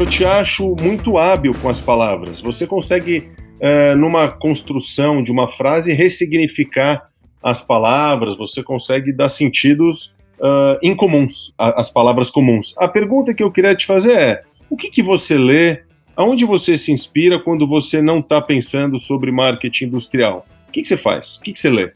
Eu 0.00 0.06
te 0.06 0.24
acho 0.24 0.74
muito 0.80 1.18
hábil 1.18 1.52
com 1.60 1.68
as 1.68 1.80
palavras. 1.80 2.40
Você 2.40 2.66
consegue, 2.66 3.28
é, 3.60 3.94
numa 3.96 4.30
construção 4.30 5.22
de 5.22 5.30
uma 5.30 5.48
frase, 5.48 5.92
ressignificar 5.92 7.10
as 7.42 7.60
palavras, 7.60 8.34
você 8.34 8.62
consegue 8.62 9.12
dar 9.12 9.28
sentidos 9.28 10.14
uh, 10.40 10.78
incomuns 10.82 11.52
às 11.58 11.90
palavras 11.90 12.30
comuns. 12.30 12.74
A 12.78 12.88
pergunta 12.88 13.34
que 13.34 13.42
eu 13.42 13.50
queria 13.50 13.74
te 13.74 13.86
fazer 13.86 14.12
é: 14.12 14.42
o 14.70 14.76
que, 14.76 14.90
que 14.90 15.02
você 15.02 15.36
lê? 15.36 15.82
Aonde 16.16 16.44
você 16.44 16.76
se 16.76 16.90
inspira 16.90 17.38
quando 17.38 17.68
você 17.68 18.02
não 18.02 18.18
está 18.18 18.40
pensando 18.40 18.98
sobre 18.98 19.30
marketing 19.30 19.84
industrial? 19.84 20.44
O 20.68 20.72
que, 20.72 20.82
que 20.82 20.88
você 20.88 20.96
faz? 20.96 21.36
O 21.36 21.42
que, 21.42 21.52
que 21.52 21.60
você 21.60 21.70
lê? 21.70 21.92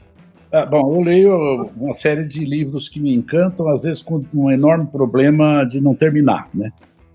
Ah, 0.53 0.67
bom, 0.67 0.95
eu 0.95 1.01
leio 1.01 1.71
uma 1.77 1.95
série 1.95 2.25
de 2.25 2.45
livros 2.45 2.89
que 2.89 3.01
me 3.01 3.15
encantam, 3.15 3.69
às 3.69 3.85
vezes 3.85 4.03
com 4.03 4.23
um 4.35 4.51
enorme 4.51 4.87
problema 4.87 5.65
de 5.65 5.81
não 5.81 5.95
terminar, 5.95 6.49
né? 6.55 6.71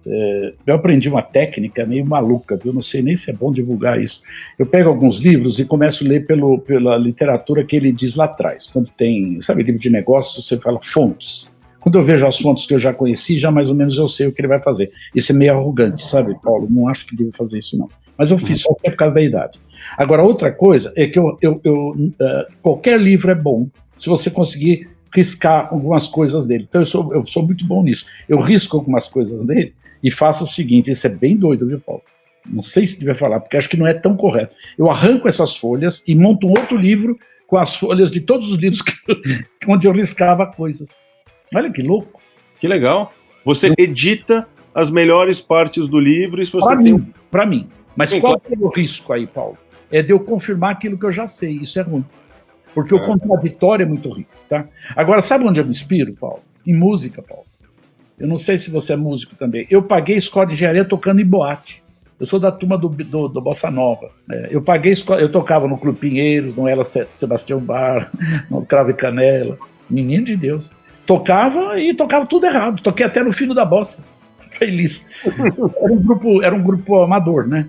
É, 0.10 0.54
eu 0.66 0.76
aprendi 0.76 1.10
uma 1.10 1.22
técnica 1.22 1.86
meio 1.86 2.06
maluca, 2.06 2.60
eu 2.64 2.74
não 2.74 2.82
sei 2.82 3.02
nem 3.02 3.16
se 3.16 3.30
é 3.30 3.34
bom 3.34 3.52
divulgar 3.52 4.02
isso. 4.02 4.22
Eu 4.58 4.66
pego 4.66 4.90
alguns 4.90 5.18
livros 5.20 5.60
e 5.60 5.66
começo 5.66 6.06
a 6.06 6.08
ler 6.08 6.26
pelo, 6.26 6.60
pela 6.60 6.98
literatura 6.98 7.64
que 7.64 7.76
ele 7.76 7.92
diz 7.92 8.16
lá 8.16 8.26
atrás. 8.26 8.68
Quando 8.68 8.90
tem, 8.96 9.40
sabe, 9.42 9.64
livro 9.64 9.80
de 9.82 9.90
negócios, 9.90 10.46
você 10.46 10.60
fala 10.60 10.80
fontes. 10.82 11.56
Quando 11.80 11.98
eu 11.98 12.04
vejo 12.04 12.26
as 12.26 12.38
fontes 12.38 12.66
que 12.66 12.74
eu 12.74 12.80
já 12.80 12.94
conheci, 12.94 13.38
já 13.38 13.52
mais 13.52 13.70
ou 13.70 13.76
menos 13.76 13.98
eu 13.98 14.08
sei 14.08 14.28
o 14.28 14.32
que 14.32 14.42
ele 14.42 14.48
vai 14.48 14.62
fazer. 14.62 14.92
Isso 15.14 15.32
é 15.32 15.36
meio 15.36 15.54
arrogante, 15.54 16.06
sabe, 16.06 16.36
Paulo? 16.42 16.68
Não 16.70 16.88
acho 16.88 17.06
que 17.06 17.16
devo 17.16 17.32
fazer 17.32 17.60
isso, 17.60 17.78
não. 17.78 17.90
Mas 18.18 18.32
eu 18.32 18.38
fiz 18.38 18.62
só 18.62 18.74
por 18.74 18.96
causa 18.96 19.16
da 19.16 19.22
idade. 19.22 19.60
Agora, 19.98 20.24
outra 20.24 20.52
coisa 20.52 20.92
é 20.96 21.06
que 21.08 21.20
eu, 21.20 21.38
eu, 21.42 21.62
eu 21.64 21.90
uh, 21.90 22.58
qualquer 22.62 23.00
livro 23.00 23.30
é 23.30 23.36
bom 23.36 23.70
se 23.98 24.10
você 24.10 24.30
conseguir 24.30 24.90
riscar 25.16 25.70
algumas 25.72 26.08
coisas 26.08 26.46
dele. 26.46 26.66
Então 26.68 26.82
eu 26.82 26.86
sou, 26.86 27.14
eu 27.14 27.26
sou 27.26 27.46
muito 27.46 27.66
bom 27.66 27.84
nisso. 27.84 28.06
Eu 28.28 28.40
risco 28.40 28.76
algumas 28.76 29.08
coisas 29.08 29.46
dele 29.46 29.74
e 30.08 30.12
faço 30.12 30.46
o 30.46 30.48
seguinte: 30.48 30.90
isso 30.90 31.06
é 31.06 31.10
bem 31.10 31.36
doido, 31.36 31.68
viu, 31.68 31.82
Paulo? 31.82 32.02
Não 32.46 32.64
sei 32.64 32.86
se 32.86 32.98
devia 32.98 33.14
falar, 33.14 33.42
porque 33.42 33.58
acho 33.58 33.68
que 33.68 33.76
não 33.76 33.86
é 33.86 33.94
tão 33.94 34.16
correto. 34.16 34.56
Eu 34.78 34.90
arranco 34.90 35.28
essas 35.28 35.58
folhas 35.58 36.02
e 36.08 36.16
monto 36.16 36.48
um 36.48 36.52
outro 36.52 36.78
livro 36.78 37.20
com 37.46 37.58
as 37.58 37.76
folhas 37.76 38.10
de 38.10 38.22
todos 38.22 38.50
os 38.50 38.58
livros 38.58 38.82
que, 38.82 38.94
onde 39.68 39.86
eu 39.86 39.92
riscava 39.92 40.48
coisas. 40.48 40.98
Olha 41.54 41.70
que 41.70 41.82
louco. 41.82 42.22
Que 42.58 42.70
legal. 42.70 43.14
Você 43.44 43.74
edita 43.78 44.48
as 44.74 44.90
melhores 44.90 45.42
partes 45.42 45.90
do 45.90 46.00
livro 46.00 46.42
e 46.42 46.46
você 46.46 46.58
Para 46.58 46.82
tem... 46.82 46.94
mim, 46.94 47.14
para 47.30 47.46
mim. 47.46 47.68
Mas 47.94 48.12
Sim, 48.12 48.22
qual 48.22 48.36
é 48.36 48.58
o 48.58 48.70
risco 48.70 49.12
aí, 49.12 49.28
Paulo? 49.28 49.58
É 49.92 50.02
de 50.02 50.12
eu 50.14 50.20
confirmar 50.20 50.72
aquilo 50.72 50.98
que 50.98 51.06
eu 51.06 51.12
já 51.12 51.28
sei. 51.28 51.52
Isso 51.52 51.78
é 51.80 51.82
ruim. 51.82 52.06
Porque 52.74 52.94
é. 52.94 52.98
o 52.98 53.02
contraditório 53.02 53.84
é 53.84 53.86
muito 53.86 54.10
rico, 54.10 54.32
tá? 54.48 54.66
Agora, 54.96 55.20
sabe 55.20 55.46
onde 55.46 55.60
eu 55.60 55.66
me 55.66 55.72
inspiro, 55.72 56.14
Paulo? 56.14 56.42
Em 56.66 56.74
música, 56.74 57.22
Paulo. 57.22 57.47
Eu 58.18 58.28
não 58.28 58.38
sei 58.38 58.58
se 58.58 58.72
você 58.72 58.94
é 58.94 58.96
músico 58.96 59.36
também. 59.36 59.68
Eu 59.70 59.84
paguei 59.84 60.18
escola 60.18 60.48
de 60.48 60.54
engenharia 60.54 60.84
tocando 60.84 61.22
em 61.22 61.26
boate. 61.26 61.84
Eu 62.20 62.26
sou 62.26 62.40
da 62.40 62.52
turma 62.52 62.78
do, 62.78 62.90
do, 62.90 63.28
do 63.28 63.42
Bossa 63.42 63.70
Nova. 63.70 64.10
É, 64.30 64.48
eu 64.50 64.62
paguei 64.62 64.92
escola, 64.92 65.22
eu 65.22 65.32
tocava 65.32 65.68
no 65.68 65.78
Clube 65.78 66.00
Pinheiros, 66.00 66.56
no 66.56 66.68
Ela 66.68 66.84
Sebastião 66.84 67.60
Bar, 67.60 68.12
no 68.50 68.66
Cravo 68.66 68.90
e 68.90 68.94
Canela. 68.94 69.58
Menino 69.88 70.26
de 70.26 70.36
Deus. 70.36 70.72
Tocava 71.06 71.80
e 71.80 71.94
tocava 71.94 72.26
tudo 72.26 72.48
errado. 72.48 72.82
Toquei 72.82 73.06
até 73.06 73.24
no 73.24 73.32
fino 73.32 73.54
da 73.54 73.64
bossa. 73.64 74.04
Feliz. 74.58 75.06
Era 75.26 75.94
um 75.94 76.02
grupo, 76.02 76.44
era 76.44 76.56
um 76.56 76.64
grupo 76.64 77.02
amador, 77.02 77.48
né? 77.48 77.68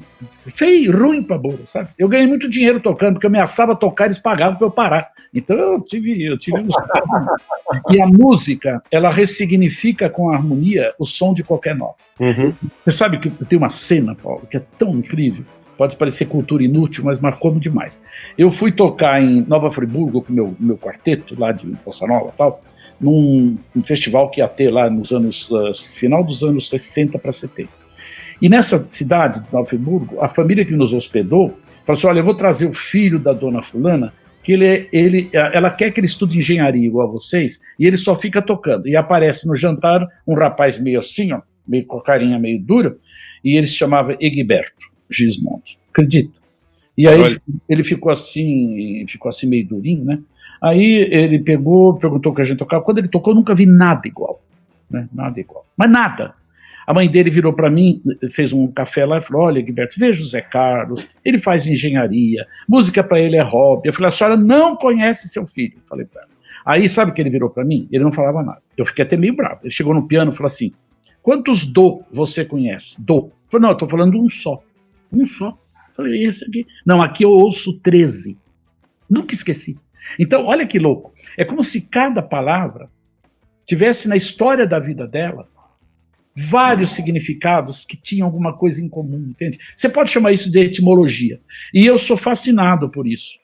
Feio, 0.55 0.97
ruim 0.97 1.23
pra 1.23 1.37
burro, 1.37 1.67
sabe? 1.67 1.91
Eu 1.99 2.09
ganhei 2.09 2.27
muito 2.27 2.49
dinheiro 2.49 2.81
tocando, 2.81 3.15
porque 3.15 3.27
eu 3.27 3.31
ameaçava 3.31 3.77
tocar 3.77 4.05
e 4.05 4.09
eles 4.09 4.19
pagavam 4.19 4.57
pra 4.57 4.67
eu 4.67 4.71
parar. 4.71 5.11
Então 5.33 5.57
eu 5.57 5.81
tive, 5.81 6.25
eu 6.25 6.39
tive 6.39 6.57
E 7.91 8.01
a 8.01 8.07
música, 8.07 8.83
ela 8.91 9.11
ressignifica 9.11 10.09
com 10.09 10.31
a 10.31 10.37
harmonia 10.37 10.93
o 10.99 11.05
som 11.05 11.35
de 11.35 11.45
qualquer 11.45 11.75
nota. 11.75 11.97
Uhum. 12.19 12.53
Você 12.85 12.91
sabe 12.91 13.19
que 13.19 13.31
tem 13.45 13.59
uma 13.59 13.69
cena, 13.69 14.15
Paulo, 14.15 14.47
que 14.51 14.57
é 14.57 14.63
tão 14.79 14.93
incrível. 14.93 15.45
Pode 15.77 15.97
parecer 15.97 16.27
cultura 16.27 16.65
inútil, 16.65 17.05
mas 17.05 17.21
marcou-me 17.21 17.61
demais. 17.61 18.03
Eu 18.37 18.51
fui 18.51 18.73
tocar 18.73 19.23
em 19.23 19.43
Nova 19.43 19.71
Friburgo 19.71 20.23
com 20.23 20.33
meu, 20.33 20.57
meu 20.59 20.77
quarteto, 20.77 21.39
lá 21.39 21.53
de 21.53 21.67
Bossa 21.85 22.05
Nova 22.05 22.33
e 22.35 22.37
tal, 22.37 22.63
num, 23.01 23.57
num, 23.75 23.83
festival 23.83 24.31
que 24.31 24.41
ia 24.41 24.49
ter 24.49 24.71
lá 24.71 24.91
nos 24.91 25.13
anos, 25.13 25.51
uh, 25.51 25.73
final 25.97 26.25
dos 26.25 26.43
anos 26.43 26.69
60 26.69 27.19
para 27.19 27.33
70. 27.33 27.69
E 28.41 28.49
nessa 28.49 28.87
cidade 28.91 29.45
de 29.45 29.53
Nova 29.53 29.67
Friburgo, 29.67 30.21
a 30.21 30.29
família 30.29 30.65
que 30.65 30.73
nos 30.73 30.93
hospedou 30.93 31.59
falou 31.85 31.99
assim: 31.99 32.07
olha, 32.07 32.21
eu 32.21 32.25
vou 32.25 32.35
trazer 32.35 32.67
o 32.67 32.75
filho 32.75 33.19
da 33.19 33.33
dona 33.33 33.63
Fulana 33.63 34.13
que 34.43 34.53
ele, 34.53 34.89
ele, 34.93 35.31
ela 35.33 35.71
quer 35.71 35.93
que 35.93 36.01
ele 36.01 36.07
estude 36.07 36.39
engenharia 36.39 36.87
igual 36.87 37.07
a 37.07 37.11
vocês, 37.13 37.61
e 37.79 37.87
ele 37.87 37.99
só 37.99 38.15
fica 38.15 38.41
tocando. 38.41 38.89
E 38.89 38.97
aparece 38.97 39.47
no 39.47 39.55
jantar 39.55 40.07
um 40.27 40.35
rapaz 40.35 40.81
meio 40.81 41.01
assim, 41.01 41.33
ó, 41.33 41.43
meio 41.67 41.85
com 41.85 41.99
a 41.99 42.03
carinha 42.03 42.39
meio 42.39 42.59
dura, 42.59 42.97
e 43.45 43.59
ele 43.59 43.67
se 43.67 43.75
chamava 43.75 44.17
Egberto 44.19 44.87
Gismondi. 45.11 45.79
Acredita? 45.91 46.41
E 46.97 47.07
aí 47.07 47.21
ele, 47.21 47.39
ele 47.69 47.85
ficou 47.85 48.11
assim, 48.11 49.05
ficou 49.07 49.29
assim 49.29 49.47
meio 49.47 49.67
durinho, 49.67 50.05
né? 50.05 50.19
Aí 50.61 51.09
ele 51.11 51.39
pegou, 51.39 51.95
perguntou 51.95 52.33
o 52.33 52.35
que 52.35 52.43
a 52.43 52.45
gente 52.45 52.59
tocava. 52.59 52.83
Quando 52.83 52.99
ele 52.99 53.09
tocou, 53.09 53.33
eu 53.33 53.37
nunca 53.37 53.55
vi 53.55 53.67
nada 53.67 54.07
igual. 54.07 54.43
Né? 54.91 55.09
Nada 55.13 55.39
igual. 55.39 55.65
Mas 55.77 55.91
nada. 55.91 56.35
A 56.87 56.95
mãe 56.95 57.07
dele 57.07 57.29
virou 57.29 57.53
para 57.53 57.71
mim, 57.71 58.01
fez 58.31 58.51
um 58.51 58.67
café 58.67 59.05
lá 59.05 59.19
e 59.19 59.21
falou: 59.21 59.43
Olha, 59.43 59.63
Gilberto, 59.63 60.01
veja 60.01 60.23
o 60.23 60.27
Zé 60.27 60.41
Carlos, 60.41 61.07
ele 61.23 61.39
faz 61.39 61.67
engenharia, 61.67 62.47
música 62.67 63.05
para 63.05 63.21
ele 63.21 63.37
é 63.37 63.43
hobby. 63.43 63.89
Eu 63.89 63.93
falei: 63.93 64.09
A 64.09 64.11
senhora 64.11 64.37
não 64.39 64.75
conhece 64.75 65.29
seu 65.29 65.47
filho. 65.47 65.77
Falei 65.87 66.07
para 66.07 66.23
ela. 66.23 66.31
Aí, 66.65 66.89
sabe 66.89 67.11
o 67.11 67.15
que 67.15 67.21
ele 67.21 67.31
virou 67.31 67.51
para 67.51 67.65
mim? 67.65 67.87
Ele 67.93 68.05
não 68.05 68.13
falava 68.13 68.43
nada. 68.43 68.63
Eu 68.77 68.87
fiquei 68.87 69.05
até 69.05 69.17
meio 69.17 69.37
bravo. 69.37 69.61
Ele 69.65 69.71
chegou 69.71 69.93
no 69.93 70.09
piano 70.09 70.33
e 70.33 70.35
falou 70.35 70.47
assim: 70.47 70.73
Quantos 71.23 71.71
do 71.71 72.03
você 72.11 72.43
conhece? 72.43 72.99
Do. 72.99 73.17
Eu 73.17 73.33
falei: 73.51 73.63
Não, 73.65 73.71
eu 73.71 73.77
tô 73.77 73.87
falando 73.87 74.19
um 74.19 74.27
só. 74.27 74.63
Um 75.13 75.27
só. 75.27 75.49
Eu 75.49 75.95
Falei, 75.95 76.25
esse 76.25 76.43
aqui. 76.45 76.67
Não, 76.87 77.03
aqui 77.03 77.23
eu 77.23 77.31
ouço 77.31 77.81
13. 77.81 78.39
Nunca 79.11 79.35
esqueci. 79.35 79.79
Então, 80.19 80.45
olha 80.47 80.67
que 80.67 80.79
louco. 80.79 81.13
É 81.37 81.45
como 81.45 81.63
se 81.63 81.89
cada 81.89 82.23
palavra 82.23 82.91
tivesse 83.67 84.09
na 84.09 84.17
história 84.17 84.67
da 84.67 84.79
vida 84.79 85.07
dela 85.07 85.49
vários 86.35 86.93
significados 86.93 87.85
que 87.85 87.97
tinham 87.97 88.27
alguma 88.27 88.57
coisa 88.57 88.81
em 88.81 88.89
comum, 88.89 89.27
entende? 89.29 89.59
Você 89.75 89.89
pode 89.89 90.11
chamar 90.11 90.33
isso 90.33 90.51
de 90.51 90.61
etimologia. 90.61 91.41
E 91.75 91.85
eu 91.85 91.99
sou 91.99 92.17
fascinado 92.17 92.89
por 92.89 93.07
isso, 93.07 93.39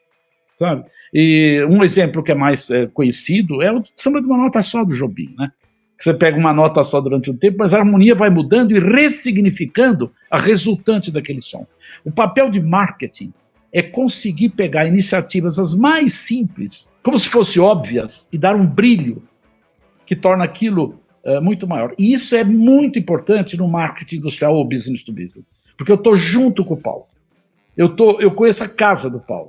sabe? 0.59 0.85
E 1.13 1.65
um 1.69 1.83
exemplo 1.83 2.23
que 2.23 2.31
é 2.31 2.35
mais 2.35 2.71
é, 2.71 2.87
conhecido 2.87 3.63
é 3.63 3.73
o 3.73 3.83
samba 3.97 4.21
de 4.21 4.27
uma 4.27 4.37
nota 4.37 4.63
só 4.63 4.85
do 4.85 4.95
Jobim, 4.95 5.35
né? 5.37 5.51
Você 5.97 6.13
pega 6.13 6.37
uma 6.37 6.53
nota 6.53 6.83
só 6.83 7.01
durante 7.01 7.31
um 7.31 7.37
tempo, 7.37 7.59
mas 7.59 7.73
a 7.73 7.79
harmonia 7.79 8.15
vai 8.15 8.29
mudando 8.29 8.73
e 8.73 8.81
ressignificando 8.81 10.13
a 10.31 10.39
resultante 10.39 11.11
daquele 11.11 11.41
som. 11.41 11.67
O 12.05 12.11
papel 12.11 12.51
de 12.51 12.61
marketing 12.61 13.33
é 13.75 13.83
conseguir 13.83 14.51
pegar 14.51 14.87
iniciativas 14.87 15.59
as 15.59 15.75
mais 15.75 16.15
simples, 16.15 16.93
como 17.03 17.19
se 17.19 17.29
fossem 17.29 17.61
óbvias, 17.61 18.29
e 18.33 18.39
dar 18.39 18.55
um 18.55 18.65
brilho 18.65 19.21
que 20.07 20.15
torna 20.15 20.45
aquilo 20.45 21.01
uh, 21.25 21.43
muito 21.43 21.67
maior. 21.67 21.93
E 21.99 22.13
isso 22.13 22.37
é 22.37 22.45
muito 22.45 23.01
importante 23.01 23.57
no 23.57 23.67
marketing 23.67 24.19
industrial 24.19 24.55
ou 24.55 24.65
business 24.65 25.03
to 25.03 25.13
business, 25.13 25.45
porque 25.77 25.91
eu 25.91 25.97
estou 25.97 26.15
junto 26.15 26.65
com 26.65 26.75
o 26.75 26.81
Paulo. 26.81 27.07
Eu, 27.77 27.97
tô, 27.97 28.21
eu 28.21 28.31
conheço 28.31 28.63
a 28.63 28.69
casa 28.69 29.11
do 29.11 29.19
Paulo. 29.19 29.49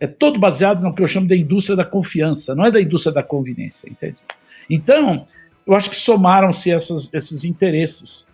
É 0.00 0.06
todo 0.06 0.40
baseado 0.40 0.80
no 0.80 0.94
que 0.94 1.02
eu 1.02 1.06
chamo 1.06 1.28
de 1.28 1.36
indústria 1.36 1.76
da 1.76 1.84
confiança, 1.84 2.54
não 2.54 2.64
é 2.64 2.70
da 2.70 2.80
indústria 2.80 3.12
da 3.12 3.22
conveniência, 3.22 3.90
entende? 3.90 4.16
Então, 4.70 5.26
eu 5.66 5.74
acho 5.74 5.90
que 5.90 5.96
somaram-se 5.96 6.70
esses 6.70 7.44
interesses. 7.44 8.26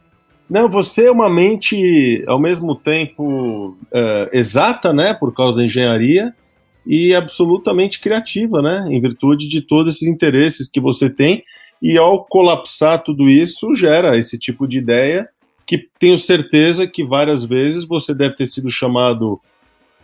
Não, 0.51 0.68
você 0.68 1.07
é 1.07 1.11
uma 1.12 1.30
mente 1.30 2.24
ao 2.26 2.40
mesmo 2.40 2.74
tempo 2.74 3.76
uh, 3.92 4.28
exata, 4.36 4.92
né, 4.92 5.14
por 5.14 5.32
causa 5.32 5.59
da 5.59 5.64
engenharia, 5.64 6.34
e 6.84 7.14
absolutamente 7.14 8.01
criativa, 8.01 8.61
né, 8.61 8.84
em 8.90 9.01
virtude 9.01 9.48
de 9.48 9.61
todos 9.61 9.94
esses 9.94 10.09
interesses 10.09 10.68
que 10.68 10.80
você 10.80 11.09
tem, 11.09 11.44
e 11.80 11.96
ao 11.96 12.24
colapsar 12.24 13.05
tudo 13.05 13.28
isso, 13.28 13.76
gera 13.76 14.18
esse 14.18 14.36
tipo 14.36 14.66
de 14.66 14.78
ideia 14.78 15.28
que 15.64 15.86
tenho 16.01 16.18
certeza 16.18 16.84
que 16.84 17.05
várias 17.05 17.44
vezes 17.44 17.84
você 17.84 18.12
deve 18.12 18.34
ter 18.34 18.46
sido 18.46 18.72
chamado 18.72 19.40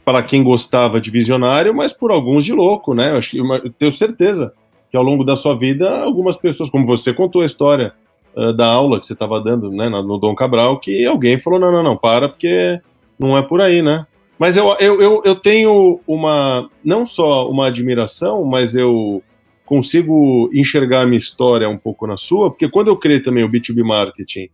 para 0.05 0.23
quem 0.23 0.45
gostava 0.45 1.01
de 1.01 1.11
visionário, 1.11 1.75
mas 1.75 1.93
por 1.93 2.13
alguns 2.13 2.45
de 2.45 2.53
louco, 2.53 2.95
né? 2.95 3.19
Eu, 3.35 3.55
eu 3.65 3.73
tenho 3.73 3.91
certeza 3.91 4.53
que 4.89 4.97
ao 4.97 5.03
longo 5.03 5.25
da 5.25 5.35
sua 5.35 5.59
vida, 5.59 6.05
algumas 6.05 6.37
pessoas, 6.37 6.71
como 6.71 6.87
você 6.87 7.13
contou 7.13 7.43
a 7.43 7.47
história 7.47 7.93
uh, 8.37 8.53
da 8.53 8.67
aula 8.67 9.01
que 9.01 9.07
você 9.07 9.15
estava 9.15 9.41
dando 9.41 9.71
né, 9.71 9.89
no 9.89 10.19
Dom 10.19 10.35
Cabral, 10.35 10.79
que 10.79 11.05
alguém 11.07 11.39
falou: 11.39 11.59
não, 11.59 11.73
não, 11.73 11.83
não, 11.83 11.97
para, 11.97 12.29
porque 12.29 12.81
não 13.19 13.37
é 13.37 13.43
por 13.43 13.61
aí, 13.61 13.83
né? 13.83 14.07
Mas 14.39 14.57
eu, 14.57 14.69
eu, 14.79 15.01
eu, 15.01 15.23
eu 15.25 15.35
tenho 15.35 16.01
uma, 16.07 16.69
não 16.85 17.07
só 17.07 17.51
uma 17.51 17.69
admiração, 17.69 18.45
mas 18.45 18.77
eu 18.77 19.23
consigo 19.65 20.49
enxergar 20.53 21.03
a 21.03 21.07
minha 21.07 21.17
história 21.17 21.69
um 21.69 21.79
pouco 21.79 22.07
na 22.07 22.17
sua, 22.17 22.51
porque 22.51 22.69
quando 22.69 22.89
eu 22.89 22.97
criei 22.97 23.21
também 23.21 23.43
o 23.43 23.51
B2B 23.51 23.83
Marketing, 23.83 24.49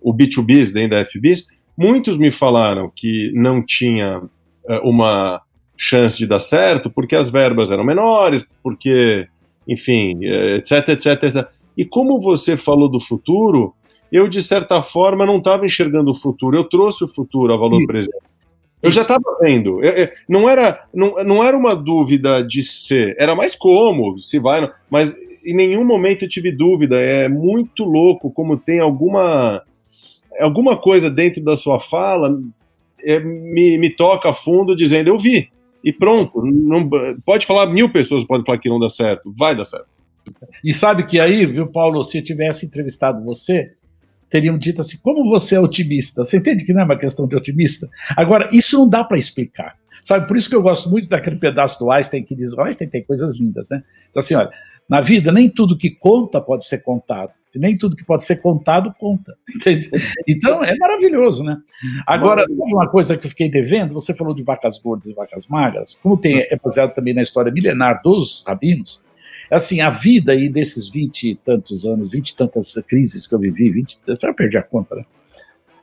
o 0.00 0.12
B2Bs 0.14 0.72
dentro 0.72 0.98
da 0.98 1.04
FBs, 1.04 1.46
muitos 1.76 2.18
me 2.18 2.30
falaram 2.30 2.92
que 2.94 3.32
não 3.34 3.64
tinha 3.64 4.18
uh, 4.18 4.88
uma 4.88 5.40
chance 5.76 6.18
de 6.18 6.26
dar 6.26 6.40
certo, 6.40 6.90
porque 6.90 7.16
as 7.16 7.30
verbas 7.30 7.70
eram 7.70 7.82
menores, 7.82 8.46
porque, 8.62 9.26
enfim, 9.66 10.24
etc, 10.24 10.90
etc, 10.90 11.22
etc. 11.24 11.48
E 11.76 11.84
como 11.84 12.20
você 12.20 12.56
falou 12.56 12.88
do 12.88 13.00
futuro, 13.00 13.74
eu, 14.10 14.28
de 14.28 14.42
certa 14.42 14.82
forma, 14.82 15.24
não 15.24 15.38
estava 15.38 15.64
enxergando 15.64 16.10
o 16.10 16.14
futuro, 16.14 16.56
eu 16.56 16.64
trouxe 16.64 17.04
o 17.04 17.08
futuro 17.08 17.52
a 17.52 17.56
valor 17.56 17.78
Sim. 17.78 17.86
presente. 17.86 18.32
Eu 18.82 18.90
já 18.90 19.02
estava 19.02 19.38
vendo. 19.40 19.82
Eu, 19.82 19.92
eu, 19.92 20.08
não, 20.28 20.48
era, 20.48 20.84
não, 20.92 21.14
não 21.24 21.44
era 21.44 21.56
uma 21.56 21.74
dúvida 21.74 22.42
de 22.42 22.62
ser, 22.62 23.14
era 23.18 23.34
mais 23.34 23.54
como, 23.54 24.18
se 24.18 24.40
vai. 24.40 24.68
Mas 24.90 25.16
em 25.44 25.54
nenhum 25.54 25.84
momento 25.84 26.24
eu 26.24 26.28
tive 26.28 26.50
dúvida. 26.50 27.00
É 27.00 27.28
muito 27.28 27.84
louco 27.84 28.30
como 28.30 28.56
tem 28.56 28.80
alguma, 28.80 29.62
alguma 30.40 30.76
coisa 30.76 31.08
dentro 31.08 31.42
da 31.42 31.54
sua 31.54 31.80
fala 31.80 32.38
é, 33.04 33.20
me, 33.20 33.78
me 33.78 33.90
toca 33.90 34.30
a 34.30 34.34
fundo 34.34 34.76
dizendo 34.76 35.08
eu 35.08 35.18
vi. 35.18 35.48
E 35.84 35.92
pronto. 35.92 36.42
Não, 36.44 36.88
pode 37.24 37.46
falar, 37.46 37.66
mil 37.66 37.90
pessoas 37.90 38.24
podem 38.24 38.44
falar 38.44 38.58
que 38.58 38.68
não 38.68 38.78
dá 38.78 38.88
certo. 38.88 39.32
Vai 39.36 39.54
dar 39.54 39.64
certo. 39.64 39.86
E 40.62 40.72
sabe 40.72 41.04
que 41.04 41.18
aí, 41.18 41.46
viu, 41.46 41.66
Paulo, 41.66 42.02
se 42.04 42.18
eu 42.18 42.22
tivesse 42.24 42.66
entrevistado 42.66 43.22
você, 43.24 43.72
teriam 44.28 44.56
dito 44.56 44.80
assim: 44.80 44.98
como 45.02 45.28
você 45.28 45.56
é 45.56 45.60
otimista? 45.60 46.24
Você 46.24 46.38
entende 46.38 46.64
que 46.64 46.72
não 46.72 46.80
é 46.80 46.84
uma 46.84 46.98
questão 46.98 47.28
de 47.28 47.36
otimista? 47.36 47.88
Agora, 48.16 48.48
isso 48.52 48.78
não 48.78 48.88
dá 48.88 49.04
para 49.04 49.18
explicar. 49.18 49.76
Sabe, 50.02 50.26
por 50.26 50.36
isso 50.36 50.48
que 50.48 50.56
eu 50.56 50.62
gosto 50.62 50.90
muito 50.90 51.08
daquele 51.08 51.36
pedaço 51.36 51.78
do 51.78 51.90
Einstein 51.90 52.24
que 52.24 52.34
diz: 52.34 52.56
Einstein 52.58 52.88
tem 52.88 53.04
coisas 53.04 53.38
lindas, 53.38 53.68
né? 53.68 53.82
Diz 54.08 54.16
assim: 54.16 54.34
olha, 54.34 54.50
na 54.88 55.00
vida 55.00 55.30
nem 55.30 55.48
tudo 55.48 55.76
que 55.76 55.90
conta 55.90 56.40
pode 56.40 56.64
ser 56.64 56.78
contado. 56.82 57.32
E 57.54 57.58
nem 57.58 57.76
tudo 57.76 57.94
que 57.94 58.04
pode 58.04 58.24
ser 58.24 58.40
contado 58.40 58.94
conta. 58.98 59.36
Entende? 59.54 59.90
Então 60.26 60.64
é 60.64 60.74
maravilhoso, 60.76 61.44
né? 61.44 61.58
Agora, 62.06 62.46
uma 62.48 62.88
coisa 62.88 63.16
que 63.16 63.26
eu 63.26 63.30
fiquei 63.30 63.50
devendo, 63.50 63.92
você 63.92 64.14
falou 64.14 64.34
de 64.34 64.42
vacas 64.42 64.78
gordas 64.78 65.06
e 65.06 65.12
vacas 65.12 65.46
magras, 65.46 65.94
como 65.94 66.16
tem, 66.16 66.40
é 66.40 66.58
baseado 66.62 66.94
também 66.94 67.12
na 67.12 67.20
história 67.20 67.52
milenar 67.52 68.00
dos 68.02 68.42
rabinos, 68.46 69.00
assim, 69.52 69.80
a 69.80 69.90
vida 69.90 70.32
aí 70.32 70.48
desses 70.48 70.88
vinte 70.88 71.30
e 71.30 71.34
tantos 71.34 71.84
anos, 71.84 72.10
vinte 72.10 72.30
e 72.30 72.36
tantas 72.36 72.74
crises 72.88 73.26
que 73.26 73.34
eu 73.34 73.38
vivi, 73.38 73.70
20, 73.70 73.98
já 74.20 74.32
perdi 74.32 74.56
a 74.56 74.62
conta, 74.62 74.96
né? 74.96 75.04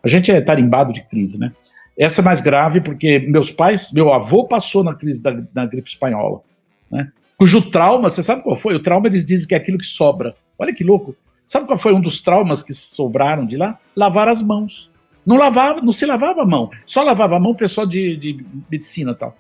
A 0.02 0.08
gente 0.08 0.32
é 0.32 0.42
tarimbado 0.42 0.94
de 0.94 1.02
crise, 1.04 1.38
né? 1.38 1.52
Essa 1.98 2.22
é 2.22 2.24
mais 2.24 2.42
grave 2.42 2.82
porque 2.82 3.20
meus 3.20 3.52
pais, 3.52 3.92
meu 3.92 4.14
avô 4.14 4.46
passou 4.46 4.84
na 4.84 4.96
crise 4.96 5.22
da, 5.22 5.66
gripe 5.66 5.90
espanhola, 5.90 6.42
né? 6.90 7.12
Cujo 7.38 7.70
trauma, 7.70 8.10
você 8.10 8.24
sabe 8.24 8.44
qual 8.44 8.56
foi? 8.56 8.76
O 8.76 8.82
trauma 8.82 9.08
eles 9.08 9.26
dizem 9.26 9.48
que 9.48 9.54
é 9.54 9.58
aquilo 9.58 9.78
que 9.78 9.86
sobra. 9.86 10.36
Olha 10.58 10.74
que 10.74 10.84
louco. 10.84 11.16
Sabe 11.48 11.66
qual 11.66 11.78
foi 11.78 11.94
um 11.94 12.02
dos 12.02 12.22
traumas 12.22 12.64
que 12.64 12.74
sobraram 12.74 13.46
de 13.46 13.56
lá? 13.56 13.80
Lavar 13.96 14.28
as 14.28 14.42
mãos. 14.42 14.90
Não 15.26 15.38
lavava, 15.38 15.82
não 15.82 15.92
se 15.92 16.06
lavava 16.06 16.42
a 16.42 16.46
mão. 16.46 16.70
Só 16.86 17.04
lavava 17.04 17.38
a 17.38 17.40
mão 17.40 17.52
o 17.52 17.56
pessoal 17.56 17.88
de, 17.88 18.18
de 18.18 18.46
medicina 18.70 19.12
e 19.12 19.16
tal. 19.16 19.38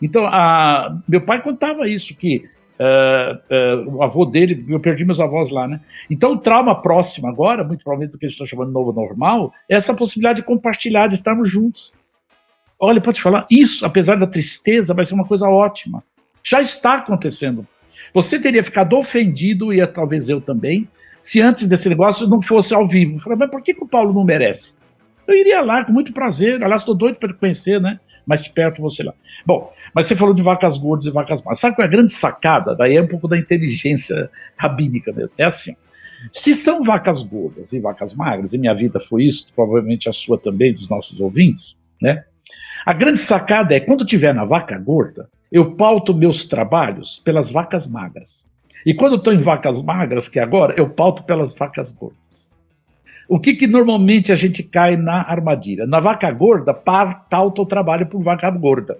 Então, 0.00 0.26
a, 0.26 1.00
meu 1.08 1.20
pai 1.22 1.42
contava 1.42 1.88
isso, 1.88 2.14
que 2.16 2.48
Uh, 2.78 3.86
uh, 3.88 3.96
o 3.96 4.02
avô 4.02 4.24
dele, 4.24 4.64
eu 4.68 4.80
perdi 4.80 5.04
meus 5.04 5.20
avós 5.20 5.50
lá, 5.50 5.68
né? 5.68 5.80
Então, 6.10 6.32
o 6.32 6.38
trauma 6.38 6.80
próximo 6.80 7.28
agora, 7.28 7.62
muito 7.62 7.84
provavelmente 7.84 8.16
o 8.16 8.18
que 8.18 8.24
eles 8.24 8.32
estão 8.32 8.46
chamando 8.46 8.68
de 8.68 8.74
novo 8.74 8.92
normal, 8.92 9.52
é 9.68 9.76
essa 9.76 9.94
possibilidade 9.94 10.40
de 10.40 10.46
compartilhar, 10.46 11.06
de 11.06 11.14
estarmos 11.14 11.48
juntos. 11.48 11.92
Olha, 12.78 13.00
pode 13.00 13.22
falar, 13.22 13.46
isso, 13.48 13.86
apesar 13.86 14.16
da 14.16 14.26
tristeza, 14.26 14.92
vai 14.92 15.04
ser 15.04 15.14
uma 15.14 15.24
coisa 15.24 15.48
ótima. 15.48 16.02
Já 16.42 16.60
está 16.60 16.94
acontecendo. 16.94 17.66
Você 18.12 18.40
teria 18.40 18.62
ficado 18.62 18.96
ofendido, 18.96 19.72
e 19.72 19.86
talvez 19.86 20.28
eu 20.28 20.40
também, 20.40 20.88
se 21.22 21.40
antes 21.40 21.68
desse 21.68 21.88
negócio 21.88 22.28
não 22.28 22.42
fosse 22.42 22.74
ao 22.74 22.86
vivo. 22.86 23.16
Eu 23.16 23.20
falei, 23.20 23.38
mas 23.38 23.50
por 23.50 23.62
que, 23.62 23.72
que 23.72 23.84
o 23.84 23.88
Paulo 23.88 24.12
não 24.12 24.24
merece? 24.24 24.76
Eu 25.26 25.36
iria 25.36 25.62
lá 25.62 25.84
com 25.84 25.92
muito 25.92 26.12
prazer, 26.12 26.62
aliás, 26.62 26.82
estou 26.82 26.94
doido 26.94 27.18
para 27.18 27.32
conhecer, 27.32 27.80
né? 27.80 27.98
Mais 28.26 28.42
de 28.42 28.50
perto 28.50 28.82
você 28.82 29.02
lá. 29.02 29.14
Bom, 29.44 29.72
mas 29.94 30.06
você 30.06 30.16
falou 30.16 30.34
de 30.34 30.42
vacas 30.42 30.78
gordas 30.78 31.06
e 31.06 31.10
vacas 31.10 31.40
magras. 31.40 31.58
Sabe 31.58 31.76
qual 31.76 31.84
é 31.84 31.88
a 31.88 31.90
grande 31.90 32.12
sacada? 32.12 32.74
Daí 32.74 32.96
é 32.96 33.02
um 33.02 33.06
pouco 33.06 33.28
da 33.28 33.38
inteligência 33.38 34.30
rabínica 34.56 35.12
mesmo. 35.12 35.30
É 35.36 35.44
assim, 35.44 35.74
se 36.32 36.54
são 36.54 36.82
vacas 36.82 37.22
gordas 37.22 37.72
e 37.72 37.80
vacas 37.80 38.14
magras, 38.14 38.52
e 38.52 38.58
minha 38.58 38.74
vida 38.74 38.98
foi 38.98 39.24
isso, 39.24 39.52
provavelmente 39.54 40.08
a 40.08 40.12
sua 40.12 40.38
também, 40.38 40.72
dos 40.72 40.88
nossos 40.88 41.20
ouvintes, 41.20 41.80
né? 42.00 42.24
A 42.84 42.92
grande 42.92 43.20
sacada 43.20 43.74
é, 43.74 43.80
quando 43.80 44.04
tiver 44.04 44.34
na 44.34 44.44
vaca 44.44 44.78
gorda, 44.78 45.28
eu 45.50 45.74
pauto 45.74 46.14
meus 46.14 46.44
trabalhos 46.44 47.20
pelas 47.24 47.50
vacas 47.50 47.86
magras. 47.86 48.50
E 48.84 48.92
quando 48.92 49.16
estou 49.16 49.32
em 49.32 49.38
vacas 49.38 49.80
magras, 49.80 50.28
que 50.28 50.38
é 50.38 50.42
agora, 50.42 50.74
eu 50.76 50.90
pauto 50.90 51.24
pelas 51.24 51.54
vacas 51.54 51.92
gordas. 51.92 52.53
O 53.28 53.38
que, 53.38 53.54
que 53.54 53.66
normalmente 53.66 54.32
a 54.32 54.34
gente 54.34 54.62
cai 54.62 54.96
na 54.96 55.22
armadilha? 55.22 55.86
Na 55.86 56.00
vaca 56.00 56.30
gorda, 56.30 56.74
pauta 56.74 57.62
o 57.62 57.66
trabalho 57.66 58.06
por 58.06 58.22
vaca 58.22 58.50
gorda. 58.50 58.98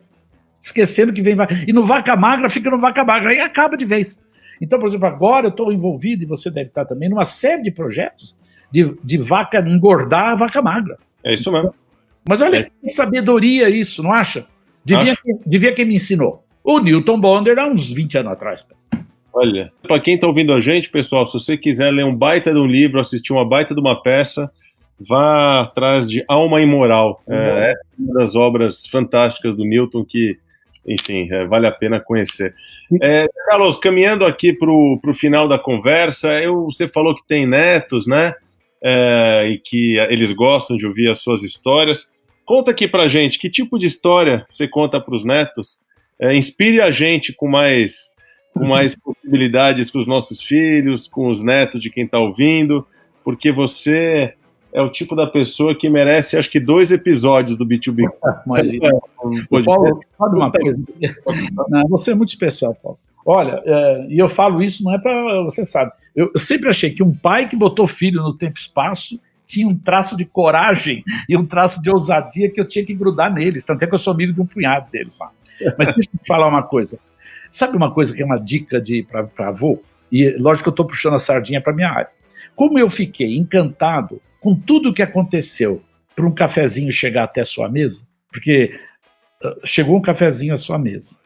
Esquecendo 0.60 1.12
que 1.12 1.20
vem. 1.20 1.36
E 1.66 1.72
no 1.72 1.84
vaca 1.84 2.16
magra, 2.16 2.48
fica 2.48 2.70
no 2.70 2.78
vaca 2.78 3.04
magra. 3.04 3.30
Aí 3.30 3.40
acaba 3.40 3.76
de 3.76 3.84
vez. 3.84 4.24
Então, 4.60 4.78
por 4.78 4.88
exemplo, 4.88 5.06
agora 5.06 5.46
eu 5.46 5.50
estou 5.50 5.72
envolvido, 5.72 6.22
e 6.22 6.26
você 6.26 6.50
deve 6.50 6.68
estar 6.68 6.84
também, 6.86 7.08
numa 7.08 7.24
série 7.24 7.62
de 7.62 7.70
projetos 7.70 8.38
de, 8.70 8.96
de 9.04 9.18
vaca 9.18 9.58
engordar 9.60 10.30
a 10.30 10.34
vaca 10.34 10.62
magra. 10.62 10.98
É 11.22 11.34
isso 11.34 11.52
mesmo. 11.52 11.74
Mas 12.26 12.40
olha 12.40 12.58
é. 12.58 12.62
que 12.64 12.88
sabedoria 12.88 13.68
isso, 13.68 14.02
não 14.02 14.12
acha? 14.12 14.46
Devia, 14.84 15.16
devia 15.44 15.74
quem 15.74 15.84
me 15.84 15.96
ensinou. 15.96 16.44
O 16.62 16.78
Newton 16.78 17.20
Bonder 17.20 17.58
há 17.58 17.66
uns 17.66 17.90
20 17.90 18.18
anos 18.18 18.32
atrás. 18.32 18.66
Olha, 19.35 19.72
para 19.82 19.99
quem 19.99 20.14
está 20.14 20.28
ouvindo 20.28 20.53
a 20.53 20.61
gente, 20.61 20.89
pessoal, 20.89 21.26
se 21.26 21.32
você 21.32 21.57
quiser 21.57 21.91
ler 21.91 22.05
um 22.05 22.14
baita 22.14 22.53
de 22.53 22.59
um 22.59 22.66
livro, 22.66 23.01
assistir 23.01 23.32
uma 23.32 23.45
baita 23.45 23.74
de 23.74 23.80
uma 23.80 24.01
peça, 24.01 24.49
vá 24.99 25.62
atrás 25.62 26.09
de 26.09 26.24
Alma 26.28 26.61
Imoral. 26.61 27.20
Uhum. 27.26 27.35
É, 27.35 27.72
é 27.72 27.74
uma 27.99 28.14
das 28.14 28.37
obras 28.37 28.87
fantásticas 28.87 29.57
do 29.57 29.64
Milton 29.64 30.05
que, 30.05 30.39
enfim, 30.87 31.28
é, 31.32 31.45
vale 31.47 31.66
a 31.66 31.72
pena 31.72 31.99
conhecer. 31.99 32.55
É, 33.03 33.26
Carlos, 33.49 33.76
caminhando 33.76 34.24
aqui 34.24 34.53
para 34.53 34.70
o 34.70 35.01
final 35.12 35.49
da 35.49 35.59
conversa, 35.59 36.41
eu, 36.41 36.66
você 36.66 36.87
falou 36.87 37.14
que 37.16 37.26
tem 37.26 37.45
netos, 37.45 38.07
né? 38.07 38.35
É, 38.80 39.49
e 39.49 39.59
que 39.59 39.97
eles 40.11 40.30
gostam 40.30 40.76
de 40.76 40.87
ouvir 40.87 41.11
as 41.11 41.18
suas 41.18 41.43
histórias. 41.43 42.11
conta 42.45 42.70
aqui 42.70 42.87
pra 42.87 43.09
gente 43.09 43.39
que 43.39 43.49
tipo 43.49 43.78
de 43.78 43.87
história 43.87 44.45
você 44.47 44.68
conta 44.68 45.01
para 45.01 45.14
os 45.14 45.24
netos. 45.24 45.82
É, 46.20 46.37
inspire 46.37 46.80
a 46.80 46.93
gente 46.93 47.32
com 47.32 47.49
mais, 47.49 48.13
com 48.55 48.66
mais 48.66 48.94
possibilidades 48.94 49.90
com 49.90 49.98
os 49.98 50.07
nossos 50.07 50.40
filhos, 50.40 51.09
com 51.09 51.28
os 51.28 51.42
netos 51.42 51.80
de 51.80 51.90
quem 51.90 52.05
está 52.05 52.18
ouvindo, 52.18 52.86
porque 53.24 53.50
você 53.50 54.34
é 54.72 54.80
o 54.80 54.88
tipo 54.88 55.14
da 55.14 55.26
pessoa 55.26 55.74
que 55.74 55.88
merece, 55.88 56.36
acho 56.36 56.50
que, 56.50 56.59
dois 56.59 56.90
episódios 56.90 57.57
do 57.57 57.66
B2B. 57.66 58.09
Imagina. 58.46 58.86
É, 58.88 59.62
Paulo, 59.62 60.00
sabe 60.18 60.36
uma 60.36 60.50
coisa? 60.50 60.80
Não, 61.68 61.88
você 61.88 62.12
é 62.12 62.14
muito 62.14 62.30
especial, 62.30 62.74
Paulo. 62.82 62.98
Olha, 63.26 63.62
é, 63.64 64.07
e 64.11 64.18
eu 64.18 64.28
falo 64.28 64.62
isso 64.62 64.84
não 64.84 64.94
é 64.94 64.98
para 64.98 65.42
você 65.42 65.64
sabe. 65.64 65.92
Eu, 66.14 66.30
eu, 66.34 66.40
sempre 66.40 66.68
achei 66.68 66.90
que 66.90 67.02
um 67.02 67.14
pai 67.14 67.48
que 67.48 67.57
botou 67.57 67.86
filho 67.86 68.22
no 68.22 68.36
tempo 68.36 68.59
e 68.59 68.61
espaço 68.61 69.18
tinha 69.46 69.66
um 69.66 69.76
traço 69.76 70.16
de 70.16 70.24
coragem 70.24 71.02
e 71.28 71.36
um 71.36 71.46
traço 71.46 71.82
de 71.82 71.90
ousadia 71.90 72.50
que 72.50 72.61
eu 72.61 72.66
tinha 72.66 72.84
que 72.84 72.94
grudar 72.94 73.32
neles. 73.32 73.64
Tanto 73.64 73.82
é 73.82 73.86
que 73.86 73.94
eu 73.94 73.98
sou 73.98 74.12
amigo 74.12 74.32
de 74.32 74.40
um 74.40 74.46
punhado 74.46 74.90
deles 74.90 75.18
lá. 75.18 75.30
Mas 75.78 75.94
deixa 75.94 76.11
eu 76.12 76.20
te 76.20 76.26
falar 76.26 76.48
uma 76.48 76.62
coisa. 76.62 76.98
Sabe 77.55 77.76
uma 77.76 77.92
coisa 77.92 78.14
que 78.14 78.22
é 78.22 78.24
uma 78.24 78.38
dica 78.38 78.80
de 78.80 79.05
para 79.05 79.48
avô? 79.48 79.82
E 80.11 80.30
lógico 80.38 80.64
que 80.64 80.68
eu 80.70 80.72
estou 80.72 80.86
puxando 80.86 81.14
a 81.14 81.18
sardinha 81.18 81.61
para 81.61 81.72
minha 81.72 81.90
área. 81.90 82.11
Como 82.57 82.78
eu 82.78 82.88
fiquei 82.90 83.36
encantado 83.36 84.20
com 84.40 84.55
tudo 84.55 84.90
o 84.90 84.94
que 84.94 85.02
aconteceu 85.02 85.82
para 86.16 86.26
um 86.26 86.32
cafezinho 86.32 86.92
chegar 86.92 87.24
até 87.24 87.44
sua 87.44 87.68
mesa, 87.68 88.07
porque 88.30 88.74
uh, 89.42 89.66
chegou 89.66 89.96
um 89.96 90.02
cafezinho 90.02 90.55
à 90.55 90.57
sua 90.57 90.78
mesa 90.78 91.24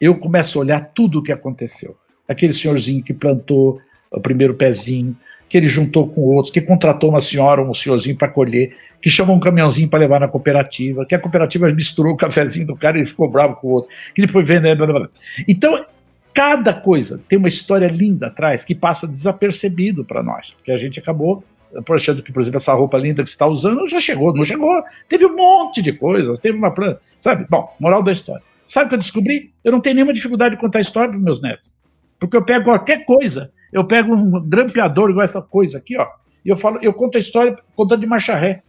eu 0.00 0.18
começo 0.18 0.58
a 0.58 0.62
olhar 0.62 0.80
tudo 0.94 1.18
o 1.18 1.22
que 1.22 1.32
aconteceu. 1.32 1.96
Aquele 2.28 2.52
senhorzinho 2.52 3.02
que 3.02 3.14
plantou 3.14 3.80
o 4.10 4.20
primeiro 4.20 4.54
pezinho, 4.54 5.16
que 5.48 5.56
ele 5.56 5.66
juntou 5.66 6.08
com 6.08 6.20
outros, 6.22 6.52
que 6.52 6.60
contratou 6.60 7.10
uma 7.10 7.20
senhora 7.20 7.62
ou 7.62 7.70
um 7.70 7.74
senhorzinho 7.74 8.16
para 8.16 8.28
colher, 8.28 8.76
que 9.00 9.10
chamou 9.10 9.36
um 9.36 9.40
caminhãozinho 9.40 9.88
para 9.88 9.98
levar 9.98 10.20
na 10.20 10.28
cooperativa, 10.28 11.04
que 11.06 11.14
a 11.14 11.18
cooperativa 11.18 11.70
misturou 11.72 12.14
o 12.14 12.16
cafezinho 12.16 12.66
do 12.66 12.76
cara 12.76 12.96
e 12.96 13.00
ele 13.00 13.06
ficou 13.06 13.30
bravo 13.30 13.56
com 13.56 13.68
o 13.68 13.70
outro, 13.70 13.90
que 14.14 14.20
ele 14.20 14.32
foi 14.32 14.42
vendendo. 14.42 14.86
Blá, 14.86 14.98
blá. 15.00 15.08
Então, 15.46 15.84
cada 16.32 16.72
coisa 16.72 17.20
tem 17.28 17.38
uma 17.38 17.48
história 17.48 17.86
linda 17.86 18.26
atrás 18.28 18.64
que 18.64 18.74
passa 18.74 19.06
desapercebido 19.06 20.04
para 20.04 20.22
nós, 20.22 20.50
porque 20.50 20.72
a 20.72 20.76
gente 20.76 20.98
acabou 20.98 21.44
achando 21.90 22.22
que, 22.22 22.32
por 22.32 22.40
exemplo, 22.40 22.58
essa 22.58 22.72
roupa 22.72 22.96
linda 22.98 23.22
que 23.22 23.28
está 23.28 23.46
usando 23.46 23.86
já 23.88 23.98
chegou, 23.98 24.32
não 24.34 24.44
chegou. 24.44 24.82
Teve 25.08 25.26
um 25.26 25.34
monte 25.34 25.82
de 25.82 25.92
coisas, 25.92 26.38
teve 26.38 26.56
uma 26.56 26.70
planta, 26.70 27.00
sabe? 27.18 27.46
Bom, 27.48 27.74
moral 27.80 28.02
da 28.02 28.12
história. 28.12 28.42
Sabe 28.66 28.86
o 28.86 28.88
que 28.90 28.94
eu 28.94 28.98
descobri? 28.98 29.52
Eu 29.62 29.72
não 29.72 29.80
tenho 29.80 29.96
nenhuma 29.96 30.12
dificuldade 30.12 30.54
de 30.54 30.60
contar 30.60 30.80
história 30.80 31.10
para 31.10 31.18
meus 31.18 31.42
netos. 31.42 31.74
Porque 32.18 32.36
eu 32.36 32.44
pego 32.44 32.64
qualquer 32.64 33.04
coisa, 33.04 33.50
eu 33.74 33.84
pego 33.84 34.14
um 34.14 34.40
grampeador 34.40 35.10
igual 35.10 35.24
essa 35.24 35.42
coisa 35.42 35.78
aqui, 35.78 35.98
ó, 35.98 36.06
e 36.44 36.48
eu 36.48 36.56
falo, 36.56 36.78
eu 36.80 36.92
conto 36.92 37.16
a 37.16 37.20
história 37.20 37.56
contando 37.74 38.00
de 38.00 38.06
marcha 38.06 38.36
ré. 38.36 38.62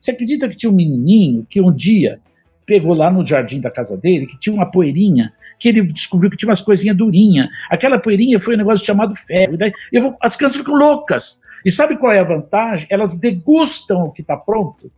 Você 0.00 0.10
acredita 0.10 0.48
que 0.48 0.56
tinha 0.56 0.70
um 0.70 0.74
menininho 0.74 1.46
que 1.48 1.60
um 1.60 1.72
dia 1.72 2.20
pegou 2.66 2.92
lá 2.92 3.10
no 3.10 3.24
jardim 3.24 3.60
da 3.60 3.70
casa 3.70 3.96
dele, 3.96 4.26
que 4.26 4.38
tinha 4.38 4.54
uma 4.54 4.70
poeirinha, 4.70 5.32
que 5.58 5.68
ele 5.68 5.82
descobriu 5.82 6.30
que 6.30 6.36
tinha 6.36 6.48
umas 6.48 6.60
coisinhas 6.60 6.96
durinhas. 6.96 7.48
Aquela 7.70 7.98
poeirinha 7.98 8.40
foi 8.40 8.54
um 8.54 8.58
negócio 8.58 8.84
chamado 8.84 9.14
ferro. 9.14 9.54
E 9.54 9.56
daí 9.56 9.72
vou, 10.00 10.16
as 10.20 10.36
crianças 10.36 10.58
ficam 10.58 10.74
loucas. 10.74 11.40
E 11.64 11.70
sabe 11.70 11.96
qual 11.96 12.12
é 12.12 12.18
a 12.18 12.24
vantagem? 12.24 12.86
Elas 12.90 13.18
degustam 13.18 14.04
o 14.04 14.12
que 14.12 14.22
está 14.22 14.36
pronto 14.36 14.90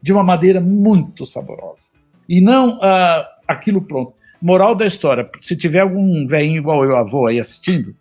de 0.00 0.12
uma 0.12 0.22
maneira 0.22 0.60
muito 0.60 1.26
saborosa. 1.26 1.90
E 2.28 2.40
não 2.40 2.78
uh, 2.78 3.24
aquilo 3.46 3.82
pronto. 3.82 4.14
Moral 4.40 4.74
da 4.74 4.86
história: 4.86 5.28
se 5.40 5.56
tiver 5.56 5.80
algum 5.80 6.26
velhinho 6.26 6.58
igual 6.58 6.84
eu, 6.84 6.96
avô, 6.96 7.26
aí 7.26 7.38
assistindo, 7.38 7.94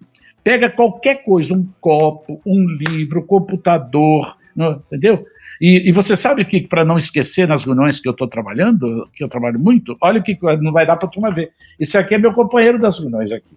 pega 0.43 0.69
qualquer 0.69 1.23
coisa, 1.23 1.53
um 1.53 1.67
copo, 1.79 2.41
um 2.45 2.65
livro, 2.65 3.23
computador, 3.23 4.37
entendeu? 4.57 5.25
E, 5.59 5.89
e, 5.89 5.91
você 5.91 6.15
sabe 6.15 6.45
que, 6.45 6.61
para 6.61 6.85
não 6.85 6.97
esquecer 6.97 7.47
nas 7.47 7.65
reuniões 7.65 7.99
que 7.99 8.07
eu 8.07 8.13
estou 8.13 8.27
trabalhando, 8.27 9.09
que 9.13 9.23
eu 9.23 9.27
trabalho 9.27 9.59
muito, 9.59 9.97
olha 9.99 10.21
o 10.21 10.23
que 10.23 10.37
não 10.61 10.71
vai 10.71 10.85
dar 10.85 10.95
para 10.95 11.07
a 11.07 11.11
turma 11.11 11.29
ver. 11.29 11.51
Esse 11.77 11.97
aqui 11.97 12.15
é 12.15 12.17
meu 12.17 12.33
companheiro 12.33 12.79
das 12.79 12.97
reuniões 12.97 13.31
aqui. 13.33 13.51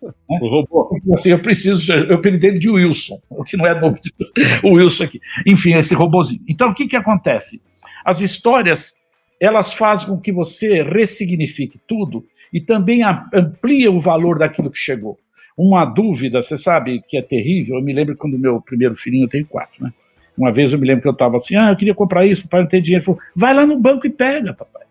Né? 0.00 0.12
O 0.28 0.48
robô. 0.48 0.96
Assim, 1.12 1.30
eu 1.30 1.40
preciso, 1.40 1.92
eu 1.92 2.14
apelidei 2.14 2.50
ele 2.50 2.58
de 2.60 2.70
Wilson, 2.70 3.20
o 3.28 3.42
que 3.42 3.56
não 3.56 3.66
é 3.66 3.78
novo, 3.78 3.98
o 4.62 4.76
Wilson 4.76 5.04
aqui. 5.04 5.20
Enfim, 5.44 5.74
esse 5.74 5.92
robozinho. 5.92 6.42
Então, 6.48 6.70
o 6.70 6.74
que, 6.74 6.86
que 6.86 6.96
acontece? 6.96 7.60
As 8.04 8.20
histórias 8.20 9.00
elas 9.40 9.72
fazem 9.72 10.08
com 10.08 10.20
que 10.20 10.30
você 10.30 10.82
ressignifique 10.82 11.80
tudo 11.88 12.24
e 12.52 12.60
também 12.60 13.02
amplia 13.32 13.90
o 13.90 13.98
valor 13.98 14.38
daquilo 14.38 14.70
que 14.70 14.78
chegou. 14.78 15.18
Uma 15.56 15.84
dúvida, 15.84 16.42
você 16.42 16.56
sabe 16.56 17.02
que 17.06 17.16
é 17.16 17.22
terrível, 17.22 17.76
eu 17.76 17.82
me 17.82 17.92
lembro 17.92 18.16
quando 18.16 18.38
meu 18.38 18.60
primeiro 18.60 18.96
filhinho, 18.96 19.24
eu 19.24 19.28
tenho 19.28 19.46
quatro, 19.46 19.82
né? 19.84 19.92
Uma 20.36 20.50
vez 20.50 20.72
eu 20.72 20.78
me 20.78 20.86
lembro 20.86 21.02
que 21.02 21.08
eu 21.08 21.12
estava 21.12 21.36
assim, 21.36 21.56
ah, 21.56 21.70
eu 21.70 21.76
queria 21.76 21.94
comprar 21.94 22.24
isso, 22.24 22.42
papai 22.44 22.62
não 22.62 22.68
tem 22.68 22.80
dinheiro. 22.80 23.02
Ele 23.02 23.04
falou, 23.04 23.20
vai 23.36 23.52
lá 23.52 23.66
no 23.66 23.78
banco 23.78 24.06
e 24.06 24.10
pega, 24.10 24.54
papai. 24.54 24.84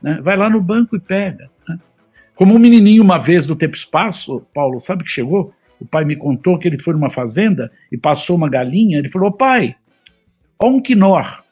Né? 0.00 0.18
Vai 0.22 0.36
lá 0.36 0.48
no 0.48 0.62
banco 0.62 0.96
e 0.96 1.00
pega. 1.00 1.50
Né? 1.68 1.78
Como 2.34 2.54
um 2.54 2.58
menininho 2.58 3.02
uma 3.02 3.18
vez 3.18 3.46
do 3.46 3.54
tempo 3.54 3.76
espaço, 3.76 4.46
Paulo, 4.54 4.80
sabe 4.80 5.04
que 5.04 5.10
chegou? 5.10 5.52
O 5.78 5.84
pai 5.84 6.06
me 6.06 6.16
contou 6.16 6.58
que 6.58 6.66
ele 6.66 6.78
foi 6.78 6.94
numa 6.94 7.10
fazenda 7.10 7.70
e 7.92 7.98
passou 7.98 8.34
uma 8.36 8.48
galinha, 8.48 8.98
ele 8.98 9.10
falou, 9.10 9.30
pai, 9.30 9.76
ó 10.58 10.68
um 10.68 10.80
quinor. 10.80 11.42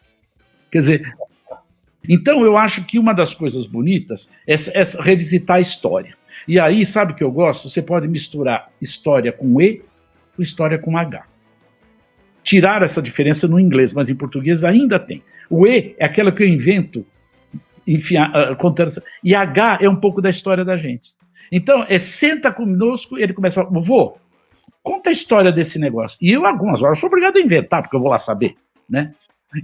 Quer 0.70 0.78
dizer, 0.78 1.14
então, 2.08 2.44
eu 2.44 2.56
acho 2.56 2.84
que 2.84 2.98
uma 2.98 3.12
das 3.12 3.32
coisas 3.34 3.66
bonitas 3.66 4.30
é, 4.46 4.54
é 4.54 4.82
revisitar 5.02 5.58
a 5.58 5.60
história. 5.60 6.16
E 6.46 6.58
aí, 6.58 6.84
sabe 6.84 7.12
o 7.12 7.14
que 7.14 7.24
eu 7.24 7.30
gosto? 7.30 7.68
Você 7.68 7.82
pode 7.82 8.08
misturar 8.08 8.68
história 8.80 9.32
com 9.32 9.60
E 9.60 9.82
com 10.36 10.42
história 10.42 10.78
com 10.78 10.96
H. 10.96 11.24
Tirar 12.42 12.82
essa 12.82 13.00
diferença 13.00 13.46
no 13.46 13.60
inglês, 13.60 13.92
mas 13.92 14.08
em 14.08 14.14
português 14.14 14.64
ainda 14.64 14.98
tem. 14.98 15.22
O 15.48 15.66
E 15.66 15.94
é 15.98 16.04
aquela 16.04 16.32
que 16.32 16.42
eu 16.42 16.48
invento, 16.48 17.06
enfim, 17.86 18.16
uh, 18.18 18.56
contando. 18.56 18.92
E 19.22 19.34
H 19.34 19.78
é 19.80 19.88
um 19.88 19.96
pouco 19.96 20.20
da 20.20 20.30
história 20.30 20.64
da 20.64 20.76
gente. 20.76 21.10
Então, 21.50 21.84
é 21.88 21.98
senta 21.98 22.50
conosco, 22.50 23.18
ele 23.18 23.34
começa 23.34 23.60
a 23.60 23.66
falar, 23.66 23.80
vô, 23.80 24.16
conta 24.82 25.10
a 25.10 25.12
história 25.12 25.52
desse 25.52 25.78
negócio. 25.78 26.18
E 26.20 26.32
eu, 26.32 26.46
algumas 26.46 26.82
horas, 26.82 26.98
sou 26.98 27.08
obrigado 27.08 27.36
a 27.36 27.40
inventar, 27.40 27.82
porque 27.82 27.94
eu 27.94 28.00
vou 28.00 28.10
lá 28.10 28.18
saber, 28.18 28.56
né? 28.88 29.12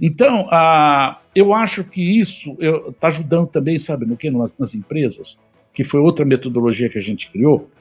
Então, 0.01 0.47
ah, 0.51 1.17
eu 1.33 1.51
acho 1.51 1.83
que 1.83 2.19
isso 2.19 2.55
está 2.87 3.07
ajudando 3.07 3.47
também, 3.47 3.79
sabe, 3.79 4.05
no 4.05 4.15
que? 4.15 4.29
Nas, 4.29 4.55
nas, 4.57 4.75
empresas, 4.75 5.43
que 5.79 5.83
foi 5.85 6.01
outra 6.01 6.25
metodologia 6.25 6.89
que 6.89 6.97
a 6.97 7.01
gente 7.01 7.31
criou, 7.31 7.71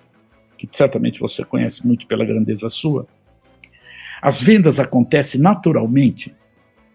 que 0.57 0.69
certamente 0.71 1.19
você 1.19 1.45
conhece 1.45 1.85
muito 1.85 2.07
pela 2.07 2.25
grandeza 2.25 2.71
sua. 2.71 3.09
As 4.23 4.41
vendas 4.41 4.79
acontecem 4.79 5.41
naturalmente 5.41 6.33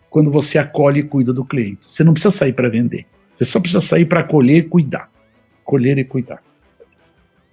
quando 0.10 0.32
você 0.32 0.58
acolhe 0.58 1.02
e 1.02 1.04
cuida 1.04 1.34
do 1.34 1.44
cliente. 1.44 1.86
Você 1.86 2.06
não 2.06 2.14
precisa 2.14 2.32
sair 2.32 2.54
para 2.54 2.70
vender. 2.70 3.06
Você 3.36 3.44
só 3.44 3.60
precisa 3.60 3.82
sair 3.82 4.06
para 4.06 4.22
acolher 4.22 4.60
e 4.60 4.64
cuidar. 4.64 5.12
Colher 5.66 5.98
e 5.98 6.06
cuidar. 6.06 6.42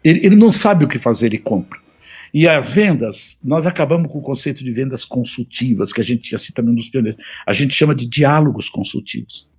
Ele, 0.05 0.25
ele 0.25 0.37
não 0.37 0.53
sabe 0.53 0.85
o 0.85 0.89
que 0.89 1.01
fazer, 1.01 1.27
ele 1.27 1.39
compra. 1.39 1.81
E 2.33 2.47
as 2.47 2.71
vendas, 2.71 3.41
nós 3.43 3.67
acabamos 3.67 4.13
com 4.13 4.21
o 4.21 4.23
conceito 4.23 4.63
de 4.63 4.71
vendas 4.71 5.05
consultivas, 5.05 5.93
que 5.93 6.01
a 6.01 6.05
gente 6.05 6.37
assim 6.37 6.53
também 6.53 6.73
nos 6.73 6.89
pioneiros. 6.89 7.21
A 7.45 7.53
gente 7.53 7.75
chama 7.75 7.97
de 7.97 8.07
diálogos 8.07 8.69
consultivos. 8.69 9.50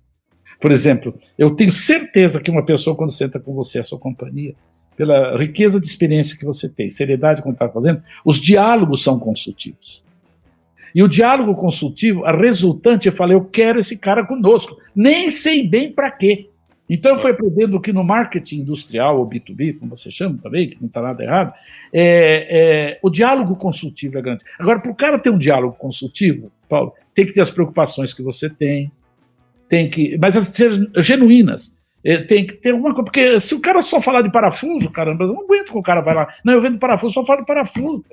Por 0.62 0.70
exemplo, 0.70 1.12
eu 1.36 1.50
tenho 1.50 1.72
certeza 1.72 2.40
que 2.40 2.48
uma 2.48 2.64
pessoa, 2.64 2.94
quando 2.94 3.10
senta 3.10 3.40
com 3.40 3.52
você, 3.52 3.80
a 3.80 3.82
sua 3.82 3.98
companhia, 3.98 4.54
pela 4.96 5.36
riqueza 5.36 5.80
de 5.80 5.86
experiência 5.86 6.38
que 6.38 6.44
você 6.44 6.68
tem, 6.68 6.88
seriedade 6.88 7.42
quando 7.42 7.56
está 7.56 7.68
fazendo, 7.68 8.00
os 8.24 8.36
diálogos 8.36 9.02
são 9.02 9.18
consultivos. 9.18 10.04
E 10.94 11.02
o 11.02 11.08
diálogo 11.08 11.56
consultivo, 11.56 12.24
a 12.24 12.30
resultante, 12.30 13.08
eu 13.08 13.12
falei, 13.12 13.36
eu 13.36 13.44
quero 13.44 13.80
esse 13.80 13.98
cara 13.98 14.24
conosco. 14.24 14.76
Nem 14.94 15.32
sei 15.32 15.66
bem 15.66 15.90
para 15.90 16.12
quê. 16.12 16.48
Então, 16.88 17.16
foi 17.16 17.32
aprendendo 17.32 17.80
que 17.80 17.92
no 17.92 18.04
marketing 18.04 18.60
industrial, 18.60 19.18
ou 19.18 19.28
B2B, 19.28 19.80
como 19.80 19.96
você 19.96 20.12
chama 20.12 20.38
também, 20.40 20.68
que 20.68 20.76
não 20.80 20.86
está 20.86 21.02
nada 21.02 21.24
errado, 21.24 21.54
é, 21.92 22.46
é, 22.92 22.98
o 23.02 23.10
diálogo 23.10 23.56
consultivo 23.56 24.16
é 24.16 24.22
grande. 24.22 24.44
Agora, 24.60 24.78
para 24.78 24.92
o 24.92 24.94
cara 24.94 25.18
ter 25.18 25.30
um 25.30 25.38
diálogo 25.38 25.74
consultivo, 25.74 26.52
Paulo, 26.68 26.92
tem 27.12 27.26
que 27.26 27.32
ter 27.32 27.40
as 27.40 27.50
preocupações 27.50 28.14
que 28.14 28.22
você 28.22 28.48
tem, 28.48 28.92
tem 29.72 29.88
que, 29.88 30.18
mas 30.20 30.36
as 30.36 30.48
ser 30.48 30.90
genuínas. 30.98 31.80
É, 32.04 32.18
tem 32.18 32.46
que 32.46 32.52
ter 32.54 32.72
alguma 32.72 32.90
coisa, 32.90 33.04
porque 33.04 33.40
se 33.40 33.54
o 33.54 33.60
cara 33.62 33.80
só 33.80 34.02
falar 34.02 34.20
de 34.20 34.30
parafuso, 34.30 34.90
caramba, 34.90 35.24
eu 35.24 35.28
não 35.28 35.44
aguento 35.44 35.72
que 35.72 35.78
o 35.78 35.82
cara 35.82 36.02
vai 36.02 36.14
lá. 36.14 36.28
Não, 36.44 36.52
eu 36.52 36.60
vendo 36.60 36.78
parafuso, 36.78 37.14
só 37.14 37.24
falo 37.24 37.40
de 37.40 37.46
parafuso, 37.46 38.04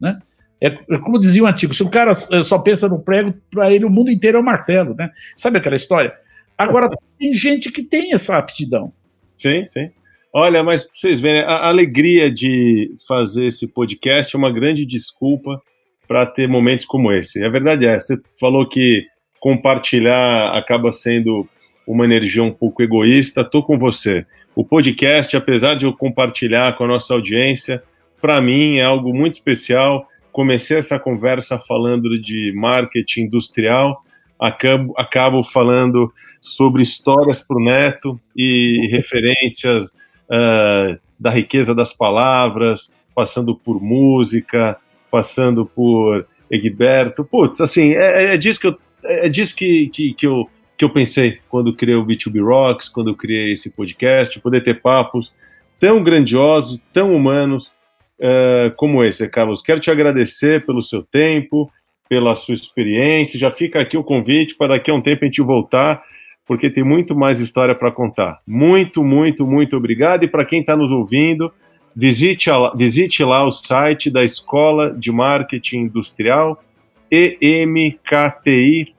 né? 0.00 0.18
É, 0.60 0.66
é, 0.66 0.98
como 0.98 1.20
dizia 1.20 1.44
o 1.44 1.46
antigo, 1.46 1.72
se 1.72 1.84
o 1.84 1.90
cara 1.90 2.10
é, 2.10 2.42
só 2.42 2.58
pensa 2.58 2.88
no 2.88 2.98
prego, 2.98 3.32
para 3.48 3.70
ele 3.70 3.84
o 3.84 3.90
mundo 3.90 4.10
inteiro 4.10 4.38
é 4.38 4.40
um 4.40 4.44
martelo, 4.44 4.96
né? 4.96 5.08
Sabe 5.36 5.58
aquela 5.58 5.76
história? 5.76 6.12
Agora, 6.58 6.90
tem 7.16 7.32
gente 7.32 7.70
que 7.70 7.84
tem 7.84 8.12
essa 8.12 8.36
aptidão. 8.36 8.92
Sim, 9.36 9.64
sim. 9.68 9.90
Olha, 10.32 10.64
mas 10.64 10.82
pra 10.82 10.90
vocês 10.94 11.20
verem, 11.20 11.42
a 11.42 11.68
alegria 11.68 12.28
de 12.28 12.92
fazer 13.06 13.46
esse 13.46 13.68
podcast 13.68 14.34
é 14.34 14.38
uma 14.38 14.50
grande 14.50 14.84
desculpa 14.84 15.62
para 16.08 16.26
ter 16.26 16.48
momentos 16.48 16.84
como 16.84 17.12
esse. 17.12 17.44
A 17.44 17.48
verdade 17.48 17.86
é, 17.86 18.00
você 18.00 18.20
falou 18.40 18.68
que 18.68 19.06
compartilhar 19.44 20.56
acaba 20.56 20.90
sendo 20.90 21.46
uma 21.86 22.06
energia 22.06 22.42
um 22.42 22.50
pouco 22.50 22.82
egoísta. 22.82 23.42
Estou 23.42 23.62
com 23.62 23.76
você. 23.76 24.24
O 24.56 24.64
podcast, 24.64 25.36
apesar 25.36 25.74
de 25.74 25.84
eu 25.84 25.92
compartilhar 25.92 26.74
com 26.78 26.84
a 26.84 26.86
nossa 26.88 27.12
audiência, 27.12 27.82
para 28.22 28.40
mim 28.40 28.78
é 28.78 28.84
algo 28.84 29.12
muito 29.12 29.34
especial. 29.34 30.08
Comecei 30.32 30.78
essa 30.78 30.98
conversa 30.98 31.58
falando 31.58 32.18
de 32.18 32.54
marketing 32.56 33.24
industrial 33.24 34.02
acabo, 34.40 34.94
acabo 34.96 35.44
falando 35.44 36.10
sobre 36.40 36.80
histórias 36.80 37.46
para 37.46 37.58
o 37.58 37.62
neto 37.62 38.18
e 38.34 38.88
referências 38.90 39.90
uh, 39.90 40.98
da 41.20 41.28
riqueza 41.28 41.74
das 41.74 41.92
palavras, 41.92 42.96
passando 43.14 43.54
por 43.54 43.78
música, 43.78 44.78
passando 45.10 45.66
por 45.66 46.26
Egberto. 46.50 47.26
Putz, 47.26 47.60
assim, 47.60 47.92
é, 47.92 48.32
é 48.32 48.36
disso 48.38 48.58
que 48.58 48.68
eu, 48.68 48.78
é 49.04 49.28
disso 49.28 49.54
que, 49.54 49.88
que, 49.88 50.14
que, 50.14 50.26
eu, 50.26 50.48
que 50.76 50.84
eu 50.84 50.90
pensei 50.90 51.38
quando 51.48 51.74
criei 51.74 51.96
o 51.96 52.04
B2B 52.04 52.44
Rocks, 52.44 52.88
quando 52.88 53.14
criei 53.14 53.52
esse 53.52 53.72
podcast, 53.74 54.40
poder 54.40 54.62
ter 54.62 54.80
papos 54.80 55.34
tão 55.78 56.02
grandiosos, 56.02 56.80
tão 56.92 57.14
humanos 57.14 57.72
uh, 58.18 58.74
como 58.76 59.02
esse, 59.02 59.28
Carlos. 59.28 59.62
Quero 59.62 59.80
te 59.80 59.90
agradecer 59.90 60.64
pelo 60.64 60.80
seu 60.80 61.02
tempo, 61.02 61.70
pela 62.08 62.34
sua 62.34 62.54
experiência. 62.54 63.38
Já 63.38 63.50
fica 63.50 63.80
aqui 63.80 63.96
o 63.96 64.04
convite 64.04 64.56
para 64.56 64.68
daqui 64.68 64.90
a 64.90 64.94
um 64.94 65.00
tempo 65.00 65.24
a 65.24 65.26
gente 65.26 65.42
voltar, 65.42 66.02
porque 66.46 66.70
tem 66.70 66.84
muito 66.84 67.14
mais 67.14 67.40
história 67.40 67.74
para 67.74 67.90
contar. 67.90 68.40
Muito, 68.46 69.02
muito, 69.02 69.46
muito 69.46 69.76
obrigado. 69.76 70.24
E 70.24 70.28
para 70.28 70.44
quem 70.44 70.60
está 70.60 70.76
nos 70.76 70.90
ouvindo, 70.90 71.52
visite, 71.96 72.50
a, 72.50 72.72
visite 72.74 73.22
lá 73.22 73.44
o 73.44 73.50
site 73.50 74.10
da 74.10 74.24
Escola 74.24 74.92
de 74.92 75.10
Marketing 75.10 75.78
Industrial, 75.78 76.62
emkti.com.br. 77.10 78.96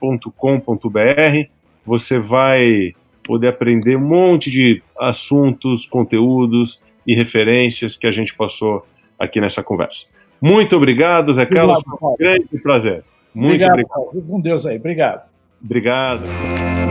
Você 1.84 2.18
vai 2.18 2.94
poder 3.22 3.48
aprender 3.48 3.96
um 3.96 4.06
monte 4.06 4.50
de 4.50 4.82
assuntos, 4.98 5.84
conteúdos 5.86 6.82
e 7.06 7.14
referências 7.14 7.96
que 7.96 8.06
a 8.06 8.12
gente 8.12 8.34
passou 8.34 8.86
aqui 9.18 9.40
nessa 9.40 9.62
conversa. 9.62 10.06
Muito 10.40 10.76
obrigado, 10.76 11.32
Zé 11.32 11.46
Carlos. 11.46 11.80
Foi 11.82 12.10
um 12.10 12.16
grande 12.16 12.58
prazer. 12.62 13.04
Muito 13.34 13.64
obrigado. 13.64 13.72
obrigado. 13.72 14.28
Com 14.28 14.40
Deus 14.40 14.66
aí. 14.66 14.76
Obrigado. 14.76 15.22
Obrigado. 15.62 16.85